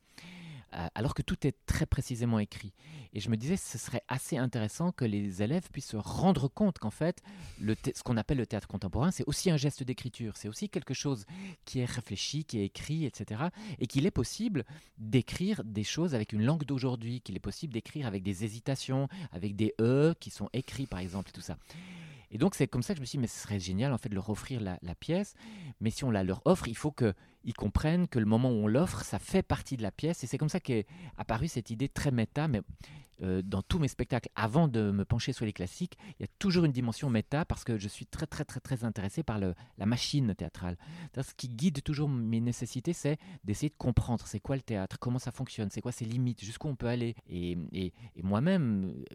Alors 0.95 1.13
que 1.13 1.21
tout 1.21 1.45
est 1.45 1.55
très 1.65 1.85
précisément 1.85 2.39
écrit. 2.39 2.73
Et 3.13 3.19
je 3.19 3.29
me 3.29 3.37
disais, 3.37 3.57
ce 3.57 3.77
serait 3.77 4.01
assez 4.07 4.37
intéressant 4.37 4.91
que 4.91 5.05
les 5.05 5.41
élèves 5.43 5.69
puissent 5.71 5.89
se 5.89 5.97
rendre 5.97 6.47
compte 6.47 6.79
qu'en 6.79 6.89
fait, 6.89 7.21
ce 7.61 8.03
qu'on 8.03 8.17
appelle 8.17 8.37
le 8.37 8.47
théâtre 8.47 8.67
contemporain, 8.67 9.11
c'est 9.11 9.25
aussi 9.27 9.51
un 9.51 9.57
geste 9.57 9.83
d'écriture, 9.83 10.35
c'est 10.35 10.47
aussi 10.47 10.69
quelque 10.69 10.93
chose 10.93 11.25
qui 11.65 11.79
est 11.79 11.85
réfléchi, 11.85 12.43
qui 12.43 12.59
est 12.59 12.65
écrit, 12.65 13.05
etc. 13.05 13.43
Et 13.79 13.87
qu'il 13.87 14.05
est 14.05 14.11
possible 14.11 14.65
d'écrire 14.97 15.63
des 15.63 15.83
choses 15.83 16.15
avec 16.15 16.33
une 16.33 16.43
langue 16.43 16.63
d'aujourd'hui, 16.65 17.21
qu'il 17.21 17.35
est 17.35 17.39
possible 17.39 17.73
d'écrire 17.73 18.07
avec 18.07 18.23
des 18.23 18.43
hésitations, 18.43 19.07
avec 19.31 19.55
des 19.55 19.75
E 19.79 20.15
qui 20.19 20.31
sont 20.31 20.49
écrits, 20.53 20.87
par 20.87 20.99
exemple, 20.99 21.31
tout 21.31 21.41
ça. 21.41 21.57
Et 22.33 22.39
donc, 22.39 22.55
c'est 22.55 22.67
comme 22.67 22.81
ça 22.81 22.93
que 22.93 22.97
je 22.97 23.01
me 23.01 23.05
suis 23.05 23.17
dit, 23.17 23.21
mais 23.21 23.27
ce 23.27 23.39
serait 23.39 23.59
génial 23.59 23.93
en 23.93 23.99
fait 23.99 24.09
de 24.09 24.15
leur 24.15 24.29
offrir 24.29 24.59
la, 24.59 24.95
pièce. 24.95 25.35
Mais 25.79 25.91
si 25.91 26.03
on 26.03 26.09
la 26.09 26.23
leur 26.23 26.41
offre, 26.45 26.67
il 26.67 26.75
faut 26.75 26.91
qu'ils 26.91 27.53
comprennent 27.55 28.07
que 28.07 28.17
le 28.17 28.25
moment 28.25 28.49
où 28.49 28.63
on 28.63 28.67
l'offre, 28.67 29.03
ça 29.03 29.19
fait 29.19 29.43
partie 29.43 29.77
de 29.77 29.83
la 29.83 29.91
pièce. 29.91 30.23
Et 30.23 30.27
c'est 30.27 30.39
comme 30.39 30.49
ça 30.49 30.59
qu'est 30.59 30.87
apparue 31.17 31.47
cette 31.47 31.69
idée 31.69 31.89
très 31.89 32.09
méta. 32.09 32.47
Mais 32.47 32.61
euh, 33.21 33.43
dans 33.43 33.61
tous 33.61 33.77
mes 33.77 33.87
spectacles, 33.87 34.29
avant 34.35 34.67
de 34.67 34.89
me 34.89 35.05
pencher 35.05 35.31
sur 35.31 35.45
les 35.45 35.53
classiques, 35.53 35.95
il 36.19 36.23
y 36.23 36.25
a 36.25 36.27
toujours 36.39 36.65
une 36.65 36.71
dimension 36.71 37.07
méta 37.07 37.45
parce 37.45 37.63
que 37.63 37.77
je 37.77 37.87
suis 37.87 38.07
très, 38.07 38.25
très, 38.25 38.45
très, 38.45 38.59
très 38.59 38.83
intéressé 38.83 39.21
par 39.21 39.37
la 39.39 39.85
machine 39.85 40.33
théâtrale. 40.33 40.75
Ce 41.15 41.35
qui 41.37 41.49
guide 41.49 41.83
toujours 41.83 42.09
mes 42.09 42.41
nécessités, 42.41 42.93
c'est 42.93 43.19
d'essayer 43.43 43.69
de 43.69 43.77
comprendre 43.77 44.25
c'est 44.25 44.39
quoi 44.39 44.55
le 44.55 44.63
théâtre, 44.63 44.97
comment 44.97 45.19
ça 45.19 45.31
fonctionne, 45.31 45.69
c'est 45.69 45.81
quoi 45.81 45.91
ses 45.91 46.05
limites, 46.05 46.43
jusqu'où 46.43 46.67
on 46.67 46.75
peut 46.75 46.87
aller. 46.87 47.15
Et 47.29 47.57
moi-même, 48.23 49.05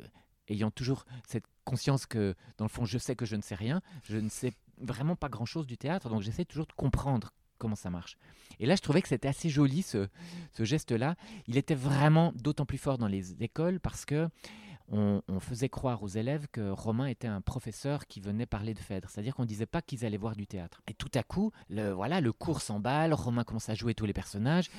ayant 0.48 0.70
toujours 0.70 1.04
cette 1.26 1.44
conscience 1.64 2.06
que, 2.06 2.34
dans 2.56 2.64
le 2.64 2.70
fond, 2.70 2.84
je 2.84 2.98
sais 2.98 3.16
que 3.16 3.26
je 3.26 3.36
ne 3.36 3.42
sais 3.42 3.54
rien, 3.54 3.82
je 4.04 4.16
ne 4.16 4.28
sais 4.28 4.52
vraiment 4.80 5.16
pas 5.16 5.28
grand-chose 5.28 5.66
du 5.66 5.76
théâtre, 5.76 6.08
donc 6.08 6.22
j'essaie 6.22 6.44
toujours 6.44 6.66
de 6.66 6.72
comprendre 6.72 7.32
comment 7.58 7.76
ça 7.76 7.90
marche. 7.90 8.16
Et 8.60 8.66
là, 8.66 8.76
je 8.76 8.82
trouvais 8.82 9.02
que 9.02 9.08
c'était 9.08 9.28
assez 9.28 9.50
joli 9.50 9.82
ce, 9.82 10.08
ce 10.52 10.64
geste-là. 10.64 11.16
Il 11.46 11.56
était 11.56 11.74
vraiment 11.74 12.32
d'autant 12.36 12.64
plus 12.64 12.78
fort 12.78 12.98
dans 12.98 13.08
les 13.08 13.42
écoles 13.42 13.80
parce 13.80 14.04
que 14.04 14.28
on, 14.90 15.22
faisait 15.40 15.68
croire 15.68 16.02
aux 16.02 16.08
élèves 16.08 16.46
que 16.50 16.70
Romain 16.70 17.06
était 17.06 17.28
un 17.28 17.40
professeur 17.40 18.06
qui 18.06 18.20
venait 18.20 18.46
parler 18.46 18.74
de 18.74 18.78
Phèdre. 18.78 19.08
C'est-à-dire 19.10 19.34
qu'on 19.34 19.42
ne 19.42 19.48
disait 19.48 19.66
pas 19.66 19.82
qu'ils 19.82 20.04
allaient 20.04 20.16
voir 20.16 20.34
du 20.34 20.46
théâtre. 20.46 20.82
Et 20.88 20.94
tout 20.94 21.10
à 21.14 21.22
coup, 21.22 21.52
le, 21.68 21.90
voilà, 21.90 22.20
le 22.20 22.32
cours 22.32 22.60
s'emballe, 22.60 23.12
Romain 23.14 23.44
commence 23.44 23.68
à 23.68 23.74
jouer 23.74 23.94
tous 23.94 24.06
les 24.06 24.12
personnages, 24.12 24.70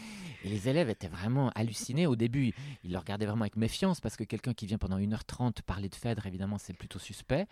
et 0.44 0.50
les 0.50 0.68
élèves 0.68 0.90
étaient 0.90 1.08
vraiment 1.08 1.50
hallucinés. 1.56 2.08
Au 2.08 2.16
début, 2.16 2.54
ils 2.84 2.92
le 2.92 2.98
regardaient 2.98 3.26
vraiment 3.26 3.44
avec 3.44 3.56
méfiance, 3.56 4.02
parce 4.02 4.18
que 4.18 4.24
quelqu'un 4.24 4.54
qui 4.54 4.66
vient 4.66 4.78
pendant 4.78 5.00
1h30 5.00 5.62
parler 5.62 5.90
de 5.90 5.96
Phèdre, 5.96 6.26
évidemment, 6.26 6.58
c'est 6.58 6.74
plutôt 6.74 7.00
suspect. 7.00 7.48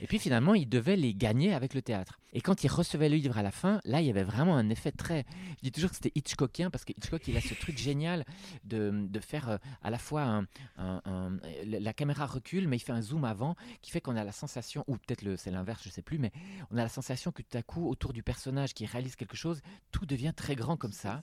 Et 0.00 0.06
puis 0.06 0.18
finalement, 0.18 0.54
ils 0.54 0.68
devaient 0.68 0.96
les 0.96 1.14
gagner 1.14 1.54
avec 1.54 1.74
le 1.74 1.82
théâtre. 1.82 2.20
Et 2.32 2.40
quand 2.40 2.64
ils 2.64 2.68
recevaient 2.68 3.10
le 3.10 3.16
livre 3.16 3.38
à 3.38 3.42
la 3.42 3.50
fin, 3.50 3.80
là, 3.84 4.00
il 4.00 4.06
y 4.06 4.10
avait 4.10 4.22
vraiment 4.24 4.56
un 4.56 4.70
effet 4.70 4.90
très... 4.90 5.24
Je 5.58 5.64
dis 5.64 5.72
toujours 5.72 5.90
que 5.90 5.96
c'était 5.96 6.12
Hitchcockien, 6.14 6.70
parce 6.70 6.84
que 6.84 6.92
Hitchcock, 6.92 7.26
il 7.28 7.36
a 7.36 7.40
ce 7.40 7.54
truc 7.54 7.78
génial 7.78 8.24
de, 8.64 9.08
faire 9.20 9.50
euh, 9.50 9.56
à 9.82 9.90
la 9.90 9.98
fois 9.98 10.42
la 10.76 11.91
la 11.92 11.94
caméra 11.94 12.24
recule, 12.24 12.68
mais 12.68 12.76
il 12.76 12.80
fait 12.80 12.92
un 12.92 13.02
zoom 13.02 13.26
avant 13.26 13.54
qui 13.82 13.90
fait 13.90 14.00
qu'on 14.00 14.16
a 14.16 14.24
la 14.24 14.32
sensation, 14.32 14.82
ou 14.86 14.96
peut-être 14.96 15.36
c'est 15.36 15.50
l'inverse, 15.50 15.82
je 15.84 15.90
sais 15.90 16.00
plus, 16.00 16.18
mais 16.18 16.32
on 16.70 16.78
a 16.78 16.82
la 16.82 16.88
sensation 16.88 17.32
que 17.32 17.42
tout 17.42 17.58
à 17.58 17.62
coup, 17.62 17.86
autour 17.86 18.14
du 18.14 18.22
personnage 18.22 18.72
qui 18.72 18.86
réalise 18.86 19.14
quelque 19.14 19.36
chose, 19.36 19.60
tout 19.90 20.06
devient 20.06 20.32
très 20.34 20.56
grand 20.56 20.78
comme 20.78 20.94
ça. 20.94 21.22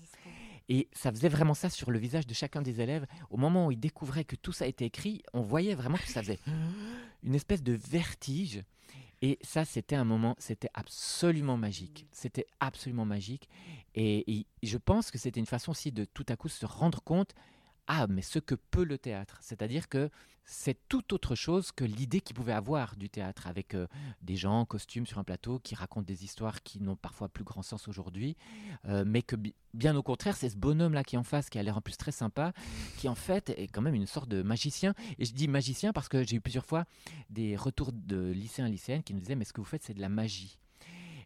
Et 0.68 0.88
ça 0.94 1.12
faisait 1.12 1.28
vraiment 1.28 1.56
ça 1.56 1.72
sur 1.72 1.90
le 1.90 1.98
visage 1.98 2.28
de 2.28 2.36
chacun 2.36 2.62
des 2.62 2.82
élèves. 2.82 3.08
Au 3.32 3.38
moment 3.38 3.66
où 3.66 3.72
ils 3.72 3.80
découvraient 3.80 4.26
que 4.26 4.36
tout 4.36 4.52
ça 4.52 4.66
a 4.66 4.68
été 4.68 4.86
écrit, 4.86 5.24
on 5.34 5.42
voyait 5.42 5.74
vraiment 5.74 5.98
que 5.98 6.08
ça 6.08 6.22
faisait 6.22 6.38
une 7.24 7.34
espèce 7.34 7.64
de 7.64 7.74
vertige. 7.74 8.64
Et 9.24 9.40
ça, 9.42 9.66
c'était 9.66 9.96
un 9.96 10.06
moment, 10.06 10.36
c'était 10.38 10.70
absolument 10.76 11.58
magique. 11.58 12.06
C'était 12.12 12.46
absolument 12.60 13.06
magique. 13.06 13.50
Et, 13.96 14.32
et 14.32 14.46
je 14.62 14.78
pense 14.78 15.10
que 15.10 15.18
c'était 15.18 15.40
une 15.40 15.48
façon 15.48 15.72
aussi 15.72 15.92
de 15.92 16.06
tout 16.06 16.28
à 16.30 16.36
coup 16.36 16.48
se 16.48 16.68
rendre 16.68 17.02
compte 17.02 17.34
ah, 17.92 18.06
mais 18.08 18.22
ce 18.22 18.38
que 18.38 18.54
peut 18.54 18.84
le 18.84 19.00
théâtre. 19.00 19.40
C'est-à-dire 19.42 19.90
que 19.90 20.12
c'est 20.46 20.78
tout 20.88 21.12
autre 21.12 21.34
chose 21.34 21.72
que 21.72 21.84
l'idée 21.84 22.22
qu'il 22.22 22.36
pouvait 22.36 22.54
avoir 22.54 22.96
du 22.96 23.10
théâtre, 23.10 23.48
avec 23.48 23.74
euh, 23.74 23.88
des 24.22 24.36
gens 24.36 24.60
en 24.60 24.66
costume 24.66 25.08
sur 25.08 25.18
un 25.18 25.24
plateau 25.24 25.58
qui 25.58 25.74
racontent 25.74 26.06
des 26.06 26.24
histoires 26.24 26.62
qui 26.62 26.80
n'ont 26.80 26.96
parfois 26.96 27.30
plus 27.30 27.44
grand 27.44 27.64
sens 27.64 27.88
aujourd'hui, 27.88 28.38
euh, 28.86 29.04
mais 29.08 29.24
que 29.24 29.36
bien 29.74 29.96
au 29.96 30.04
contraire, 30.04 30.38
c'est 30.38 30.50
ce 30.50 30.58
bonhomme-là 30.58 31.04
qui 31.04 31.16
est 31.16 31.18
en 31.18 31.24
face, 31.24 31.50
qui 31.50 31.58
a 31.58 31.64
l'air 31.64 31.78
en 31.78 31.82
plus 31.82 31.98
très 31.98 32.12
sympa, 32.12 32.54
qui 32.98 33.10
en 33.10 33.16
fait 33.16 33.50
est 33.58 33.68
quand 33.68 33.82
même 33.82 33.96
une 33.96 34.06
sorte 34.06 34.30
de 34.30 34.44
magicien. 34.44 34.94
Et 35.18 35.26
je 35.26 35.34
dis 35.34 35.48
magicien 35.48 35.92
parce 35.92 36.10
que 36.10 36.24
j'ai 36.24 36.36
eu 36.36 36.42
plusieurs 36.42 36.66
fois 36.66 36.86
des 37.32 37.56
retours 37.56 37.92
de 37.92 38.32
lycéens 38.32 38.68
et 38.68 38.72
lycéennes 38.72 39.02
qui 39.02 39.16
nous 39.16 39.20
disaient, 39.20 39.36
mais 39.36 39.46
ce 39.46 39.54
que 39.54 39.62
vous 39.62 39.68
faites, 39.68 39.84
c'est 39.84 39.96
de 39.96 40.02
la 40.02 40.10
magie. 40.10 40.60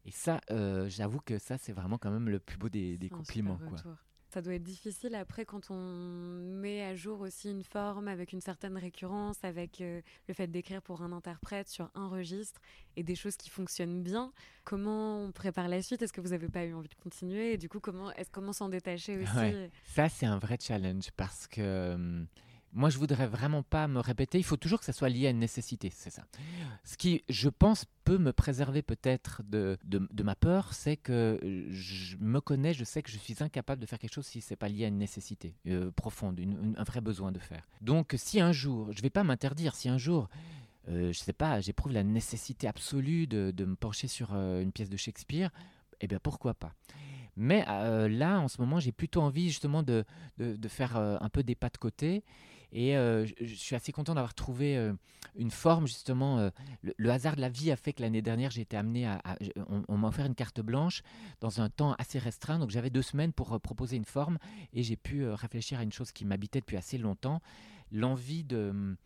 Et 0.05 0.11
ça, 0.11 0.39
euh, 0.49 0.87
j'avoue 0.87 1.19
que 1.19 1.39
ça, 1.39 1.57
c'est 1.57 1.73
vraiment 1.73 1.97
quand 1.97 2.11
même 2.11 2.29
le 2.29 2.39
plus 2.39 2.57
beau 2.57 2.69
des, 2.69 2.97
compliments. 3.11 3.59
Quoi. 3.69 3.97
Ça 4.33 4.41
doit 4.41 4.55
être 4.55 4.63
difficile 4.63 5.13
après 5.13 5.45
quand 5.45 5.69
on 5.69 5.75
met 5.75 6.81
à 6.81 6.95
jour 6.95 7.21
aussi 7.21 7.51
une 7.51 7.61
forme 7.61 8.07
avec 8.07 8.33
une 8.33 8.41
certaine 8.41 8.75
récurrence, 8.79 9.37
avec 9.43 9.79
euh, 9.79 10.01
le 10.27 10.33
fait 10.33 10.47
d'écrire 10.47 10.81
pour 10.81 11.03
un 11.03 11.11
interprète 11.11 11.69
sur 11.69 11.91
un 11.93 12.07
registre 12.07 12.59
et 12.95 13.03
des 13.03 13.13
choses 13.13 13.37
qui 13.37 13.51
fonctionnent 13.51 14.01
bien. 14.01 14.33
Comment 14.63 15.23
on 15.25 15.31
prépare 15.31 15.67
la 15.67 15.83
suite? 15.83 16.01
Est-ce 16.01 16.11
que 16.11 16.19
vous 16.19 16.29
n'avez 16.29 16.49
pas 16.49 16.65
eu 16.65 16.73
envie 16.73 16.89
de 16.89 16.95
continuer? 16.95 17.53
Et 17.53 17.57
du 17.57 17.69
coup, 17.69 17.79
comment, 17.79 18.11
s'en 18.53 18.69
détacher 18.69 19.19
aussi? 19.19 19.69
Ça, 19.85 20.09
c'est 20.09 20.25
un 20.25 20.39
vrai 20.39 20.57
challenge 20.59 21.11
parce 21.15 21.45
que 21.45 21.93
hum, 21.93 22.25
moi, 22.73 22.89
je 22.89 22.97
voudrais 22.97 23.27
vraiment 23.27 23.63
pas 23.63 23.87
me 23.87 23.99
répéter. 23.99 24.37
Il 24.37 24.43
faut 24.43 24.57
toujours 24.57 24.79
que 24.79 24.85
ça 24.85 24.93
soit 24.93 25.09
lié 25.09 25.27
à 25.27 25.29
une 25.29 25.39
nécessité, 25.39 25.91
c'est 25.93 26.09
ça. 26.09 26.23
Ce 26.83 26.97
qui, 26.97 27.23
je 27.29 27.49
pense, 27.49 27.85
peut 28.03 28.17
me 28.17 28.33
préserver 28.33 28.81
peut-être 28.81 29.41
de, 29.43 29.77
de, 29.83 30.23
ma 30.23 30.35
peur, 30.35 30.73
c'est 30.73 30.97
que 30.97 31.39
je 31.69 32.17
me 32.17 32.41
connais, 32.41 32.73
je 32.73 32.83
sais 32.83 33.01
que 33.01 33.11
je 33.11 33.17
suis 33.17 33.37
incapable 33.41 33.81
de 33.81 33.85
faire 33.85 33.99
quelque 33.99 34.13
chose 34.13 34.25
si 34.25 34.41
c'est 34.41 34.55
pas 34.55 34.67
lié 34.67 34.85
à 34.85 34.87
une 34.87 34.97
nécessité 34.97 35.55
euh, 35.67 35.91
profonde, 35.91 36.39
un 36.77 36.83
vrai 36.83 37.01
besoin 37.01 37.31
de 37.31 37.39
faire. 37.39 37.67
Donc, 37.81 38.15
si 38.17 38.41
un 38.41 38.51
jour, 38.51 38.91
je 38.91 39.01
vais 39.01 39.09
pas 39.09 39.23
m'interdire, 39.23 39.75
si 39.75 39.89
un 39.89 39.97
jour 39.97 40.29
euh, 40.89 41.13
je 41.13 41.19
sais 41.19 41.33
pas, 41.33 41.61
j'éprouve 41.61 41.93
la 41.93 42.03
nécessité 42.03 42.67
absolue 42.67 43.25
de, 43.27 43.51
de, 43.55 43.65
me 43.65 43.75
pencher 43.75 44.07
sur 44.07 44.31
euh, 44.33 44.61
une 44.61 44.71
pièce 44.71 44.89
de 44.89 44.97
Shakespeare, 44.97 45.49
eh 46.01 46.07
bien 46.07 46.19
pourquoi 46.21 46.53
pas? 46.53 46.73
Mais 47.35 47.65
euh, 47.67 48.09
là, 48.09 48.39
en 48.39 48.47
ce 48.47 48.59
moment, 48.59 48.79
j'ai 48.79 48.91
plutôt 48.91 49.21
envie 49.21 49.47
justement 49.47 49.81
de, 49.81 50.03
de, 50.37 50.67
faire 50.67 50.97
un 50.97 51.29
peu 51.29 51.41
des 51.41 51.55
pas 51.55 51.69
de 51.69 51.77
côté 51.77 52.23
et 52.73 52.97
euh, 52.97 53.25
je, 53.39 53.53
suis 53.53 53.75
assez 53.75 53.91
content 53.91 54.15
d'avoir 54.15 54.33
trouvé 54.33 54.75
euh, 54.75 54.93
une 55.35 55.51
forme, 55.51 55.85
justement. 55.85 56.39
Euh, 56.39 56.49
le, 56.81 57.09
hasard 57.11 57.35
de 57.35 57.41
la 57.41 57.49
vie 57.49 57.71
a 57.71 57.75
fait 57.75 57.93
que 57.93 58.01
l'année 58.01 58.23
dernière, 58.23 58.49
j'ai 58.49 58.61
été 58.61 58.75
amené 58.75 59.05
à. 59.05 59.21
on, 59.87 59.97
m'a 59.97 60.07
offert 60.07 60.25
une 60.25 60.33
carte 60.33 60.59
blanche 60.59 61.03
dans 61.39 61.61
un 61.61 61.69
temps 61.69 61.93
assez 61.99 62.17
restreint. 62.17 62.57
Donc 62.57 62.71
j'avais 62.71 62.89
deux 62.89 63.03
semaines 63.03 63.31
pour 63.31 63.59
proposer 63.61 63.95
une 63.95 64.05
forme 64.05 64.39
et 64.73 64.81
j'ai 64.81 64.95
pu 64.95 65.27
réfléchir 65.27 65.79
à 65.79 65.83
une 65.83 65.91
chose 65.91 66.11
qui 66.11 66.25
m'habitait 66.25 66.61
depuis 66.61 66.77
assez 66.77 66.97
longtemps 66.97 67.41
l'envie 67.91 68.43
de. 68.43 68.97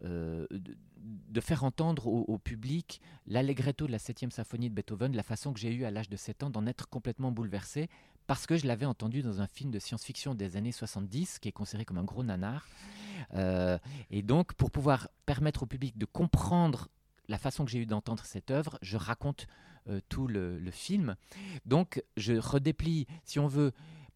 de, 0.00 1.40
faire 1.40 1.62
entendre 1.62 2.08
au, 2.08 2.38
public 2.38 3.00
l'allegretto 3.26 3.86
de 3.86 3.92
la 3.92 3.98
7e 3.98 4.30
symphonie 4.30 4.68
de 4.68 4.74
Beethoven, 4.74 5.14
la 5.14 5.22
façon 5.22 5.52
que 5.52 5.60
j'ai 5.60 5.72
eu 5.72 5.84
à 5.84 5.92
l'âge 5.92 6.08
de 6.08 6.16
7 6.16 6.42
ans 6.42 6.50
d'en 6.50 6.66
être 6.66 6.88
complètement 6.88 7.30
bouleversé, 7.30 7.88
parce 8.26 8.46
que 8.46 8.56
je 8.56 8.66
l'avais 8.66 8.86
entendu 8.86 9.22
dans 9.22 9.40
un 9.40 9.46
film 9.46 9.70
de 9.70 9.78
science-fiction 9.78 10.34
des 10.34 10.56
années 10.56 10.72
70, 10.72 11.38
qui 11.38 11.48
est 11.48 11.52
considéré 11.52 11.84
comme 11.84 11.98
un 11.98 12.04
gros 12.04 12.22
nanar. 12.22 12.66
Euh, 13.34 13.78
et 14.10 14.22
donc, 14.22 14.54
pour 14.54 14.70
pouvoir 14.70 15.08
permettre 15.26 15.62
au 15.62 15.66
public 15.66 15.98
de 15.98 16.06
comprendre 16.06 16.88
la 17.28 17.38
façon 17.38 17.64
que 17.64 17.70
j'ai 17.70 17.78
eu 17.78 17.86
d'entendre 17.86 18.24
cette 18.24 18.50
œuvre, 18.50 18.78
je 18.82 18.96
raconte 18.96 19.46
euh, 19.88 20.00
tout 20.08 20.26
le, 20.26 20.58
le, 20.58 20.70
film. 20.70 21.16
Donc, 21.64 22.02
je 22.16 22.34
redéplie, 22.34 23.06
si 23.24 23.38
on 23.38 23.46
veut, 23.46 23.72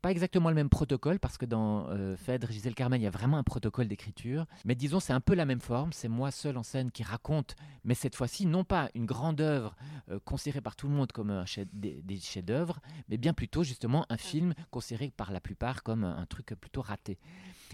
pas 0.07 0.13
exactement 0.13 0.51
le 0.51 0.55
même 0.55 0.69
protocole, 0.69 1.19
parce 1.19 1.37
que 1.37 1.47
dans 1.47 1.89
euh, 1.89 2.15
Phèdre, 2.15 2.53
Gisèle 2.53 2.77
Carmen, 2.77 3.01
il 3.01 3.03
y 3.03 3.09
a 3.09 3.11
vraiment 3.11 3.39
un 3.39 3.43
protocole 3.43 3.89
d'écriture. 3.89 4.47
Mais 4.65 4.77
disons, 4.77 5.01
c'est 5.01 5.13
un 5.13 5.21
peu 5.21 5.35
la 5.35 5.47
même 5.47 5.59
forme. 5.59 5.93
C'est 5.93 6.07
moi 6.07 6.31
seul 6.31 6.57
en 6.57 6.63
scène 6.63 6.93
qui 6.93 7.03
raconte, 7.03 7.57
mais 7.83 7.95
cette 7.95 8.15
fois-ci, 8.15 8.47
non 8.47 8.63
pas 8.63 8.89
une 8.95 9.05
grande 9.05 9.41
œuvre 9.41 9.75
euh, 10.13 10.21
considérée 10.25 10.61
par 10.61 10.77
tout 10.77 10.87
le 10.87 10.95
monde 10.95 11.11
comme 11.11 11.31
un 11.31 11.45
des, 11.73 12.03
des 12.03 12.21
chefs-d'œuvre, 12.21 12.79
mais 13.09 13.17
bien 13.17 13.33
plutôt, 13.33 13.65
justement, 13.65 14.07
un 14.09 14.17
film 14.17 14.55
considéré 14.71 15.11
par 15.11 15.33
la 15.33 15.41
plupart 15.41 15.83
comme 15.83 16.05
un, 16.05 16.25
truc 16.27 16.55
plutôt 16.55 16.83
raté. 16.83 17.19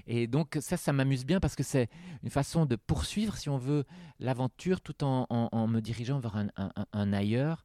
Et 0.07 0.27
donc, 0.27 0.57
ça, 0.63 0.79
ça 0.79 0.95
m'amuse 0.95 1.27
bien 1.27 1.39
parce 1.39 1.55
que 1.55 1.63
c'est 1.63 1.91
une 2.23 2.31
façon 2.31 2.65
de 2.65 2.77
poursuivre, 2.77 3.37
si 3.37 3.51
on 3.51 3.59
veut, 3.59 3.85
l'aventure 4.21 4.81
tout 4.81 5.05
en, 5.05 5.27
en, 5.29 5.67
me 5.67 5.81
dirigeant 5.81 6.19
vers 6.19 6.37
un, 6.37 6.49
un, 6.95 7.13
ailleurs. 7.13 7.63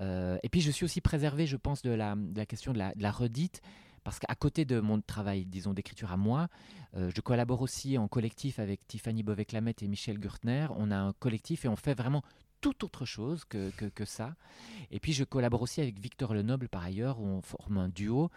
Euh, 0.00 0.36
et 0.42 0.50
puis 0.50 0.60
je 0.60 0.70
suis 0.70 0.84
aussi 0.84 1.00
préservé, 1.00 1.46
je 1.46 1.56
pense, 1.56 1.80
de 1.80 1.90
la, 1.90 2.16
de 2.16 2.36
la 2.36 2.44
question 2.44 2.74
de 2.74 2.78
la, 2.78 2.94
de 2.94 3.02
la 3.02 3.10
redite, 3.10 3.62
parce 4.04 4.18
qu'à 4.18 4.34
côté 4.34 4.64
de 4.64 4.80
mon 4.80 5.00
travail, 5.00 5.46
disons, 5.46 5.72
d'écriture 5.72 6.12
à 6.12 6.16
moi, 6.16 6.48
euh, 6.96 7.10
je 7.14 7.20
collabore 7.22 7.62
aussi 7.62 7.98
en 7.98 8.06
collectif 8.06 8.58
avec 8.58 8.86
Tiffany 8.86 9.22
Beauvais-Clamette 9.22 9.82
et 9.82 9.88
Michel 9.88 10.18
Gurtner. 10.18 10.68
On 10.76 10.90
a 10.90 10.96
un 10.96 11.12
collectif 11.14 11.64
et 11.64 11.68
on 11.68 11.76
fait 11.76 11.94
vraiment 11.94 12.22
tout 12.60 12.84
autre 12.84 13.04
chose 13.04 13.44
que, 13.44 13.70
que, 13.70 14.04
ça. 14.04 14.36
Et 14.90 15.00
puis 15.00 15.12
je 15.12 15.24
collabore 15.24 15.62
aussi 15.62 15.80
avec 15.80 15.98
Victor 15.98 16.34
Lenoble 16.34 16.68
par 16.68 16.84
ailleurs, 16.84 17.18
où 17.18 17.26
on 17.26 17.40
forme 17.40 17.78
un 17.78 17.88
duo. 17.88 18.30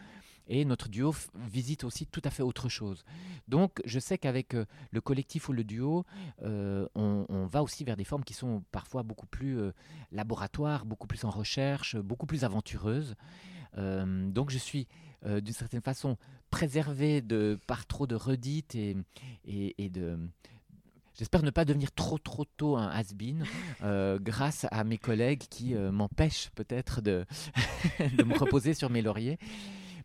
Et 0.50 0.64
notre 0.64 0.88
duo 0.88 1.14
visite 1.36 1.84
aussi 1.84 2.08
tout 2.08 2.22
à 2.24 2.30
fait 2.30 2.42
autre 2.42 2.70
chose. 2.70 3.04
Donc 3.50 3.82
je 3.84 4.00
sais 4.00 4.18
qu'avec 4.18 4.54
euh, 4.54 4.66
le 4.92 5.02
collectif 5.02 5.50
ou 5.50 5.54
le 5.54 5.66
duo, 5.66 6.06
euh, 6.44 6.88
on, 6.96 7.46
va 7.46 7.62
aussi 7.62 7.84
vers 7.84 7.98
des 7.98 8.06
formes 8.06 8.24
qui 8.24 8.34
sont 8.34 8.64
parfois 8.72 9.04
beaucoup 9.04 9.28
plus 9.28 9.60
laboratoires, 10.14 10.86
beaucoup 10.86 11.08
plus 11.08 11.26
en 11.26 11.30
recherche, 11.30 11.98
beaucoup 11.98 12.26
plus 12.26 12.46
aventureuses. 12.46 13.16
donc 13.76 14.50
je 14.50 14.58
suis 14.58 14.88
d'une 15.26 15.54
certaine 15.54 15.82
façon 15.82 16.18
préservé 16.50 17.22
de, 17.22 17.60
par 17.68 17.86
trop 17.86 18.08
de 18.08 18.16
redites 18.16 18.76
et, 18.76 18.96
et, 19.46 19.90
de... 19.90 20.18
J'espère 21.18 21.44
ne 21.44 21.50
pas 21.50 21.66
devenir 21.66 21.92
trop 21.92 22.18
trop 22.18 22.46
tôt 22.46 22.78
un 22.78 22.88
has-been 22.88 23.44
grâce 24.22 24.68
à 24.72 24.84
mes 24.84 24.98
collègues 24.98 25.44
qui 25.50 25.74
m'empêchent 25.74 26.50
peut-être 26.56 27.02
de, 27.02 27.26
de 28.00 28.24
me 28.24 28.38
reposer 28.38 28.74
sur 28.74 28.90
mes 28.90 29.02
lauriers. 29.02 29.38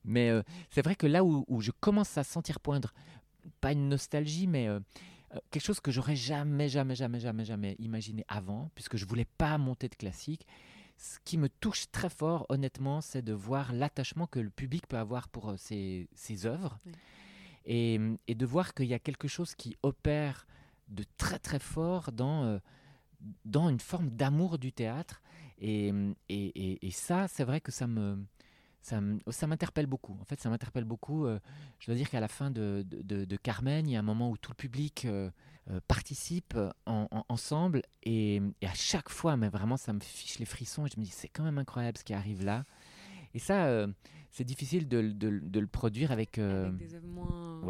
Mais 0.04 0.30
c'est 0.70 0.82
vrai 0.82 0.96
que 0.96 1.06
là 1.06 1.24
où, 1.24 1.44
où, 1.46 1.60
je 1.60 1.70
commence 1.70 2.16
à 2.18 2.24
sentir 2.24 2.58
poindre, 2.58 2.92
pas 3.60 3.72
une 3.72 3.88
nostalgie, 3.88 4.46
mais 4.46 4.68
euh, 5.34 5.38
quelque 5.50 5.64
chose 5.64 5.80
que 5.80 5.90
j'aurais 5.90 6.16
jamais, 6.16 6.68
jamais, 6.68 6.94
jamais, 6.94 7.20
jamais, 7.20 7.44
jamais 7.44 7.76
imaginé 7.78 8.24
avant, 8.28 8.70
puisque 8.74 8.96
je 8.96 9.06
voulais 9.06 9.26
pas 9.38 9.56
monter 9.58 9.88
de 9.88 9.94
classique. 9.94 10.46
Ce 11.02 11.18
qui 11.24 11.36
me 11.36 11.48
touche 11.48 11.90
très 11.90 12.08
fort, 12.08 12.46
honnêtement, 12.48 13.00
c'est 13.00 13.22
de 13.22 13.32
voir 13.32 13.72
l'attachement 13.72 14.28
que 14.28 14.38
le 14.38 14.50
public 14.50 14.86
peut 14.86 14.98
avoir 14.98 15.28
pour 15.28 15.50
euh, 15.50 15.56
ses, 15.56 16.08
ses 16.14 16.46
œuvres 16.46 16.78
et, 17.64 17.98
et, 18.28 18.36
de 18.36 18.46
voir 18.46 18.72
qu'il 18.72 18.86
y 18.86 18.94
a 18.94 19.00
quelque 19.00 19.26
chose 19.26 19.56
qui 19.56 19.76
opère 19.82 20.46
de 20.86 21.04
très 21.16 21.40
très 21.40 21.58
fort 21.58 22.12
dans, 22.12 22.44
euh, 22.44 22.58
dans 23.44 23.68
une 23.68 23.80
forme 23.80 24.10
d'amour 24.10 24.58
du 24.58 24.72
théâtre. 24.72 25.22
Et, 25.58 25.92
et, 26.28 26.86
et 26.86 26.90
ça, 26.92 27.26
c'est 27.26 27.42
vrai 27.42 27.60
que 27.60 27.72
ça 27.72 27.88
me, 27.88 28.24
ça, 28.80 29.00
m'interpelle 29.48 29.86
beaucoup. 29.86 30.16
En 30.20 30.24
fait, 30.24 30.40
ça 30.40 30.50
m'interpelle 30.50 30.84
beaucoup. 30.84 31.26
Euh, 31.26 31.40
je 31.80 31.86
dois 31.86 31.96
dire 31.96 32.10
qu'à 32.10 32.20
la 32.20 32.28
fin 32.28 32.52
de, 32.52 32.86
de, 32.88 33.36
Carmen, 33.38 33.88
il 33.88 33.92
y 33.92 33.96
a 33.96 33.98
un 33.98 34.02
moment 34.02 34.30
où 34.30 34.36
tout 34.36 34.52
le 34.52 34.56
public 34.56 35.08
euh, 35.70 35.74
euh, 35.74 35.80
participe 35.86 36.58
ensemble 36.86 37.82
et, 38.02 38.42
à 38.62 38.74
chaque 38.74 39.08
fois, 39.08 39.36
mais 39.36 39.48
vraiment, 39.48 39.76
ça 39.76 39.92
me 39.92 40.00
fiche 40.00 40.38
les 40.38 40.44
frissons 40.44 40.86
et 40.86 40.88
je 40.88 40.98
me 40.98 41.04
dis, 41.04 41.10
c'est 41.10 41.28
quand 41.28 41.44
même 41.44 41.58
incroyable 41.58 41.98
ce 41.98 42.04
qui 42.04 42.14
arrive 42.14 42.44
là. 42.44 42.64
Et 43.34 43.38
ça, 43.38 43.86
c'est 44.30 44.44
difficile 44.44 44.88
de, 44.88 44.98
le 44.98 45.66
produire 45.66 46.12
avec, 46.12 46.38
avec 46.38 46.76
des 46.76 46.94
œuvres 46.94 47.06
moins 47.06 47.62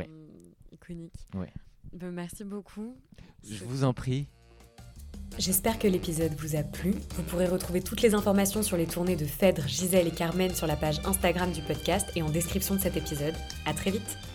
iconiques. 0.73 1.29
Ouais. 1.35 1.53
Ben, 1.93 2.11
merci 2.11 2.45
beaucoup. 2.45 2.97
Je 3.45 3.63
vous 3.65 3.85
en 3.85 3.93
prie. 3.93 4.29
J'espère 5.39 5.79
que 5.79 5.89
l'épisode 5.89 6.33
vous 6.35 6.57
a 6.57 6.63
plu. 6.63 6.93
Vous 7.15 7.23
pourrez 7.23 7.47
retrouver 7.47 7.81
toutes 7.81 8.03
les 8.03 8.15
informations 8.15 8.63
sur 8.63 8.77
les 8.77 8.87
tournées 8.87 9.17
de 9.17 9.25
Phèdre, 9.25 9.67
Gisèle 9.67 10.07
et 10.07 10.13
Carmen 10.13 10.55
sur 10.55 10.67
la 10.67 10.77
page 10.77 11.01
Instagram 11.05 11.53
du 11.53 11.63
podcast 11.63 12.11
et 12.17 12.23
en 12.23 12.31
description 12.31 12.75
de 12.75 12.81
cet 12.81 12.97
épisode. 12.97 13.35
À 13.65 13.73
très 13.73 13.91
vite! 13.91 14.32